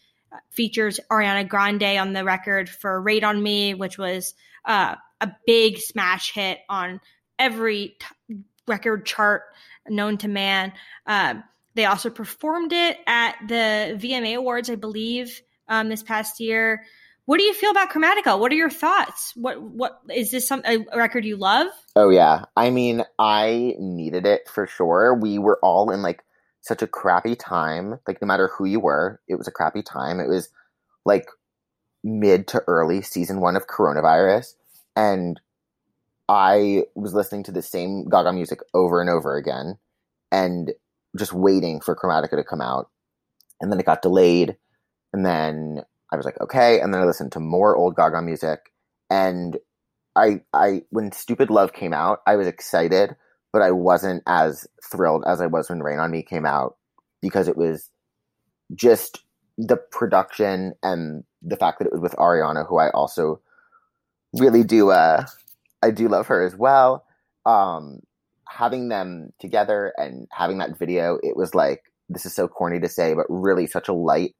features 0.50 1.00
Ariana 1.10 1.48
Grande 1.48 1.98
on 1.98 2.12
the 2.12 2.24
record 2.24 2.68
for 2.68 3.00
Rain 3.00 3.24
on 3.24 3.42
Me, 3.42 3.74
which 3.74 3.98
was 3.98 4.34
uh, 4.64 4.96
a 5.20 5.32
big 5.46 5.78
smash 5.78 6.32
hit 6.32 6.58
on 6.68 7.00
every 7.38 7.96
t- 7.98 8.36
record 8.66 9.06
chart 9.06 9.42
known 9.88 10.18
to 10.18 10.28
man. 10.28 10.72
Um, 11.06 11.44
they 11.74 11.86
also 11.86 12.10
performed 12.10 12.72
it 12.72 12.98
at 13.06 13.36
the 13.46 13.98
VMA 13.98 14.36
Awards, 14.36 14.68
I 14.68 14.74
believe, 14.74 15.40
um, 15.68 15.88
this 15.88 16.02
past 16.02 16.40
year. 16.40 16.84
What 17.28 17.36
do 17.36 17.44
you 17.44 17.52
feel 17.52 17.72
about 17.72 17.90
Chromatica? 17.90 18.40
What 18.40 18.52
are 18.52 18.54
your 18.54 18.70
thoughts? 18.70 19.34
What 19.36 19.60
what 19.60 20.00
is 20.10 20.30
this 20.30 20.48
some 20.48 20.62
a 20.64 20.78
record 20.96 21.26
you 21.26 21.36
love? 21.36 21.66
Oh 21.94 22.08
yeah, 22.08 22.46
I 22.56 22.70
mean, 22.70 23.04
I 23.18 23.74
needed 23.78 24.24
it 24.24 24.48
for 24.48 24.66
sure. 24.66 25.14
We 25.14 25.38
were 25.38 25.58
all 25.62 25.90
in 25.90 26.00
like 26.00 26.24
such 26.62 26.80
a 26.80 26.86
crappy 26.86 27.36
time. 27.36 28.00
Like 28.06 28.22
no 28.22 28.26
matter 28.26 28.48
who 28.56 28.64
you 28.64 28.80
were, 28.80 29.20
it 29.28 29.34
was 29.34 29.46
a 29.46 29.50
crappy 29.50 29.82
time. 29.82 30.20
It 30.20 30.28
was 30.30 30.48
like 31.04 31.26
mid 32.02 32.48
to 32.48 32.62
early 32.66 33.02
season 33.02 33.42
one 33.42 33.56
of 33.56 33.66
coronavirus, 33.66 34.54
and 34.96 35.38
I 36.30 36.84
was 36.94 37.12
listening 37.12 37.42
to 37.42 37.52
the 37.52 37.60
same 37.60 38.08
Gaga 38.08 38.32
music 38.32 38.60
over 38.72 39.02
and 39.02 39.10
over 39.10 39.36
again, 39.36 39.76
and 40.32 40.72
just 41.14 41.34
waiting 41.34 41.82
for 41.82 41.94
Chromatica 41.94 42.36
to 42.36 42.42
come 42.42 42.62
out. 42.62 42.88
And 43.60 43.70
then 43.70 43.78
it 43.78 43.84
got 43.84 44.00
delayed, 44.00 44.56
and 45.12 45.26
then 45.26 45.82
I 46.12 46.16
was 46.16 46.24
like, 46.24 46.40
okay. 46.40 46.80
And 46.80 46.92
then 46.92 47.00
I 47.00 47.04
listened 47.04 47.32
to 47.32 47.40
more 47.40 47.76
old 47.76 47.96
Gaga 47.96 48.22
music, 48.22 48.72
and 49.10 49.56
I, 50.16 50.42
I, 50.52 50.82
when 50.90 51.12
Stupid 51.12 51.50
Love 51.50 51.72
came 51.72 51.92
out, 51.92 52.20
I 52.26 52.36
was 52.36 52.46
excited 52.46 53.14
but 53.52 53.62
I 53.62 53.70
wasn't 53.70 54.22
as 54.26 54.66
thrilled 54.90 55.24
as 55.26 55.40
I 55.40 55.46
was 55.46 55.68
when 55.68 55.80
Rain 55.80 55.98
on 55.98 56.10
Me 56.10 56.22
came 56.22 56.46
out 56.46 56.76
because 57.20 57.48
it 57.48 57.56
was 57.56 57.90
just 58.74 59.22
the 59.56 59.76
production 59.76 60.74
and 60.82 61.24
the 61.42 61.56
fact 61.56 61.78
that 61.78 61.86
it 61.86 61.92
was 61.92 62.00
with 62.00 62.16
Ariana, 62.16 62.66
who 62.66 62.78
I 62.78 62.90
also 62.90 63.40
really 64.34 64.62
do 64.62 64.90
uh 64.90 65.24
I 65.82 65.90
do 65.90 66.08
love 66.08 66.26
her 66.26 66.44
as 66.44 66.54
well. 66.54 67.04
Um 67.46 68.00
having 68.46 68.88
them 68.88 69.32
together 69.40 69.92
and 69.96 70.26
having 70.30 70.58
that 70.58 70.78
video, 70.78 71.18
it 71.22 71.36
was 71.36 71.54
like 71.54 71.82
this 72.08 72.26
is 72.26 72.34
so 72.34 72.48
corny 72.48 72.80
to 72.80 72.88
say, 72.88 73.14
but 73.14 73.26
really 73.28 73.66
such 73.66 73.88
a 73.88 73.92
light 73.92 74.34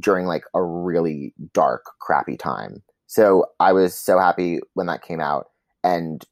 during 0.00 0.26
like 0.26 0.44
a 0.54 0.62
really 0.62 1.34
dark, 1.52 1.84
crappy 2.00 2.36
time. 2.36 2.82
So 3.06 3.46
I 3.60 3.72
was 3.72 3.94
so 3.94 4.18
happy 4.18 4.60
when 4.74 4.86
that 4.86 5.02
came 5.02 5.20
out. 5.20 5.46
And 5.84 6.24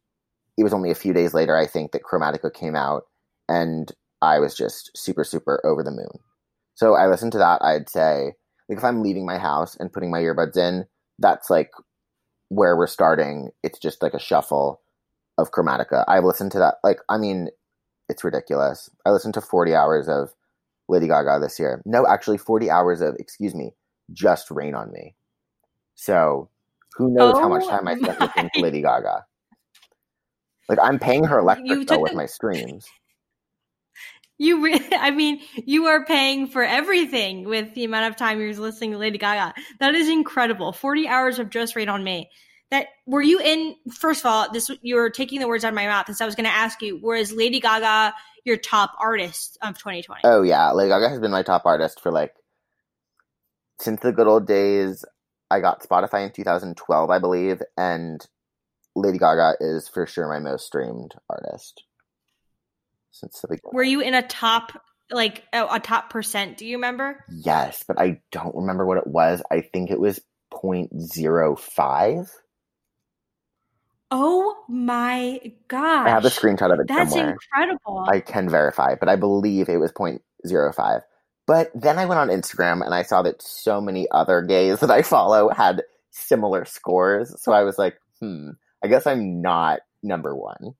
it 0.56 0.64
was 0.64 0.72
only 0.72 0.90
a 0.90 0.96
few 0.96 1.12
days 1.12 1.34
later, 1.34 1.56
I 1.56 1.66
think, 1.66 1.92
that 1.92 2.02
Chromatica 2.02 2.52
came 2.52 2.76
out, 2.76 3.04
and 3.48 3.90
I 4.22 4.38
was 4.38 4.56
just 4.56 4.90
super, 4.96 5.24
super 5.24 5.60
over 5.64 5.82
the 5.82 5.90
moon. 5.90 6.18
So 6.74 6.94
I 6.94 7.06
listened 7.06 7.32
to 7.32 7.38
that. 7.38 7.62
I'd 7.62 7.88
say, 7.88 8.32
like, 8.68 8.78
if 8.78 8.84
I'm 8.84 9.02
leaving 9.02 9.26
my 9.26 9.38
house 9.38 9.76
and 9.78 9.92
putting 9.92 10.10
my 10.10 10.20
earbuds 10.20 10.56
in, 10.56 10.86
that's 11.18 11.50
like 11.50 11.70
where 12.48 12.76
we're 12.76 12.86
starting. 12.86 13.50
It's 13.62 13.78
just 13.78 14.02
like 14.02 14.14
a 14.14 14.20
shuffle 14.20 14.80
of 15.38 15.50
Chromatica. 15.50 16.04
I've 16.08 16.24
listened 16.24 16.52
to 16.52 16.58
that. 16.58 16.76
Like, 16.82 16.98
I 17.08 17.18
mean, 17.18 17.48
it's 18.08 18.24
ridiculous. 18.24 18.90
I 19.04 19.10
listened 19.10 19.34
to 19.34 19.40
40 19.40 19.74
hours 19.74 20.08
of 20.08 20.30
Lady 20.88 21.08
Gaga 21.08 21.38
this 21.40 21.58
year. 21.58 21.82
No, 21.84 22.06
actually, 22.06 22.38
40 22.38 22.70
hours 22.70 23.00
of, 23.00 23.16
excuse 23.18 23.54
me, 23.54 23.72
just 24.12 24.50
Rain 24.50 24.74
on 24.74 24.92
Me. 24.92 25.14
So 25.94 26.48
who 26.96 27.10
knows 27.10 27.34
oh 27.36 27.40
how 27.40 27.48
much 27.48 27.66
time 27.66 27.88
I 27.88 27.96
spent 27.96 28.20
my. 28.20 28.26
listening 28.26 28.50
to 28.54 28.60
Lady 28.62 28.82
Gaga. 28.82 29.24
Like 30.68 30.78
I'm 30.82 30.98
paying 30.98 31.24
her 31.24 31.38
electric 31.38 31.86
bill 31.88 32.02
with 32.02 32.14
my 32.14 32.26
streams. 32.26 32.86
You, 34.38 34.64
re- 34.64 34.80
I 34.92 35.10
mean, 35.10 35.40
you 35.54 35.86
are 35.86 36.04
paying 36.04 36.46
for 36.46 36.62
everything 36.62 37.44
with 37.44 37.74
the 37.74 37.84
amount 37.84 38.10
of 38.10 38.16
time 38.16 38.40
you're 38.40 38.52
listening 38.54 38.92
to 38.92 38.98
Lady 38.98 39.18
Gaga. 39.18 39.54
That 39.80 39.94
is 39.94 40.08
incredible. 40.08 40.72
Forty 40.72 41.06
hours 41.06 41.38
of 41.38 41.50
just 41.50 41.76
Rain 41.76 41.88
on 41.88 42.02
Me. 42.02 42.30
That 42.70 42.86
were 43.06 43.22
you 43.22 43.40
in? 43.40 43.76
First 43.92 44.24
of 44.24 44.26
all, 44.26 44.50
this 44.52 44.70
you're 44.82 45.10
taking 45.10 45.40
the 45.40 45.48
words 45.48 45.64
out 45.64 45.68
of 45.68 45.74
my 45.74 45.86
mouth. 45.86 46.08
As 46.08 46.20
I 46.20 46.26
was 46.26 46.34
going 46.34 46.46
to 46.46 46.50
ask 46.50 46.80
you, 46.82 46.98
whereas 47.00 47.32
Lady 47.32 47.60
Gaga 47.60 48.14
your 48.44 48.56
top 48.56 48.94
artist 49.00 49.58
of 49.62 49.78
2020? 49.78 50.22
Oh 50.24 50.42
yeah, 50.42 50.72
Lady 50.72 50.88
Gaga 50.90 51.08
has 51.08 51.20
been 51.20 51.30
my 51.30 51.42
top 51.42 51.66
artist 51.66 52.00
for 52.00 52.12
like 52.12 52.34
since 53.80 54.00
the 54.00 54.12
good 54.12 54.26
old 54.26 54.46
days. 54.46 55.04
I 55.50 55.60
got 55.60 55.82
Spotify 55.82 56.24
in 56.24 56.32
2012, 56.32 57.10
I 57.10 57.18
believe, 57.18 57.62
and 57.76 58.26
Lady 58.96 59.18
Gaga 59.18 59.56
is 59.60 59.88
for 59.88 60.06
sure 60.06 60.28
my 60.28 60.38
most 60.38 60.66
streamed 60.66 61.14
artist 61.28 61.84
since 63.10 63.40
the 63.40 63.48
beginning. 63.48 63.72
Were 63.72 63.82
you 63.82 64.00
in 64.00 64.14
a 64.14 64.22
top 64.22 64.72
like 65.10 65.44
a, 65.52 65.80
top 65.80 66.10
percent? 66.10 66.56
Do 66.58 66.66
you 66.66 66.76
remember? 66.76 67.24
Yes, 67.30 67.84
but 67.86 68.00
I 68.00 68.20
don't 68.32 68.54
remember 68.54 68.86
what 68.86 68.98
it 68.98 69.06
was. 69.06 69.42
I 69.50 69.60
think 69.60 69.90
it 69.90 70.00
was 70.00 70.20
0.05. 70.52 72.30
Oh 74.16 74.56
my 74.68 75.40
god! 75.66 76.06
I 76.06 76.10
have 76.10 76.24
a 76.24 76.28
screenshot 76.28 76.72
of 76.72 76.78
it 76.78 76.86
That's 76.86 77.10
somewhere. 77.10 77.32
incredible. 77.32 78.06
I 78.08 78.20
can 78.20 78.48
verify, 78.48 78.94
but 78.94 79.08
I 79.08 79.16
believe 79.16 79.68
it 79.68 79.78
was 79.78 79.90
0.05 79.90 80.20
0.05. 80.46 81.00
But 81.48 81.72
then 81.74 81.98
I 81.98 82.06
went 82.06 82.20
on 82.20 82.28
Instagram 82.28 82.84
and 82.84 82.94
I 82.94 83.02
saw 83.02 83.22
that 83.22 83.42
so 83.42 83.80
many 83.80 84.06
other 84.12 84.40
gays 84.40 84.78
that 84.80 84.90
I 84.90 85.02
follow 85.02 85.48
had 85.48 85.82
similar 86.10 86.64
scores. 86.64 87.34
So 87.42 87.52
I 87.52 87.64
was 87.64 87.76
like, 87.76 87.96
hmm, 88.20 88.50
I 88.84 88.86
guess 88.86 89.04
I'm 89.04 89.42
not 89.42 89.80
number 90.00 90.34
one. 90.34 90.74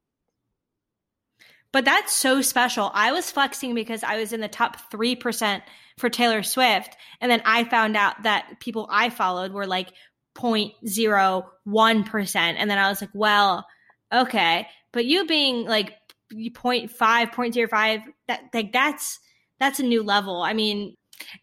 But 1.72 1.85
that's 1.85 2.12
so 2.12 2.41
special. 2.41 2.93
I 2.95 3.11
was 3.11 3.32
flexing 3.32 3.74
because 3.74 4.05
I 4.05 4.16
was 4.16 4.32
in 4.32 4.41
the 4.41 4.47
top 4.47 4.76
3% 4.93 5.61
for 5.99 6.09
Taylor 6.09 6.45
Swift. 6.45 6.97
And 7.20 7.28
then 7.28 7.43
I 7.45 7.64
found 7.64 7.97
out 7.97 8.22
that 8.22 8.61
people 8.61 8.87
I 8.93 9.11
followed 9.11 9.53
were 9.53 9.66
like 9.66 9.93
0.01%. 10.35 12.37
And 12.37 12.70
then 12.70 12.78
I 12.78 12.89
was 12.89 13.01
like, 13.01 13.11
well, 13.14 13.66
okay. 14.12 14.68
But 14.93 15.07
you 15.07 15.26
being 15.26 15.66
like 15.66 15.95
0.5, 16.32 16.91
0.05, 16.91 18.03
that 18.28 18.41
like 18.53 18.72
that's 18.72 19.20
that's 19.61 19.80
a 19.80 19.85
new 19.85 20.03
level. 20.03 20.43
I 20.43 20.53
mean, 20.53 20.97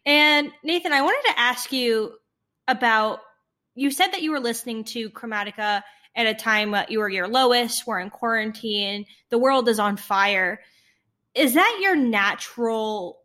and 0.04 0.50
Nathan, 0.62 0.92
I 0.92 1.02
wanted 1.02 1.30
to 1.30 1.40
ask 1.40 1.72
you 1.72 2.12
about 2.68 3.20
you 3.74 3.90
said 3.90 4.08
that 4.08 4.22
you 4.22 4.30
were 4.30 4.40
listening 4.40 4.84
to 4.84 5.10
Chromatica 5.10 5.82
at 6.14 6.26
a 6.26 6.34
time 6.34 6.74
you 6.88 6.98
were 6.98 7.08
your 7.08 7.28
lowest, 7.28 7.86
we're 7.86 7.98
in 7.98 8.10
quarantine, 8.10 9.06
the 9.30 9.38
world 9.38 9.68
is 9.68 9.78
on 9.78 9.96
fire. 9.96 10.60
Is 11.34 11.54
that 11.54 11.78
your 11.80 11.96
natural 11.96 13.18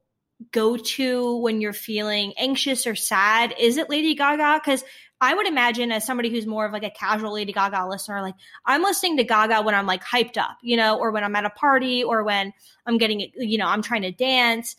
go 0.52 0.78
to 0.78 1.38
when 1.38 1.60
you're 1.60 1.74
feeling 1.74 2.34
anxious 2.38 2.88
or 2.88 2.96
sad? 2.96 3.54
Is 3.60 3.78
it 3.78 3.90
Lady 3.90 4.16
Gaga? 4.16 4.62
Because 4.64 4.84
I 5.20 5.34
would 5.34 5.48
imagine 5.48 5.92
as 5.92 6.06
somebody 6.06 6.30
who's 6.30 6.46
more 6.46 6.66
of 6.66 6.74
like 6.74 6.84
a 6.84 6.92
casual 6.92 7.34
Lady 7.34 7.52
Gaga 7.52 7.88
listener, 7.88 8.22
like 8.22 8.36
I'm 8.66 8.84
listening 8.84 9.18
to 9.18 9.24
Gaga 9.24 9.64
when 9.64 9.74
I'm 9.74 9.88
like 9.88 10.04
hyped 10.04 10.38
up, 10.38 10.58
you 10.62 10.78
know, 10.78 10.98
or 10.98 11.12
when 11.12 11.24
I'm 11.24 11.36
at 11.36 11.46
a 11.46 11.50
party 11.50 12.04
or 12.04 12.24
when 12.24 12.54
I'm 12.86 12.98
getting, 12.98 13.32
you 13.36 13.58
know, 13.58 13.68
I'm 13.68 13.82
trying 13.82 14.04
to 14.04 14.12
dance. 14.12 14.76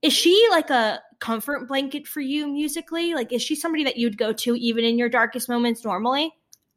Is 0.00 0.12
she 0.12 0.46
like 0.50 0.70
a 0.70 1.00
comfort 1.18 1.68
blanket 1.68 2.06
for 2.06 2.20
you 2.20 2.46
musically? 2.46 3.14
Like, 3.14 3.32
is 3.32 3.42
she 3.42 3.54
somebody 3.54 3.84
that 3.84 3.96
you'd 3.96 4.16
go 4.16 4.32
to 4.32 4.54
even 4.54 4.84
in 4.84 4.98
your 4.98 5.08
darkest 5.08 5.48
moments 5.48 5.84
normally? 5.84 6.32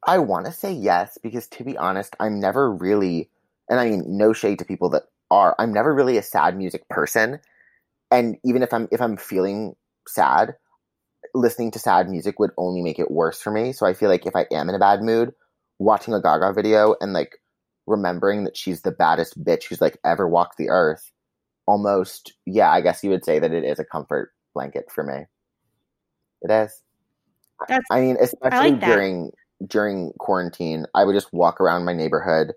I 0.05 0.17
want 0.17 0.47
to 0.47 0.51
say 0.51 0.73
yes 0.73 1.17
because 1.21 1.47
to 1.49 1.63
be 1.63 1.77
honest, 1.77 2.15
I'm 2.19 2.39
never 2.39 2.71
really, 2.71 3.29
and 3.69 3.79
I 3.79 3.89
mean, 3.89 4.03
no 4.07 4.33
shade 4.33 4.59
to 4.59 4.65
people 4.65 4.89
that 4.89 5.03
are. 5.29 5.55
I'm 5.59 5.71
never 5.71 5.93
really 5.93 6.17
a 6.17 6.23
sad 6.23 6.57
music 6.57 6.87
person, 6.89 7.39
and 8.09 8.37
even 8.43 8.63
if 8.63 8.73
I'm 8.73 8.87
if 8.91 9.01
I'm 9.01 9.15
feeling 9.15 9.75
sad, 10.07 10.55
listening 11.33 11.71
to 11.71 11.79
sad 11.79 12.09
music 12.09 12.39
would 12.39 12.51
only 12.57 12.81
make 12.81 12.99
it 12.99 13.11
worse 13.11 13.41
for 13.41 13.51
me. 13.51 13.71
So 13.71 13.85
I 13.85 13.93
feel 13.93 14.09
like 14.09 14.25
if 14.25 14.35
I 14.35 14.45
am 14.51 14.69
in 14.69 14.75
a 14.75 14.79
bad 14.79 15.01
mood, 15.01 15.33
watching 15.79 16.13
a 16.13 16.21
Gaga 16.21 16.53
video 16.53 16.95
and 17.01 17.13
like 17.13 17.37
remembering 17.87 18.43
that 18.43 18.55
she's 18.55 18.81
the 18.81 18.91
baddest 18.91 19.43
bitch 19.43 19.65
who's 19.65 19.81
like 19.81 19.97
ever 20.05 20.27
walked 20.27 20.57
the 20.57 20.69
earth, 20.69 21.11
almost 21.65 22.33
yeah, 22.45 22.71
I 22.71 22.81
guess 22.81 23.03
you 23.03 23.09
would 23.09 23.25
say 23.25 23.39
that 23.39 23.51
it 23.51 23.63
is 23.63 23.79
a 23.79 23.85
comfort 23.85 24.31
blanket 24.53 24.91
for 24.91 25.03
me. 25.03 25.25
It 26.41 26.51
is. 26.51 26.81
That's, 27.67 27.85
I 27.91 28.01
mean, 28.01 28.17
especially 28.19 28.57
I 28.57 28.69
like 28.69 28.81
during 28.81 29.31
during 29.67 30.13
quarantine, 30.19 30.85
I 30.95 31.03
would 31.03 31.13
just 31.13 31.33
walk 31.33 31.61
around 31.61 31.85
my 31.85 31.93
neighborhood 31.93 32.53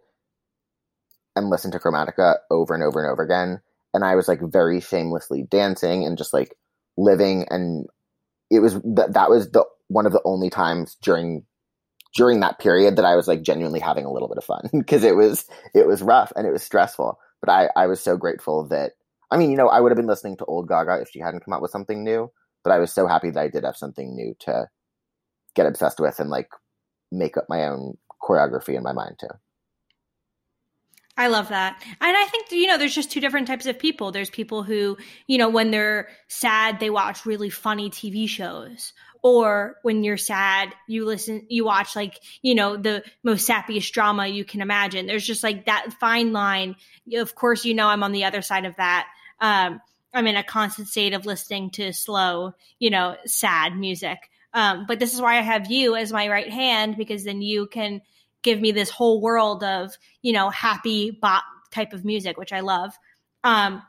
and 1.37 1.51
listen 1.51 1.71
to 1.73 1.79
Chromatica 1.79 2.37
over 2.51 2.75
and 2.75 2.83
over 2.83 3.03
and 3.03 3.11
over 3.11 3.23
again. 3.23 3.61
And 3.93 4.05
I 4.05 4.15
was 4.15 4.29
like 4.29 4.41
very 4.41 4.81
shamelessly 4.81 5.43
dancing 5.51 6.05
and 6.05 6.17
just 6.19 6.33
like 6.33 6.57
living 6.97 7.47
and 7.51 7.87
it 8.51 8.61
was 8.61 8.75
that 8.83 9.15
that 9.15 9.31
was 9.31 9.51
the 9.51 9.65
one 9.89 10.07
of 10.07 10.13
the 10.13 10.23
only 10.25 10.51
times 10.51 10.97
during 11.03 11.45
during 12.15 12.41
that 12.41 12.59
period 12.59 12.97
that 12.97 13.05
I 13.05 13.17
was 13.17 13.27
like 13.27 13.43
genuinely 13.43 13.81
having 13.81 14.05
a 14.05 14.13
little 14.13 14.29
bit 14.29 14.39
of 14.39 14.45
fun 14.45 14.69
because 14.73 15.05
it 15.05 15.17
was 15.17 15.47
it 15.75 15.87
was 15.87 16.03
rough 16.03 16.33
and 16.37 16.47
it 16.47 16.53
was 16.53 16.63
stressful. 16.63 17.19
But 17.41 17.51
I 17.51 17.69
I 17.77 17.87
was 17.87 18.01
so 18.01 18.17
grateful 18.17 18.67
that 18.69 18.93
I 19.31 19.37
mean 19.37 19.51
you 19.51 19.57
know 19.57 19.69
I 19.69 19.81
would 19.81 19.91
have 19.91 19.97
been 19.97 20.07
listening 20.07 20.37
to 20.39 20.45
old 20.45 20.69
Gaga 20.69 21.01
if 21.03 21.11
she 21.11 21.21
hadn't 21.21 21.45
come 21.45 21.55
out 21.55 21.63
with 21.63 21.71
something 21.71 22.05
new. 22.05 22.31
But 22.63 22.73
I 22.73 22.79
was 22.79 22.93
so 22.93 23.07
happy 23.07 23.31
that 23.31 23.41
I 23.41 23.49
did 23.49 23.65
have 23.65 23.77
something 23.77 24.15
new 24.15 24.35
to 24.41 24.69
get 25.55 25.67
obsessed 25.67 26.01
with 26.01 26.19
and 26.19 26.31
like 26.31 26.49
make 27.13 27.37
up 27.37 27.45
my 27.49 27.67
own 27.67 27.97
choreography 28.23 28.75
in 28.75 28.83
my 28.83 28.93
mind 28.93 29.17
too. 29.21 29.29
I 31.17 31.29
love 31.29 31.51
that. 31.51 31.81
And 32.01 32.17
I 32.17 32.25
think, 32.27 32.51
you 32.51 32.67
know, 32.67 32.77
there's 32.77 32.95
just 32.95 33.11
two 33.13 33.21
different 33.21 33.47
types 33.47 33.67
of 33.67 33.79
people. 33.79 34.11
There's 34.11 34.31
people 34.31 34.65
who, 34.65 34.97
you 35.29 35.39
know, 35.39 35.49
when 35.49 35.71
they're 35.71 36.09
sad, 36.27 36.81
they 36.81 36.91
watch 36.91 37.25
really 37.25 37.51
funny 37.51 37.89
TV 37.89 38.29
shows. 38.29 38.93
Or 39.23 39.77
when 39.83 40.05
you're 40.05 40.17
sad, 40.19 40.75
you 40.87 41.07
listen, 41.07 41.47
you 41.49 41.65
watch 41.65 41.97
like, 41.97 42.19
you 42.43 42.55
know, 42.55 42.77
the 42.77 43.05
most 43.23 43.49
sappiest 43.49 43.93
drama 43.93 44.27
you 44.27 44.45
can 44.45 44.61
imagine. 44.61 45.07
There's 45.07 45.27
just 45.27 45.43
like 45.43 45.67
that 45.67 45.95
fine 45.99 46.33
line. 46.33 46.77
Of 47.15 47.35
course, 47.35 47.65
you 47.65 47.75
know, 47.75 47.87
I'm 47.87 48.03
on 48.03 48.13
the 48.13 48.25
other 48.25 48.43
side 48.43 48.67
of 48.67 48.77
that. 48.77 49.07
Um, 49.41 49.81
I'm 50.13 50.27
in 50.27 50.37
a 50.37 50.45
constant 50.45 50.89
state 50.89 51.15
of 51.15 51.27
listening 51.27 51.71
to 51.73 51.93
slow, 51.93 52.55
you 52.79 52.91
know, 52.91 53.17
sad 53.25 53.77
music. 53.77 54.19
Um, 54.53 54.85
but 54.87 55.01
this 55.01 55.15
is 55.15 55.21
why 55.21 55.39
I 55.39 55.43
have 55.43 55.71
you 55.71 55.97
as 55.97 56.13
my 56.13 56.29
right 56.29 56.51
hand 56.51 56.97
because 56.97 57.25
then 57.25 57.41
you 57.41 57.67
can 57.67 58.03
give 58.45 58.61
me 58.61 58.71
this 58.71 58.91
whole 58.91 59.21
world 59.21 59.65
of 59.65 59.97
you 60.23 60.33
know 60.33 60.51
happy 60.51 61.11
bop 61.11 61.43
type 61.73 61.93
of 61.93 62.05
music 62.05 62.39
which 62.39 62.53
i 62.53 62.61
love. 62.61 62.97
Um, 63.43 63.83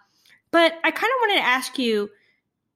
but 0.51 0.73
i 0.83 0.91
kind 0.91 1.11
of 1.11 1.19
wanted 1.21 1.39
to 1.41 1.47
ask 1.47 1.77
you 1.77 2.09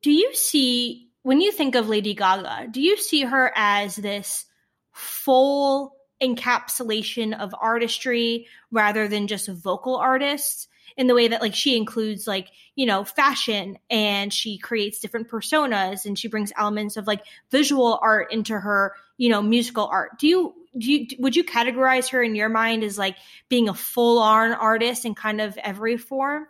do 0.01 0.11
you 0.11 0.36
see 0.36 1.09
when 1.23 1.41
you 1.41 1.51
think 1.51 1.75
of 1.75 1.89
lady 1.89 2.13
gaga 2.13 2.67
do 2.69 2.82
you 2.82 2.97
see 2.97 3.21
her 3.21 3.51
as 3.55 3.95
this 3.95 4.45
full 4.91 5.95
encapsulation 6.21 7.38
of 7.38 7.55
artistry 7.59 8.47
rather 8.71 9.07
than 9.07 9.27
just 9.27 9.47
vocal 9.47 9.95
artist 9.95 10.67
in 10.97 11.07
the 11.07 11.15
way 11.15 11.30
that 11.30 11.41
like 11.41 11.55
she 11.55 11.77
includes 11.77 12.27
like 12.27 12.49
you 12.75 12.86
know 12.86 13.03
fashion 13.05 13.77
and 13.89 14.34
she 14.34 14.57
creates 14.57 14.99
different 14.99 15.30
personas 15.30 16.05
and 16.05 16.19
she 16.19 16.27
brings 16.27 16.51
elements 16.57 16.97
of 16.97 17.07
like 17.07 17.21
visual 17.51 17.97
art 18.01 18.32
into 18.34 18.53
her 18.53 18.93
you 19.17 19.30
know 19.30 19.41
musical 19.41 19.86
art? 19.86 20.17
Do 20.17 20.27
you 20.27 20.53
do 20.78 20.91
you 20.91 21.07
would 21.20 21.36
you 21.36 21.43
categorize 21.43 22.09
her 22.11 22.22
in 22.22 22.36
your 22.36 22.49
mind 22.49 22.84
as 22.84 22.97
like 22.97 23.17
being 23.49 23.70
a 23.70 23.74
full 23.74 24.20
on 24.20 24.51
artist 24.51 25.05
in 25.05 25.15
kind 25.15 25.41
of 25.41 25.57
every 25.57 25.97
form? 25.97 26.47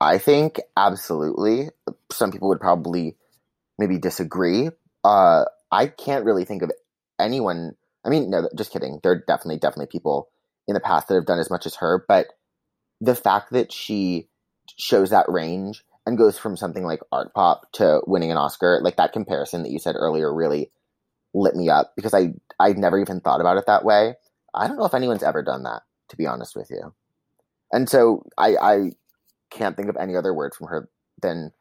I 0.00 0.18
think 0.18 0.60
absolutely. 0.76 1.68
Some 2.10 2.32
people 2.32 2.48
would 2.48 2.60
probably 2.60 3.16
maybe 3.78 3.98
disagree. 3.98 4.70
Uh, 5.04 5.44
I 5.70 5.88
can't 5.88 6.24
really 6.24 6.44
think 6.44 6.62
of 6.62 6.72
anyone. 7.18 7.76
I 8.04 8.08
mean, 8.08 8.30
no, 8.30 8.48
just 8.56 8.72
kidding. 8.72 9.00
There 9.02 9.12
are 9.12 9.24
definitely, 9.26 9.58
definitely 9.58 9.86
people 9.86 10.30
in 10.66 10.74
the 10.74 10.80
past 10.80 11.08
that 11.08 11.14
have 11.14 11.26
done 11.26 11.38
as 11.38 11.50
much 11.50 11.66
as 11.66 11.76
her. 11.76 12.04
But 12.08 12.28
the 13.00 13.14
fact 13.14 13.52
that 13.52 13.72
she 13.72 14.28
shows 14.78 15.10
that 15.10 15.28
range 15.28 15.84
and 16.06 16.16
goes 16.16 16.38
from 16.38 16.56
something 16.56 16.84
like 16.84 17.00
art 17.12 17.34
pop 17.34 17.70
to 17.72 18.00
winning 18.06 18.30
an 18.30 18.38
Oscar, 18.38 18.80
like 18.82 18.96
that 18.96 19.12
comparison 19.12 19.62
that 19.62 19.70
you 19.70 19.78
said 19.78 19.96
earlier, 19.98 20.32
really 20.32 20.70
lit 21.34 21.54
me 21.54 21.68
up 21.68 21.92
because 21.96 22.14
I 22.14 22.32
I'd 22.58 22.78
never 22.78 22.98
even 22.98 23.20
thought 23.20 23.40
about 23.40 23.56
it 23.56 23.64
that 23.66 23.84
way. 23.84 24.14
I 24.54 24.66
don't 24.66 24.76
know 24.76 24.84
if 24.84 24.94
anyone's 24.94 25.22
ever 25.22 25.42
done 25.42 25.62
that, 25.64 25.82
to 26.08 26.16
be 26.16 26.26
honest 26.26 26.56
with 26.56 26.70
you. 26.70 26.94
And 27.72 27.88
so 27.88 28.24
I 28.36 28.56
I 28.56 28.90
can't 29.50 29.76
think 29.76 29.88
of 29.88 29.96
any 29.96 30.16
other 30.16 30.34
word 30.34 30.54
from 30.54 30.68
her 30.68 30.88
than 31.20 31.52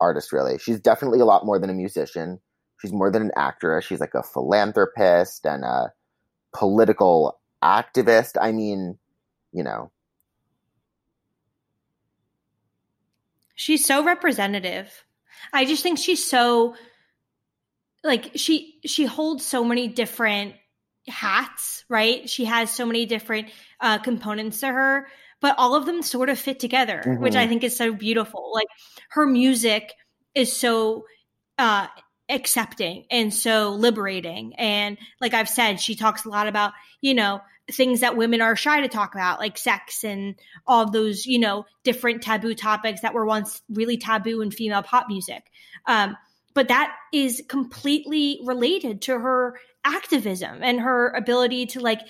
artist 0.00 0.32
really. 0.32 0.58
She's 0.58 0.80
definitely 0.80 1.20
a 1.20 1.24
lot 1.24 1.44
more 1.44 1.58
than 1.58 1.70
a 1.70 1.74
musician. 1.74 2.40
She's 2.80 2.92
more 2.92 3.10
than 3.10 3.22
an 3.22 3.32
actress. 3.36 3.84
She's 3.84 4.00
like 4.00 4.14
a 4.14 4.22
philanthropist 4.22 5.44
and 5.44 5.64
a 5.64 5.92
political 6.54 7.40
activist. 7.62 8.36
I 8.40 8.52
mean, 8.52 8.98
you 9.52 9.64
know. 9.64 9.90
She's 13.54 13.84
so 13.84 14.04
representative. 14.04 15.04
I 15.52 15.64
just 15.64 15.82
think 15.82 15.98
she's 15.98 16.24
so 16.24 16.76
like 18.04 18.32
she 18.36 18.78
she 18.86 19.04
holds 19.04 19.44
so 19.44 19.64
many 19.64 19.88
different 19.88 20.54
hats, 21.06 21.84
right? 21.88 22.28
She 22.28 22.44
has 22.44 22.70
so 22.70 22.86
many 22.86 23.06
different 23.06 23.48
uh, 23.80 23.98
components 23.98 24.60
to 24.60 24.68
her, 24.68 25.08
but 25.40 25.56
all 25.58 25.74
of 25.74 25.86
them 25.86 26.02
sort 26.02 26.28
of 26.28 26.38
fit 26.38 26.60
together, 26.60 27.02
mm-hmm. 27.04 27.22
which 27.22 27.34
I 27.34 27.46
think 27.46 27.64
is 27.64 27.76
so 27.76 27.92
beautiful. 27.92 28.50
Like 28.54 28.68
her 29.10 29.26
music 29.26 29.92
is 30.34 30.52
so 30.52 31.04
uh, 31.58 31.86
accepting 32.28 33.06
and 33.10 33.32
so 33.32 33.70
liberating. 33.70 34.54
And 34.56 34.98
like 35.20 35.34
I've 35.34 35.48
said, 35.48 35.80
she 35.80 35.94
talks 35.94 36.24
a 36.24 36.28
lot 36.28 36.46
about, 36.46 36.72
you 37.00 37.14
know, 37.14 37.40
things 37.70 38.00
that 38.00 38.16
women 38.16 38.40
are 38.40 38.56
shy 38.56 38.80
to 38.80 38.88
talk 38.88 39.14
about, 39.14 39.40
like 39.40 39.58
sex 39.58 40.04
and 40.04 40.36
all 40.66 40.90
those, 40.90 41.26
you 41.26 41.38
know, 41.38 41.64
different 41.84 42.22
taboo 42.22 42.54
topics 42.54 43.02
that 43.02 43.14
were 43.14 43.26
once 43.26 43.60
really 43.68 43.96
taboo 43.98 44.40
in 44.40 44.50
female 44.50 44.82
pop 44.82 45.06
music. 45.08 45.44
Um, 45.86 46.16
but 46.58 46.66
that 46.66 46.92
is 47.12 47.40
completely 47.48 48.40
related 48.44 49.00
to 49.02 49.16
her 49.16 49.56
activism 49.84 50.58
and 50.60 50.80
her 50.80 51.10
ability 51.10 51.66
to 51.66 51.78
like 51.78 52.00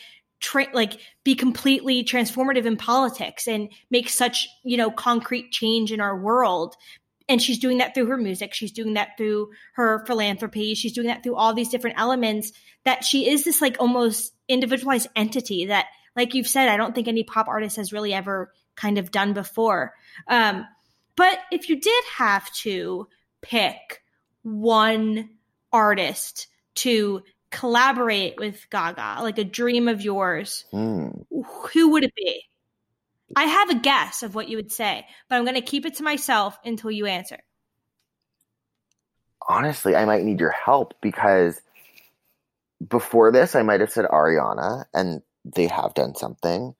tra- 0.41 0.73
like 0.73 0.99
be 1.23 1.35
completely 1.35 2.03
transformative 2.03 2.65
in 2.65 2.79
politics 2.79 3.47
and 3.47 3.71
make 3.91 4.09
such 4.09 4.49
you 4.65 4.79
know 4.79 4.91
concrete 4.91 5.53
change 5.53 5.93
in 5.93 6.01
our 6.01 6.19
world. 6.19 6.77
And 7.29 7.43
she's 7.43 7.59
doing 7.59 7.77
that 7.77 7.93
through 7.93 8.07
her 8.07 8.17
music. 8.17 8.55
She's 8.55 8.73
doing 8.73 8.95
that 8.95 9.19
through 9.19 9.51
her 9.75 10.03
philanthropy. 10.07 10.75
She's 10.75 10.95
doing 10.95 11.09
that 11.09 11.23
through 11.23 11.37
all 11.37 11.53
these 11.53 11.69
different 11.69 12.01
elements 12.01 12.53
that 12.87 13.05
she 13.05 13.29
is 13.29 13.45
this 13.45 13.61
like 13.61 13.77
almost 13.79 14.33
individualized 14.49 15.09
entity 15.15 15.67
that 15.67 15.89
like 16.17 16.33
you've 16.33 16.49
said 16.49 16.71
i 16.71 16.79
don't 16.79 16.95
think 16.95 17.07
any 17.07 17.23
pop 17.23 17.49
artist 17.49 17.77
has 17.77 17.93
really 17.93 18.15
ever 18.15 18.51
kind 18.77 18.97
of 18.97 19.11
done 19.11 19.35
before. 19.35 19.93
Um 20.27 20.65
But 21.17 21.39
if 21.53 21.69
you 21.69 21.79
did 21.79 22.05
have 22.17 22.51
to 22.65 23.09
pick 23.43 24.03
one 24.43 25.31
artist 25.73 26.47
to 26.77 27.23
collaborate 27.51 28.39
with 28.39 28.69
Gaga, 28.71 29.19
like 29.23 29.39
a 29.39 29.45
dream 29.45 29.89
of 29.89 30.03
yours, 30.03 30.65
Hmm. 30.71 31.09
who 31.73 31.91
would 31.91 32.05
it 32.05 32.15
be? 32.15 32.45
I 33.37 33.45
have 33.45 33.71
a 33.71 33.75
guess 33.75 34.23
of 34.23 34.35
what 34.35 34.49
you 34.49 34.57
would 34.57 34.73
say, 34.73 35.07
but 35.29 35.37
I'm 35.37 35.45
going 35.45 35.55
to 35.55 35.61
keep 35.61 35.85
it 35.87 35.97
to 35.97 36.03
myself 36.03 36.59
until 36.65 36.91
you 36.91 37.07
answer. 37.07 37.39
honestly, 39.51 39.97
I 39.97 40.05
might 40.05 40.25
need 40.25 40.41
your 40.41 40.51
help 40.51 40.93
because 41.01 41.59
before 42.87 43.33
this, 43.33 43.55
I 43.57 43.63
might 43.63 43.81
have 43.81 43.91
said 43.91 44.05
Ariana, 44.05 44.85
and 44.93 45.23
they 45.45 45.69
have 45.69 45.95
done 45.95 46.15
something. 46.15 46.75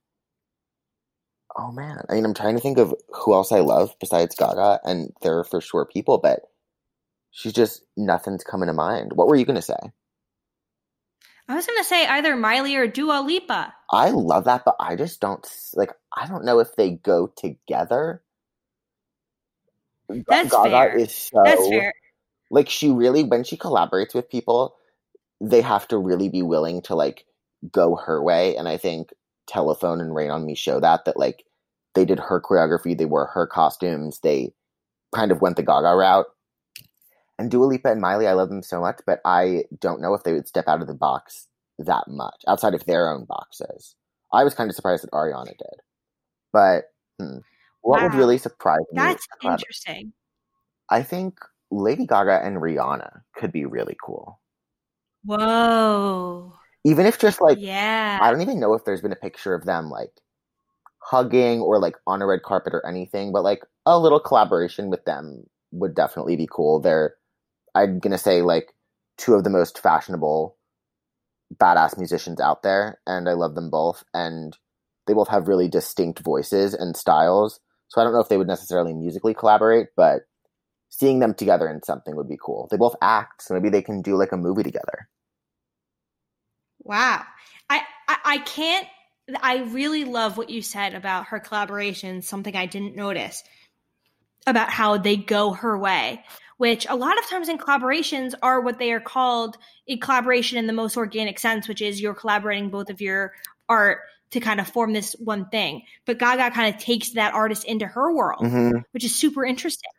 Oh 1.57 1.73
man, 1.73 2.05
I 2.11 2.15
mean, 2.15 2.27
I'm 2.27 2.35
trying 2.35 2.57
to 2.57 2.61
think 2.61 2.77
of 2.77 2.95
who 3.09 3.33
else 3.33 3.53
I 3.53 3.61
love 3.61 3.95
besides 4.01 4.35
Gaga, 4.35 4.81
and 4.85 5.13
there 5.23 5.39
are 5.39 5.45
for 5.45 5.63
sure 5.63 5.87
people, 5.87 6.19
but 6.19 6.43
she's 7.31 7.53
just 7.53 7.85
nothing's 7.97 8.45
coming 8.45 8.69
to 8.69 8.73
mind. 8.73 9.13
What 9.15 9.29
were 9.29 9.37
you 9.37 9.45
gonna 9.45 9.63
say? 9.63 9.79
I 11.49 11.55
was 11.55 11.67
going 11.67 11.79
to 11.79 11.85
say 11.85 12.07
either 12.07 12.37
Miley 12.37 12.77
or 12.77 12.87
Dua 12.87 13.23
Lipa. 13.23 13.75
I 13.91 14.11
love 14.11 14.45
that, 14.45 14.67
but 14.67 14.77
I 14.79 14.97
just 14.97 15.21
don't 15.21 15.47
like. 15.75 15.93
I 16.15 16.27
don't 16.27 16.45
know 16.45 16.59
if 16.59 16.77
they 16.77 16.91
go 16.91 17.27
together. 17.29 18.23
That's 20.29 20.51
Gaga 20.51 20.71
fair. 20.71 20.97
is 20.99 21.15
so 21.15 21.43
That's 21.45 21.67
fair. 21.69 21.93
like 22.51 22.69
she 22.69 22.91
really 22.91 23.25
when 23.25 23.45
she 23.45 23.57
collaborates 23.57 24.15
with 24.15 24.31
people 24.31 24.77
they 25.41 25.61
have 25.61 25.87
to 25.89 25.99
really 25.99 26.29
be 26.29 26.43
willing 26.43 26.83
to 26.83 26.95
like 26.95 27.27
go 27.73 27.97
her 27.97 28.23
way 28.23 28.57
and 28.57 28.69
i 28.69 28.77
think 28.77 29.11
telephone 29.47 30.01
and 30.01 30.15
rain 30.15 30.31
on 30.31 30.47
me 30.47 30.55
show 30.55 30.81
that 30.81 31.05
that 31.05 31.19
like 31.19 31.45
they 31.95 32.05
did 32.05 32.19
her 32.19 32.41
choreography 32.41 32.97
they 32.97 33.05
wore 33.05 33.27
her 33.27 33.47
costumes 33.47 34.21
they 34.21 34.53
kind 35.15 35.33
of 35.33 35.41
went 35.41 35.57
the 35.57 35.63
gaga 35.63 35.95
route 35.95 36.27
and 37.39 37.51
Dua 37.51 37.65
Lipa 37.65 37.91
and 37.91 38.01
Miley, 38.01 38.27
I 38.27 38.33
love 38.33 38.49
them 38.49 38.63
so 38.63 38.81
much, 38.81 39.01
but 39.07 39.21
I 39.25 39.65
don't 39.81 40.01
know 40.01 40.15
if 40.15 40.25
they 40.25 40.33
would 40.33 40.49
step 40.49 40.67
out 40.67 40.81
of 40.81 40.89
the 40.89 40.95
box 40.95 41.47
that 41.79 42.05
much 42.09 42.43
outside 42.49 42.75
of 42.75 42.85
their 42.87 43.09
own 43.09 43.25
boxes. 43.25 43.95
I 44.33 44.45
was 44.45 44.55
kind 44.55 44.69
of 44.69 44.77
surprised 44.77 45.05
that 45.05 45.13
Ariana 45.13 45.57
did, 45.57 45.81
but 46.53 46.85
hmm, 47.19 47.39
what 47.83 48.03
would 48.03 48.15
really 48.15 48.39
surprise 48.39 48.81
me? 48.93 48.97
That's 49.01 49.27
interesting. 49.43 50.13
I 50.91 51.03
think 51.03 51.39
Lady 51.71 52.07
Gaga 52.07 52.45
and 52.45 52.57
Rihanna 52.57 53.21
could 53.37 53.53
be 53.53 53.65
really 53.65 53.97
cool. 54.03 54.41
Whoa. 55.25 56.55
Even 56.85 57.07
if 57.07 57.19
just 57.19 57.41
like 57.41 57.59
yeah. 57.61 58.19
I 58.21 58.31
don't 58.31 58.41
even 58.41 58.61
know 58.61 58.75
if 58.75 58.85
there's 58.85 59.01
been 59.01 59.13
a 59.13 59.17
picture 59.17 59.55
of 59.55 59.65
them 59.65 59.91
like 59.91 60.13
hugging 60.99 61.61
or 61.61 61.79
like 61.79 61.97
on 62.07 62.23
a 62.23 62.27
red 62.27 62.43
carpet 62.43 62.75
or 62.75 62.87
anything, 62.87 63.33
but 63.33 63.45
like 63.45 63.63
a 63.87 63.99
little 63.99 64.21
collaboration 64.21 64.91
with 64.91 65.05
them 65.05 65.45
would 65.71 65.95
definitely 65.95 66.37
be 66.37 66.49
cool. 66.51 66.81
They're 66.81 67.15
I'm 67.83 67.99
gonna 67.99 68.19
say 68.19 68.43
like 68.43 68.73
two 69.17 69.35
of 69.35 69.45
the 69.45 69.51
most 69.51 69.79
fashionable 69.79 70.57
badass 71.55 71.99
musicians 71.99 72.41
out 72.41 72.63
there, 72.63 73.01
and 73.07 73.29
I 73.29 73.33
love 73.33 73.55
them 73.55 73.71
both. 73.71 74.05
And 74.15 74.57
they 75.07 75.15
both 75.15 75.29
have 75.29 75.49
really 75.49 75.69
distinct 75.69 76.21
voices 76.21 76.75
and 76.75 76.97
styles. 76.97 77.61
So 77.89 78.01
I 78.01 78.05
don't 78.05 78.13
know 78.13 78.21
if 78.21 78.29
they 78.29 78.37
would 78.37 78.47
necessarily 78.47 78.93
musically 78.93 79.35
collaborate, 79.35 79.89
but 79.97 80.23
seeing 80.91 81.21
them 81.21 81.35
together 81.35 81.69
in 81.69 81.83
something 81.83 82.15
would 82.17 82.29
be 82.29 82.39
cool. 82.43 82.69
They 82.71 82.77
both 82.77 82.97
act, 83.01 83.43
so 83.43 83.55
maybe 83.55 83.71
they 83.71 83.83
can 83.83 84.03
do 84.03 84.17
like 84.17 84.33
a 84.33 84.37
movie 84.37 84.63
together. 84.63 85.09
Wow. 86.83 87.25
I, 87.71 87.81
I 88.09 88.17
I 88.25 88.39
can't 88.39 88.87
I 89.43 89.59
really 89.59 90.05
love 90.05 90.39
what 90.39 90.51
you 90.51 90.63
said 90.63 90.95
about 90.95 91.27
her 91.27 91.41
collaboration, 91.41 92.23
something 92.23 92.57
I 92.57 92.67
didn't 92.67 92.97
notice 92.97 93.45
about 94.47 94.71
how 94.71 94.97
they 94.97 95.17
go 95.17 95.53
her 95.53 95.79
way, 95.79 96.25
which 96.59 96.87
a 96.89 96.95
lot 96.97 97.19
of 97.19 97.27
times 97.27 97.49
in 97.49 97.57
collaborations 97.59 98.35
are 98.43 98.61
what 98.61 98.79
they 98.79 98.93
are 98.93 99.01
called 99.01 99.57
a 99.89 99.97
collaboration 99.97 100.59
in 100.59 100.67
the 100.67 100.73
most 100.73 100.97
organic 100.97 101.39
sense, 101.39 101.67
which 101.67 101.81
is 101.81 102.01
you're 102.01 102.15
collaborating 102.15 102.69
both 102.69 102.91
of 102.91 103.01
your 103.01 103.33
art 103.69 104.01
to 104.31 104.41
kind 104.41 104.61
of 104.61 104.69
form 104.69 104.93
this 104.93 105.17
one 105.19 105.47
thing. 105.49 105.83
But 106.05 106.19
Gaga 106.19 106.51
kind 106.51 106.75
of 106.75 106.81
takes 106.81 107.11
that 107.13 107.33
artist 107.33 107.65
into 107.65 107.87
her 107.87 108.13
world, 108.13 108.43
Mm-hmm. 108.45 108.79
which 108.91 109.05
is 109.05 109.15
super 109.15 109.45
interesting. 109.45 109.91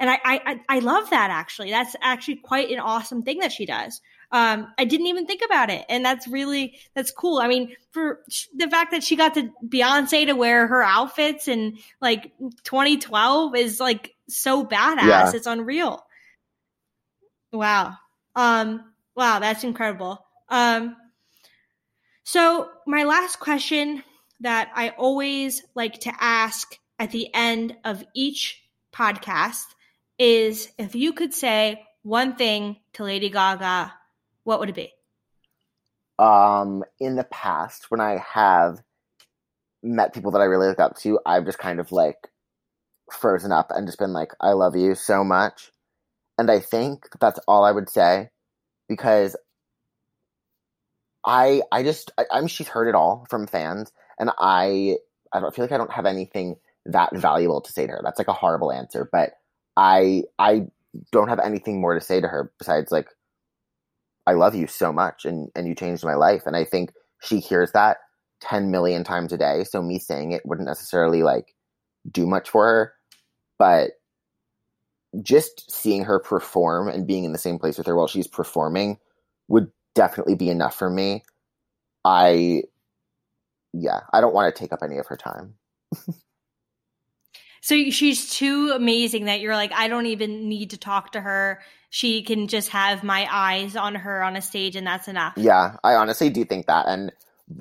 And 0.00 0.10
I, 0.10 0.14
I, 0.24 0.40
I- 0.46 0.60
I 0.68 0.78
love 0.80 1.10
that 1.10 1.30
actually. 1.30 1.70
That's 1.70 1.94
actually 2.00 2.36
quite 2.36 2.70
an 2.70 2.80
awesome 2.80 3.22
thing 3.22 3.38
that 3.38 3.52
she 3.52 3.66
does. 3.66 4.00
Um, 4.30 4.72
I 4.76 4.84
didn't 4.84 5.06
even 5.06 5.26
think 5.26 5.40
about 5.44 5.70
it, 5.70 5.86
and 5.88 6.04
that's 6.04 6.28
really 6.28 6.78
that's 6.94 7.10
cool. 7.10 7.38
I 7.38 7.48
mean, 7.48 7.74
for 7.92 8.20
sh- 8.28 8.46
the 8.54 8.68
fact 8.68 8.90
that 8.90 9.02
she 9.02 9.16
got 9.16 9.34
to 9.34 9.50
Beyonce 9.66 10.26
to 10.26 10.34
wear 10.34 10.66
her 10.66 10.82
outfits 10.82 11.48
in 11.48 11.78
like 12.00 12.32
2012 12.64 13.56
is 13.56 13.80
like 13.80 14.14
so 14.28 14.64
badass. 14.64 15.06
Yeah. 15.06 15.32
It's 15.34 15.46
unreal. 15.46 16.04
Wow. 17.52 17.94
Um. 18.36 18.92
Wow, 19.16 19.38
that's 19.38 19.64
incredible. 19.64 20.22
Um. 20.50 20.96
So 22.24 22.68
my 22.86 23.04
last 23.04 23.40
question 23.40 24.02
that 24.40 24.70
I 24.74 24.90
always 24.90 25.64
like 25.74 26.00
to 26.00 26.12
ask 26.20 26.76
at 26.98 27.10
the 27.10 27.32
end 27.34 27.76
of 27.84 28.04
each 28.14 28.62
podcast 28.92 29.64
is 30.18 30.70
if 30.78 30.94
you 30.94 31.12
could 31.12 31.32
say 31.32 31.84
one 32.02 32.36
thing 32.36 32.76
to 32.94 33.04
Lady 33.04 33.30
Gaga, 33.30 33.94
what 34.48 34.60
would 34.60 34.70
it 34.70 34.74
be? 34.74 34.92
um 36.18 36.82
in 36.98 37.14
the 37.14 37.24
past 37.24 37.90
when 37.90 38.00
i 38.00 38.16
have 38.18 38.82
met 39.84 40.12
people 40.12 40.32
that 40.32 40.40
i 40.40 40.44
really 40.44 40.66
look 40.66 40.80
up 40.80 40.96
to 40.96 41.20
i've 41.24 41.44
just 41.44 41.58
kind 41.58 41.78
of 41.78 41.92
like 41.92 42.16
frozen 43.12 43.52
up 43.52 43.70
and 43.70 43.86
just 43.86 44.00
been 44.00 44.12
like 44.12 44.32
i 44.40 44.50
love 44.50 44.74
you 44.74 44.96
so 44.96 45.22
much 45.22 45.70
and 46.36 46.50
i 46.50 46.58
think 46.58 47.04
that's 47.20 47.38
all 47.46 47.64
i 47.64 47.70
would 47.70 47.88
say 47.88 48.30
because 48.88 49.36
i 51.24 51.62
i 51.70 51.84
just 51.84 52.10
I, 52.18 52.24
i'm 52.32 52.48
she's 52.48 52.66
heard 52.66 52.88
it 52.88 52.96
all 52.96 53.26
from 53.30 53.46
fans 53.46 53.92
and 54.18 54.30
i 54.40 54.96
i 55.32 55.38
don't 55.38 55.54
feel 55.54 55.64
like 55.64 55.72
i 55.72 55.78
don't 55.78 55.92
have 55.92 56.06
anything 56.06 56.56
that 56.86 57.16
valuable 57.16 57.60
to 57.60 57.70
say 57.70 57.86
to 57.86 57.92
her 57.92 58.00
that's 58.02 58.18
like 58.18 58.26
a 58.26 58.32
horrible 58.32 58.72
answer 58.72 59.08
but 59.12 59.34
i 59.76 60.24
i 60.40 60.66
don't 61.12 61.28
have 61.28 61.38
anything 61.38 61.80
more 61.80 61.94
to 61.94 62.00
say 62.00 62.20
to 62.20 62.26
her 62.26 62.50
besides 62.58 62.90
like 62.90 63.06
I 64.28 64.34
love 64.34 64.54
you 64.54 64.66
so 64.66 64.92
much 64.92 65.24
and, 65.24 65.50
and 65.54 65.66
you 65.66 65.74
changed 65.74 66.04
my 66.04 66.14
life. 66.14 66.42
And 66.44 66.54
I 66.54 66.62
think 66.62 66.92
she 67.22 67.40
hears 67.40 67.72
that 67.72 67.96
10 68.42 68.70
million 68.70 69.02
times 69.02 69.32
a 69.32 69.38
day. 69.38 69.64
So 69.64 69.80
me 69.80 69.98
saying 69.98 70.32
it 70.32 70.44
wouldn't 70.44 70.68
necessarily 70.68 71.22
like 71.22 71.54
do 72.10 72.26
much 72.26 72.50
for 72.50 72.66
her. 72.66 72.92
But 73.58 73.92
just 75.22 75.72
seeing 75.72 76.04
her 76.04 76.20
perform 76.20 76.88
and 76.88 77.06
being 77.06 77.24
in 77.24 77.32
the 77.32 77.38
same 77.38 77.58
place 77.58 77.78
with 77.78 77.86
her 77.86 77.96
while 77.96 78.06
she's 78.06 78.26
performing 78.26 78.98
would 79.48 79.68
definitely 79.94 80.34
be 80.34 80.50
enough 80.50 80.76
for 80.76 80.90
me. 80.90 81.24
I, 82.04 82.64
yeah, 83.72 84.00
I 84.12 84.20
don't 84.20 84.34
want 84.34 84.54
to 84.54 84.58
take 84.58 84.74
up 84.74 84.82
any 84.82 84.98
of 84.98 85.06
her 85.06 85.16
time. 85.16 85.54
So 87.60 87.90
she's 87.90 88.30
too 88.30 88.72
amazing 88.74 89.26
that 89.26 89.40
you're 89.40 89.54
like, 89.54 89.72
I 89.72 89.88
don't 89.88 90.06
even 90.06 90.48
need 90.48 90.70
to 90.70 90.78
talk 90.78 91.12
to 91.12 91.20
her. 91.20 91.60
She 91.90 92.22
can 92.22 92.48
just 92.48 92.68
have 92.70 93.02
my 93.02 93.26
eyes 93.30 93.76
on 93.76 93.94
her 93.94 94.22
on 94.22 94.36
a 94.36 94.42
stage, 94.42 94.76
and 94.76 94.86
that's 94.86 95.08
enough. 95.08 95.34
Yeah, 95.36 95.76
I 95.82 95.94
honestly 95.94 96.30
do 96.30 96.44
think 96.44 96.66
that. 96.66 96.86
And 96.86 97.12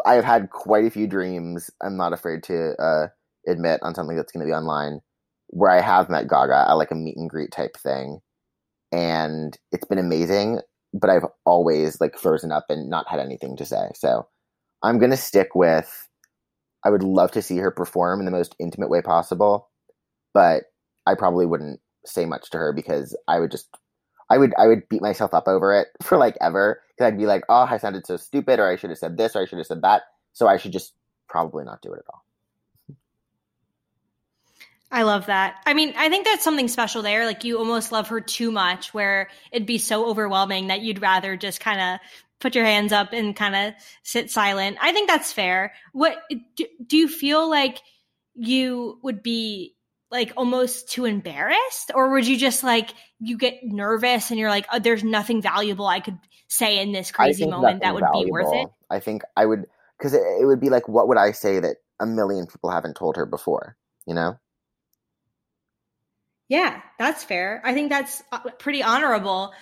I've 0.06 0.26
had 0.26 0.50
quite 0.50 0.86
a 0.86 0.90
few 0.90 1.08
dreams, 1.08 1.70
I'm 1.82 1.96
not 1.96 2.14
afraid 2.14 2.44
to 2.44 2.74
uh, 2.82 3.08
admit, 3.48 3.82
on 3.84 3.96
something 3.96 4.18
that's 4.18 4.32
going 4.32 4.46
to 4.46 4.50
be 4.50 4.56
online, 4.56 5.00
where 5.48 5.72
I 5.72 5.82
have 5.82 6.10
met 6.10 6.28
Gaga 6.28 6.66
at 6.70 6.74
like 6.74 6.92
a 6.92 6.96
meet 6.96 7.18
and 7.18 7.30
greet 7.30 7.52
type 7.52 7.78
thing. 7.78 8.20
And 8.92 9.58
it's 9.72 9.86
been 9.86 9.98
amazing, 9.98 10.60
but 10.94 11.10
I've 11.10 11.26
always 11.46 12.00
like 12.02 12.18
frozen 12.18 12.52
up 12.52 12.66
and 12.70 12.90
not 12.90 13.10
had 13.10 13.20
anything 13.20 13.58
to 13.58 13.66
say. 13.66 13.90
So 13.96 14.28
I'm 14.84 15.00
going 15.00 15.12
to 15.12 15.18
stick 15.18 15.56
with 15.56 16.08
I 16.84 16.90
would 16.90 17.04
love 17.04 17.32
to 17.32 17.42
see 17.42 17.58
her 17.58 17.72
perform 17.72 18.20
in 18.20 18.26
the 18.26 18.32
most 18.32 18.56
intimate 18.60 18.90
way 18.90 19.02
possible, 19.02 19.70
but 20.34 20.64
I 21.06 21.16
probably 21.16 21.46
wouldn't 21.46 21.82
say 22.06 22.26
much 22.26 22.50
to 22.52 22.58
her 22.58 22.72
because 22.72 23.18
I 23.28 23.40
would 23.40 23.52
just 23.52 23.68
I 24.30 24.38
would 24.38 24.54
I 24.58 24.68
would 24.68 24.90
beat 24.90 25.02
myself 25.02 25.34
up 25.34 25.48
over 25.48 25.80
it 25.80 25.88
for 26.02 26.18
like 26.18 26.38
ever 26.42 26.82
because 26.90 27.08
I'd 27.08 27.18
be 27.18 27.26
like, 27.26 27.44
oh, 27.50 27.68
I 27.70 27.78
sounded 27.78 28.06
so 28.06 28.18
stupid, 28.18 28.60
or 28.60 28.68
I 28.68 28.76
should 28.76 28.90
have 28.90 29.00
said 29.00 29.18
this, 29.18 29.36
or 29.36 29.42
I 29.42 29.46
should 29.46 29.58
have 29.58 29.68
said 29.68 29.82
that. 29.82 30.04
So 30.34 30.48
I 30.48 30.58
should 30.58 30.74
just 30.74 30.94
probably 31.28 31.66
not 31.66 31.82
do 31.82 31.94
it 31.94 32.00
at 32.00 32.06
all. 32.14 32.24
I 34.90 35.04
love 35.04 35.26
that. 35.26 35.62
I 35.66 35.74
mean, 35.74 35.94
I 35.98 36.10
think 36.10 36.26
that's 36.26 36.44
something 36.44 36.70
special 36.70 37.02
there. 37.02 37.26
Like 37.26 37.44
you 37.44 37.58
almost 37.58 37.92
love 37.92 38.08
her 38.08 38.22
too 38.22 38.52
much, 38.52 38.94
where 38.94 39.30
it'd 39.52 39.68
be 39.68 39.78
so 39.78 40.08
overwhelming 40.10 40.68
that 40.68 40.82
you'd 40.82 41.02
rather 41.02 41.36
just 41.36 41.60
kind 41.60 41.82
of 41.82 42.00
put 42.40 42.56
your 42.56 42.66
hands 42.66 42.94
up 42.94 43.14
and 43.14 43.36
kind 43.36 43.56
of 43.56 43.74
sit 44.04 44.32
silent. 44.32 44.78
I 44.82 44.94
think 44.94 45.10
that's 45.10 45.34
fair. 45.34 45.74
What 45.92 46.18
do, 46.56 46.66
do 46.86 46.98
you 46.98 47.08
feel 47.08 47.50
like 47.50 47.80
you 48.36 49.00
would 49.02 49.24
be 49.24 49.76
like 50.12 50.34
almost 50.38 50.90
too 50.90 51.06
embarrassed, 51.06 51.92
or 51.94 52.12
would 52.12 52.28
you 52.28 52.38
just 52.38 52.64
like 52.64 52.94
you 53.20 53.38
get 53.38 53.64
nervous 53.64 54.32
and 54.32 54.40
you're 54.40 54.50
like, 54.50 54.66
oh, 54.72 54.80
there's 54.80 55.04
nothing 55.04 55.42
valuable 55.42 55.88
I 55.88 56.00
could 56.00 56.18
say 56.48 56.80
in 56.80 56.92
this 56.92 57.12
crazy 57.12 57.46
moment 57.46 57.82
that 57.82 57.94
would 57.94 58.06
be 58.14 58.32
worth 58.32 58.54
it? 58.54 58.70
I 58.90 59.00
think 59.00 59.24
I 59.36 59.46
would 59.46 59.66
because 59.98 60.14
it, 60.14 60.22
it 60.42 60.46
would 60.46 60.60
be 60.60 60.70
like, 60.70 60.88
what 60.88 61.08
would 61.08 61.18
I 61.18 61.32
say 61.32 61.60
that 61.60 61.78
a 62.00 62.06
million 62.06 62.48
people 62.48 62.70
haven't 62.70 62.96
told 62.96 63.18
her 63.18 63.26
before? 63.26 63.76
You 64.06 64.14
know? 64.14 64.40
Yeah, 66.50 66.82
that's 66.98 67.24
fair. 67.24 67.62
I 67.66 67.74
think 67.74 67.90
that's 67.90 68.24
uh, 68.32 68.40
pretty 68.58 68.82
honorable. 68.82 69.54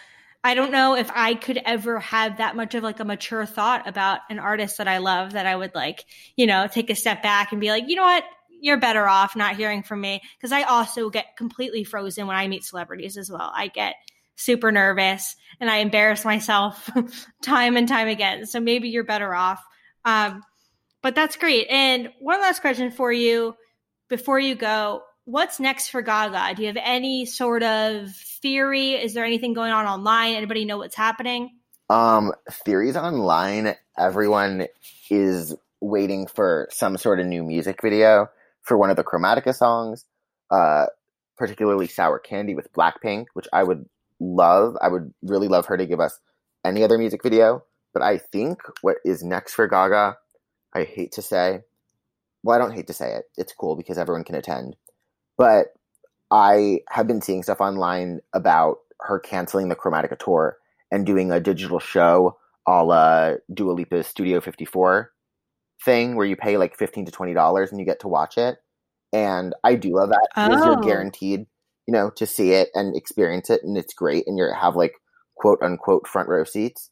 I 0.43 0.53
don't 0.53 0.71
know 0.71 0.95
if 0.95 1.09
I 1.11 1.33
could 1.33 1.59
ever 1.65 1.99
have 1.99 2.37
that 2.37 2.55
much 2.55 2.75
of 2.75 2.83
like 2.83 2.99
a 2.99 3.05
mature 3.05 3.47
thought 3.47 3.87
about 3.87 4.19
an 4.29 4.37
artist 4.37 4.77
that 4.77 4.87
I 4.87 4.99
love 4.99 5.31
that 5.31 5.47
I 5.47 5.55
would 5.55 5.73
like, 5.73 6.05
you 6.35 6.45
know, 6.45 6.67
take 6.67 6.91
a 6.91 6.95
step 6.95 7.23
back 7.23 7.51
and 7.51 7.59
be 7.59 7.69
like, 7.69 7.85
you 7.87 7.95
know 7.95 8.03
what? 8.03 8.23
You're 8.59 8.79
better 8.79 9.07
off 9.07 9.35
not 9.35 9.55
hearing 9.55 9.83
from 9.83 10.01
me. 10.01 10.21
Cause 10.41 10.51
I 10.51 10.63
also 10.63 11.09
get 11.09 11.37
completely 11.37 11.83
frozen 11.83 12.27
when 12.27 12.35
I 12.35 12.47
meet 12.47 12.63
celebrities 12.63 13.17
as 13.17 13.29
well. 13.29 13.51
I 13.53 13.67
get 13.67 13.95
super 14.35 14.71
nervous 14.71 15.35
and 15.59 15.69
I 15.69 15.77
embarrass 15.77 16.25
myself 16.25 16.89
time 17.41 17.77
and 17.77 17.87
time 17.87 18.07
again. 18.07 18.45
So 18.45 18.59
maybe 18.59 18.89
you're 18.89 19.03
better 19.03 19.33
off. 19.33 19.63
Um, 20.03 20.43
but 21.01 21.15
that's 21.15 21.35
great. 21.35 21.67
And 21.69 22.09
one 22.19 22.41
last 22.41 22.61
question 22.61 22.91
for 22.91 23.11
you 23.11 23.55
before 24.09 24.39
you 24.39 24.55
go 24.55 25.03
what's 25.25 25.59
next 25.59 25.89
for 25.89 26.01
Gaga? 26.01 26.55
Do 26.55 26.61
you 26.61 26.67
have 26.67 26.77
any 26.79 27.25
sort 27.25 27.63
of 27.63 28.15
theory? 28.41 28.91
Is 28.91 29.13
there 29.13 29.25
anything 29.25 29.53
going 29.53 29.71
on 29.71 29.85
online? 29.85 30.35
Anybody 30.35 30.65
know 30.65 30.77
what's 30.77 30.95
happening? 30.95 31.49
Um, 31.89 32.31
theories 32.49 32.95
online. 32.95 33.75
Everyone 33.97 34.67
is 35.09 35.55
waiting 35.81 36.27
for 36.27 36.67
some 36.71 36.97
sort 36.97 37.19
of 37.19 37.25
new 37.25 37.43
music 37.43 37.81
video 37.81 38.29
for 38.65 38.77
one 38.77 38.89
of 38.89 38.97
the 38.97 39.03
Chromatica 39.03 39.55
songs, 39.55 40.05
uh, 40.51 40.87
particularly 41.37 41.87
Sour 41.87 42.19
Candy 42.19 42.55
with 42.55 42.73
Blackpink, 42.73 43.27
which 43.33 43.47
I 43.53 43.63
would 43.63 43.85
love. 44.19 44.75
I 44.81 44.89
would 44.89 45.13
really 45.21 45.47
love 45.47 45.67
her 45.67 45.77
to 45.77 45.85
give 45.85 45.99
us 45.99 46.19
any 46.65 46.83
other 46.83 46.97
music 46.97 47.23
video. 47.23 47.63
But 47.93 48.01
I 48.01 48.17
think 48.17 48.59
what 48.81 48.97
is 49.05 49.23
next 49.23 49.53
for 49.53 49.67
Gaga, 49.67 50.17
I 50.73 50.83
hate 50.83 51.13
to 51.13 51.21
say, 51.21 51.61
well, 52.43 52.55
I 52.55 52.59
don't 52.59 52.73
hate 52.73 52.87
to 52.87 52.93
say 52.93 53.13
it. 53.13 53.25
It's 53.37 53.53
cool 53.53 53.75
because 53.75 53.97
everyone 53.97 54.25
can 54.25 54.35
attend. 54.35 54.75
But 55.37 55.67
I 56.31 56.79
have 56.89 57.07
been 57.07 57.21
seeing 57.21 57.43
stuff 57.43 57.61
online 57.61 58.19
about 58.33 58.79
her 59.01 59.19
canceling 59.19 59.69
the 59.69 59.75
Chromatica 59.75 60.17
tour 60.17 60.57
and 60.91 61.05
doing 61.05 61.31
a 61.31 61.39
digital 61.39 61.79
show 61.79 62.37
a 62.67 62.83
la 62.83 63.33
Dua 63.53 63.73
Lipa's 63.73 64.07
Studio 64.07 64.41
54 64.41 65.11
thing 65.85 66.15
where 66.15 66.25
you 66.25 66.35
pay 66.35 66.57
like 66.57 66.77
15 66.77 67.05
to 67.05 67.11
$20 67.11 67.69
and 67.71 67.79
you 67.79 67.85
get 67.85 68.01
to 68.01 68.07
watch 68.07 68.37
it. 68.37 68.57
And 69.13 69.53
I 69.63 69.75
do 69.75 69.95
love 69.95 70.09
that 70.09 70.27
because 70.35 70.61
oh. 70.61 70.65
you're 70.65 70.81
guaranteed, 70.81 71.45
you 71.87 71.91
know, 71.93 72.09
to 72.17 72.25
see 72.25 72.51
it 72.51 72.69
and 72.73 72.97
experience 72.97 73.49
it 73.49 73.61
and 73.63 73.77
it's 73.77 73.93
great 73.93 74.25
and 74.27 74.37
you 74.37 74.51
have 74.59 74.75
like 74.75 74.93
quote 75.35 75.59
unquote 75.61 76.07
front 76.07 76.27
row 76.27 76.43
seats. 76.43 76.89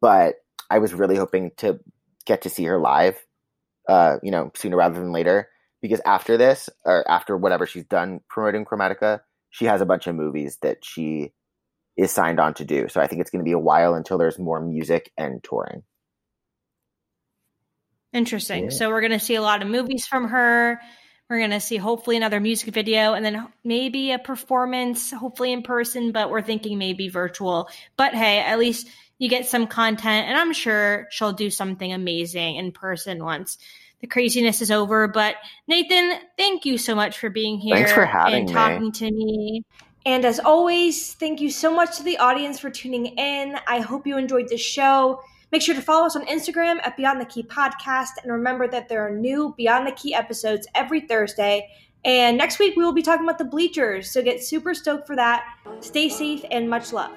But 0.00 0.36
I 0.70 0.78
was 0.78 0.94
really 0.94 1.16
hoping 1.16 1.52
to 1.58 1.78
get 2.26 2.42
to 2.42 2.50
see 2.50 2.64
her 2.64 2.78
live, 2.78 3.16
uh, 3.88 4.16
you 4.22 4.30
know, 4.30 4.50
sooner 4.56 4.76
rather 4.76 4.98
than 4.98 5.12
later 5.12 5.48
because 5.82 6.00
after 6.06 6.36
this 6.36 6.70
or 6.84 7.08
after 7.08 7.36
whatever 7.36 7.66
she's 7.66 7.84
done 7.84 8.20
promoting 8.28 8.64
Chromatica, 8.64 9.20
she 9.50 9.66
has 9.66 9.80
a 9.80 9.86
bunch 9.86 10.06
of 10.06 10.14
movies 10.14 10.58
that 10.62 10.78
she 10.82 11.32
is 11.96 12.10
signed 12.10 12.40
on 12.40 12.54
to 12.54 12.64
do. 12.64 12.88
So 12.88 13.00
I 13.00 13.06
think 13.06 13.20
it's 13.20 13.30
going 13.30 13.44
to 13.44 13.48
be 13.48 13.52
a 13.52 13.58
while 13.58 13.94
until 13.94 14.16
there's 14.16 14.38
more 14.38 14.60
music 14.60 15.12
and 15.18 15.44
touring. 15.44 15.82
Interesting. 18.12 18.64
Yeah. 18.64 18.70
So 18.70 18.88
we're 18.90 19.00
going 19.00 19.12
to 19.12 19.20
see 19.20 19.36
a 19.36 19.42
lot 19.42 19.62
of 19.62 19.68
movies 19.68 20.06
from 20.06 20.28
her. 20.28 20.80
We're 21.30 21.38
going 21.38 21.50
to 21.50 21.60
see 21.60 21.76
hopefully 21.78 22.16
another 22.16 22.40
music 22.40 22.74
video 22.74 23.14
and 23.14 23.24
then 23.24 23.48
maybe 23.64 24.12
a 24.12 24.18
performance, 24.18 25.10
hopefully 25.10 25.52
in 25.52 25.62
person, 25.62 26.12
but 26.12 26.30
we're 26.30 26.42
thinking 26.42 26.76
maybe 26.76 27.08
virtual. 27.08 27.70
But 27.96 28.14
hey, 28.14 28.40
at 28.40 28.58
least 28.58 28.88
you 29.18 29.30
get 29.30 29.46
some 29.46 29.66
content 29.66 30.28
and 30.28 30.36
I'm 30.36 30.52
sure 30.52 31.06
she'll 31.10 31.32
do 31.32 31.48
something 31.48 31.92
amazing 31.92 32.56
in 32.56 32.72
person 32.72 33.24
once 33.24 33.56
the 34.02 34.08
craziness 34.08 34.60
is 34.60 34.70
over. 34.70 35.08
But 35.08 35.36
Nathan, 35.66 36.18
thank 36.36 36.66
you 36.66 36.76
so 36.76 36.94
much 36.94 37.18
for 37.18 37.30
being 37.30 37.58
here. 37.58 37.76
Thanks 37.76 37.92
for 37.92 38.04
having 38.04 38.40
and 38.40 38.48
talking 38.48 38.86
me. 38.86 38.90
to 38.90 39.10
me. 39.10 39.64
And 40.04 40.24
as 40.24 40.40
always, 40.40 41.14
thank 41.14 41.40
you 41.40 41.50
so 41.50 41.74
much 41.74 41.96
to 41.98 42.02
the 42.02 42.18
audience 42.18 42.58
for 42.58 42.68
tuning 42.68 43.06
in. 43.06 43.56
I 43.66 43.80
hope 43.80 44.06
you 44.06 44.18
enjoyed 44.18 44.48
the 44.48 44.58
show. 44.58 45.22
Make 45.52 45.60
sure 45.60 45.74
to 45.74 45.82
follow 45.82 46.06
us 46.06 46.16
on 46.16 46.24
Instagram 46.24 46.78
at 46.82 46.96
Beyond 46.96 47.20
the 47.20 47.26
Key 47.26 47.42
Podcast. 47.42 48.12
And 48.22 48.32
remember 48.32 48.66
that 48.68 48.88
there 48.88 49.06
are 49.06 49.10
new 49.10 49.54
Beyond 49.58 49.86
the 49.86 49.92
Key 49.92 50.14
episodes 50.14 50.66
every 50.74 51.02
Thursday. 51.02 51.68
And 52.06 52.38
next 52.38 52.58
week, 52.58 52.74
we 52.74 52.82
will 52.82 52.94
be 52.94 53.02
talking 53.02 53.24
about 53.26 53.36
the 53.36 53.44
bleachers. 53.44 54.10
So 54.10 54.22
get 54.22 54.42
super 54.42 54.72
stoked 54.72 55.06
for 55.06 55.14
that. 55.14 55.44
Stay 55.80 56.08
safe 56.08 56.42
and 56.50 56.70
much 56.70 56.92
love. 56.94 57.12